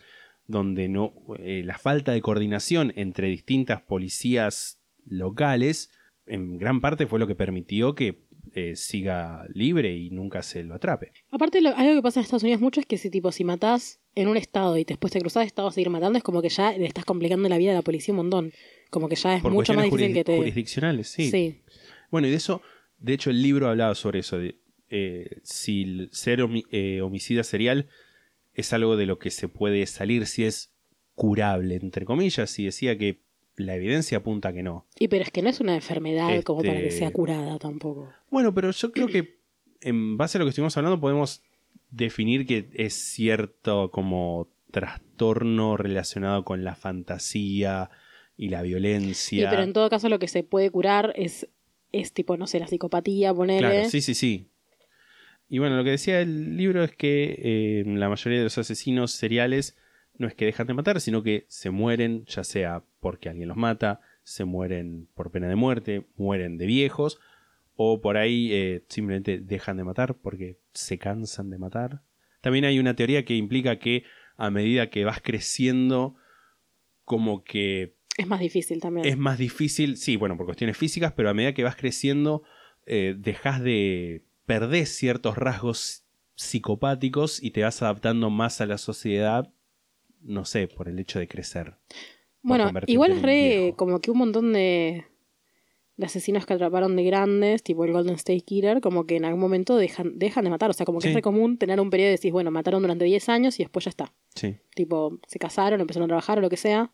[0.48, 5.90] donde no, eh, la falta de coordinación entre distintas policías locales,
[6.26, 10.76] en gran parte fue lo que permitió que eh, siga libre y nunca se lo
[10.76, 11.11] atrape.
[11.32, 13.99] Aparte, lo- algo que pasa en Estados Unidos mucho es que si tipo, si matás
[14.15, 16.49] en un estado y después te cruzás de estado a seguir matando, es como que
[16.49, 18.52] ya le estás complicando la vida a la policía un montón.
[18.94, 20.38] Como que ya es Por mucho más difícil que te...
[20.38, 21.32] jurisdiccionales, sí.
[21.32, 21.61] sí.
[22.11, 22.61] Bueno, y de eso,
[22.99, 24.38] de hecho, el libro hablaba sobre eso.
[24.38, 24.60] De,
[24.90, 27.88] eh, si el ser homi- eh, homicida serial
[28.53, 30.72] es algo de lo que se puede salir, si es
[31.15, 33.22] curable, entre comillas, y decía que
[33.56, 34.86] la evidencia apunta que no.
[34.99, 38.11] Y pero es que no es una enfermedad como para que Este- sea curada tampoco.
[38.30, 39.40] Bueno, pero yo creo que
[39.82, 41.41] en base a lo que estuvimos hablando podemos
[41.91, 47.90] definir que es cierto como trastorno relacionado con la fantasía
[48.38, 49.50] y la Sí, violencia.
[49.50, 51.48] pero en todo caso lo que se puede curar es,
[51.92, 53.70] es tipo, no sé, la psicopatía, ponerle.
[53.70, 54.50] Claro, sí, sí, sí.
[55.50, 59.12] Y bueno, lo que decía el libro es que eh, la mayoría de los asesinos
[59.12, 59.78] seriales
[60.18, 63.58] no es que dejan de matar, sino que se mueren, ya sea porque alguien los
[63.58, 67.20] mata, se mueren por pena de muerte, mueren de viejos,
[67.76, 72.02] o por ahí eh, simplemente dejan de matar porque se cansan de matar.
[72.42, 74.04] También hay una teoría que implica que
[74.38, 76.16] a medida que vas creciendo,
[77.06, 79.07] como que Es más difícil también.
[79.07, 82.44] es más difícil, sí, bueno, por cuestiones físicas, pero a medida que vas creciendo,
[82.85, 86.03] eh, dejas de perder ciertos rasgos
[86.35, 89.52] psicopáticos y te vas adaptando más a la sociedad,
[90.22, 91.76] no sé, por el hecho de crecer.
[92.41, 93.77] bueno, igual es re viejo.
[93.77, 95.06] como que un montón de,
[95.98, 99.40] de asesinos que atraparon de grandes, tipo el Golden State Killer, como que en algún
[99.41, 100.69] momento dejan, dejan de matar.
[100.69, 101.10] O sea, como que Sí.
[101.10, 103.85] es re común tener un periodo de decís, bueno, mataron durante 10 años y después
[103.85, 104.14] ya está.
[104.35, 104.57] Sí.
[104.76, 106.91] Tipo, se casaron, empezaron a trabajar o lo que sea.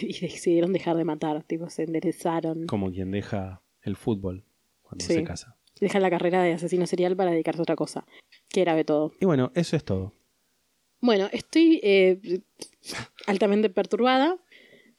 [0.00, 1.42] Y, y decidieron dejar de matar.
[1.44, 2.66] Tipo, se enderezaron.
[2.66, 4.44] Como quien deja el fútbol
[4.82, 5.14] cuando Sí.
[5.14, 5.56] se casa.
[5.80, 8.04] Dejan la carrera de asesino serial para dedicarse a otra cosa.
[8.50, 9.12] Que grave todo.
[9.20, 10.12] Y bueno, eso es todo.
[11.00, 12.40] Bueno, estoy eh,
[13.26, 14.36] altamente perturbada.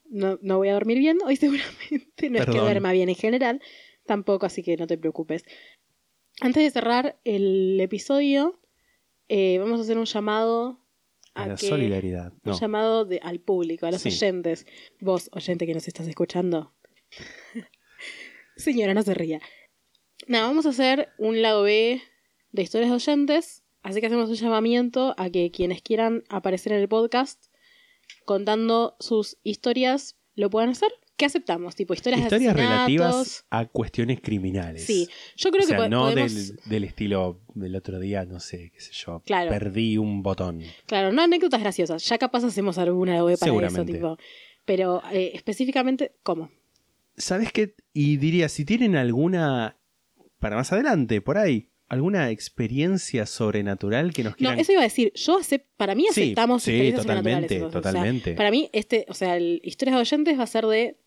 [0.09, 2.29] No, no voy a dormir bien hoy seguramente.
[2.29, 3.61] No es que duerma bien en general.
[4.07, 5.45] Tampoco, así que no te preocupes.
[6.41, 8.59] Antes de cerrar el episodio,
[9.29, 10.79] eh, vamos a hacer un llamado
[11.33, 12.33] A la que- solidaridad.
[12.33, 12.59] Un No.
[12.59, 14.09] llamado de- al público, a los Sí.
[14.09, 14.65] oyentes.
[14.99, 16.73] Vos, oyente que nos estás escuchando.
[18.55, 19.39] Señora, no se ría.
[20.27, 22.01] Nada, vamos a hacer un lado B
[22.51, 23.63] de historias de oyentes.
[23.81, 27.45] Así que hacemos un llamamiento a que quienes quieran aparecer en el podcast
[28.25, 30.91] contando sus historias lo puedan hacer.
[31.21, 31.75] ¿Qué aceptamos?
[31.75, 34.83] Tipo historias Historias de relativas a cuestiones criminales.
[34.83, 35.07] Sí,
[35.37, 36.33] yo creo o sea, que po- no podemos...
[36.33, 39.21] del, del estilo del otro día, no sé, qué sé yo.
[39.23, 39.51] Claro.
[39.51, 40.63] Perdí un botón.
[40.87, 42.03] Claro, no anécdotas graciosas.
[42.09, 44.17] Ya capaz hacemos alguna lado B para eso, tipo.
[44.65, 46.49] Pero eh, específicamente, ¿cómo?
[47.17, 47.75] ¿Sabes qué?
[47.93, 49.77] Y diría, si tienen alguna,
[50.39, 54.59] para más adelante, por ahí, alguna experiencia sobrenatural que nos No, quieran...
[54.59, 55.11] eso iba a decir.
[55.13, 55.37] Yo
[55.77, 58.33] para mí aceptamos sí, experiencias totalmente, sobrenaturales, entonces, o sea, totalmente.
[58.33, 60.97] para mí, este, o sea, el historias de oyentes va a ser de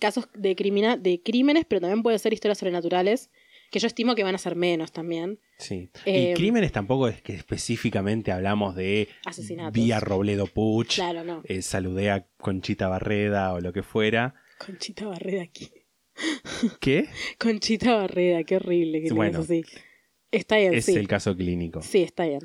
[0.00, 3.30] casos de, crimina- de crímenes, pero también puede ser historias sobrenaturales,
[3.70, 5.38] que yo estimo que van a ser menos también.
[5.58, 5.88] Sí.
[6.04, 9.72] Eh, y crímenes tampoco es que específicamente hablamos de Asesinatos.
[9.72, 11.42] vía Robledo Puch, Claro, no.
[11.44, 14.34] eh, saludé a Conchita Barreda o lo que fuera.
[14.58, 15.70] Conchita Barreda aquí.
[16.80, 17.08] ¿Qué?
[17.38, 19.40] Conchita Barreda, qué horrible que bueno.
[19.40, 19.62] así.
[20.30, 20.94] Está bien, es sí.
[20.94, 21.82] el caso clínico.
[21.82, 22.40] Sí, está bien.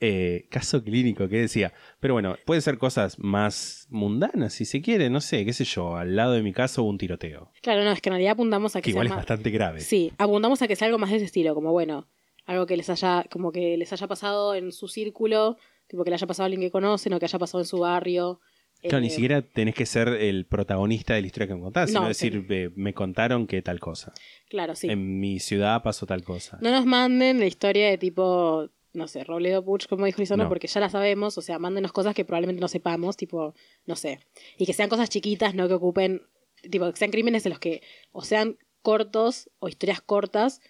[0.00, 1.72] Eh, caso clínico, ¿qué decía?
[2.00, 5.96] Pero bueno, puede ser cosas más mundanas, si se quiere, no sé, qué sé yo.
[5.96, 7.50] Al lado de mi caso hubo un tiroteo.
[7.62, 9.18] Claro, no, es que en realidad apuntamos a que, Que igual es más...
[9.18, 9.80] bastante grave.
[9.80, 12.08] Sí, apuntamos a que sea algo más de ese estilo, como bueno,
[12.44, 15.56] algo que les haya, como que les haya pasado en su círculo,
[15.86, 17.78] tipo que le haya pasado a alguien que conocen o que haya pasado en su
[17.78, 18.40] barrio.
[18.82, 21.88] Claro, ni Eh, siquiera tenés que ser el protagonista de la historia que me contás,
[21.88, 24.12] sino No, decir, eh, me contaron que tal cosa.
[24.50, 24.88] Claro, sí.
[24.90, 26.58] En mi ciudad pasó tal cosa.
[26.60, 30.48] No nos manden la historia de tipo, no sé, Robledo Puch, como dijo Lisandro, No.
[30.48, 33.54] porque ya la sabemos, o sea, mándenos cosas que probablemente no sepamos, tipo,
[33.86, 34.20] no sé.
[34.56, 36.22] Y que sean cosas chiquitas, no que ocupen,
[36.70, 40.60] tipo, que sean crímenes en los que o sean cortos o historias cortas,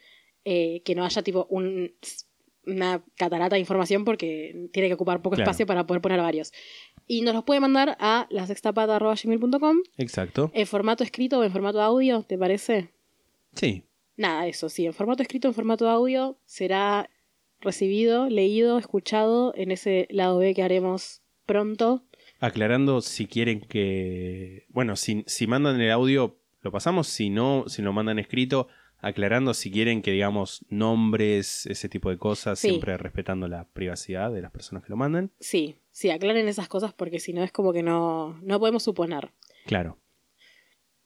[0.44, 1.92] eh, que no haya tipo un,
[2.66, 5.50] una catarata de información porque tiene que ocupar poco Claro.
[5.50, 6.52] espacio para poder poner varios.
[7.06, 10.50] Y nos los puede mandar a lasextapata.gmail.com Exacto.
[10.54, 12.90] en formato escrito o en formato audio, ¿te parece?
[13.54, 13.84] Sí.
[14.16, 17.10] Nada, eso sí, en formato escrito, en formato audio, será
[17.64, 22.04] recibido, leído, escuchado en ese lado B que haremos pronto.
[22.40, 24.66] Aclarando si quieren que.
[24.68, 27.06] Bueno, si, si mandan el audio, lo pasamos.
[27.08, 28.68] Si no, si lo mandan escrito,
[28.98, 32.68] aclarando si quieren que digamos nombres, ese tipo de cosas, Sí.
[32.68, 35.30] siempre respetando la privacidad de las personas que lo manden.
[35.40, 39.30] Sí, sí, aclaren esas cosas porque si no es como que no, no podemos suponer.
[39.66, 39.98] Claro.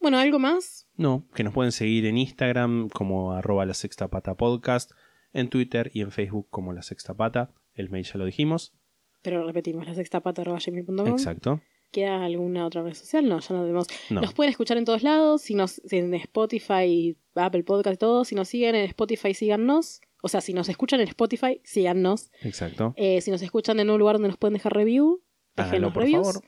[0.01, 0.87] Bueno, ¿algo más?
[0.97, 4.93] No, que nos pueden seguir en Instagram como arroba la sexta pata podcast,
[5.33, 7.51] en Twitter y en Facebook como la sexta pata.
[7.75, 8.75] El mail ya lo dijimos.
[9.23, 11.09] Pero repetimos, la sextapata.gmail.com.
[11.09, 11.61] Exacto.
[11.91, 13.29] ¿Queda alguna otra red social?
[13.29, 13.87] No, ya no tenemos.
[14.11, 14.21] No.
[14.21, 18.25] Nos pueden escuchar en todos lados, si nos, en Spotify, Apple Podcast y todo.
[18.25, 20.01] Si nos siguen en Spotify, síganos.
[20.23, 22.31] O sea, si nos escuchan en Spotify, síganos.
[22.43, 22.93] Exacto.
[22.97, 25.23] Eh, si nos escuchan en un lugar donde nos pueden dejar review,
[25.57, 26.27] los por reviews.
[26.27, 26.45] favor.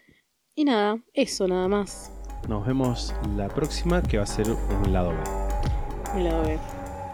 [0.54, 2.12] Y nada, eso nada más.
[2.48, 6.16] Nos vemos la próxima que va a ser un lado B.
[6.16, 6.79] Me la doy.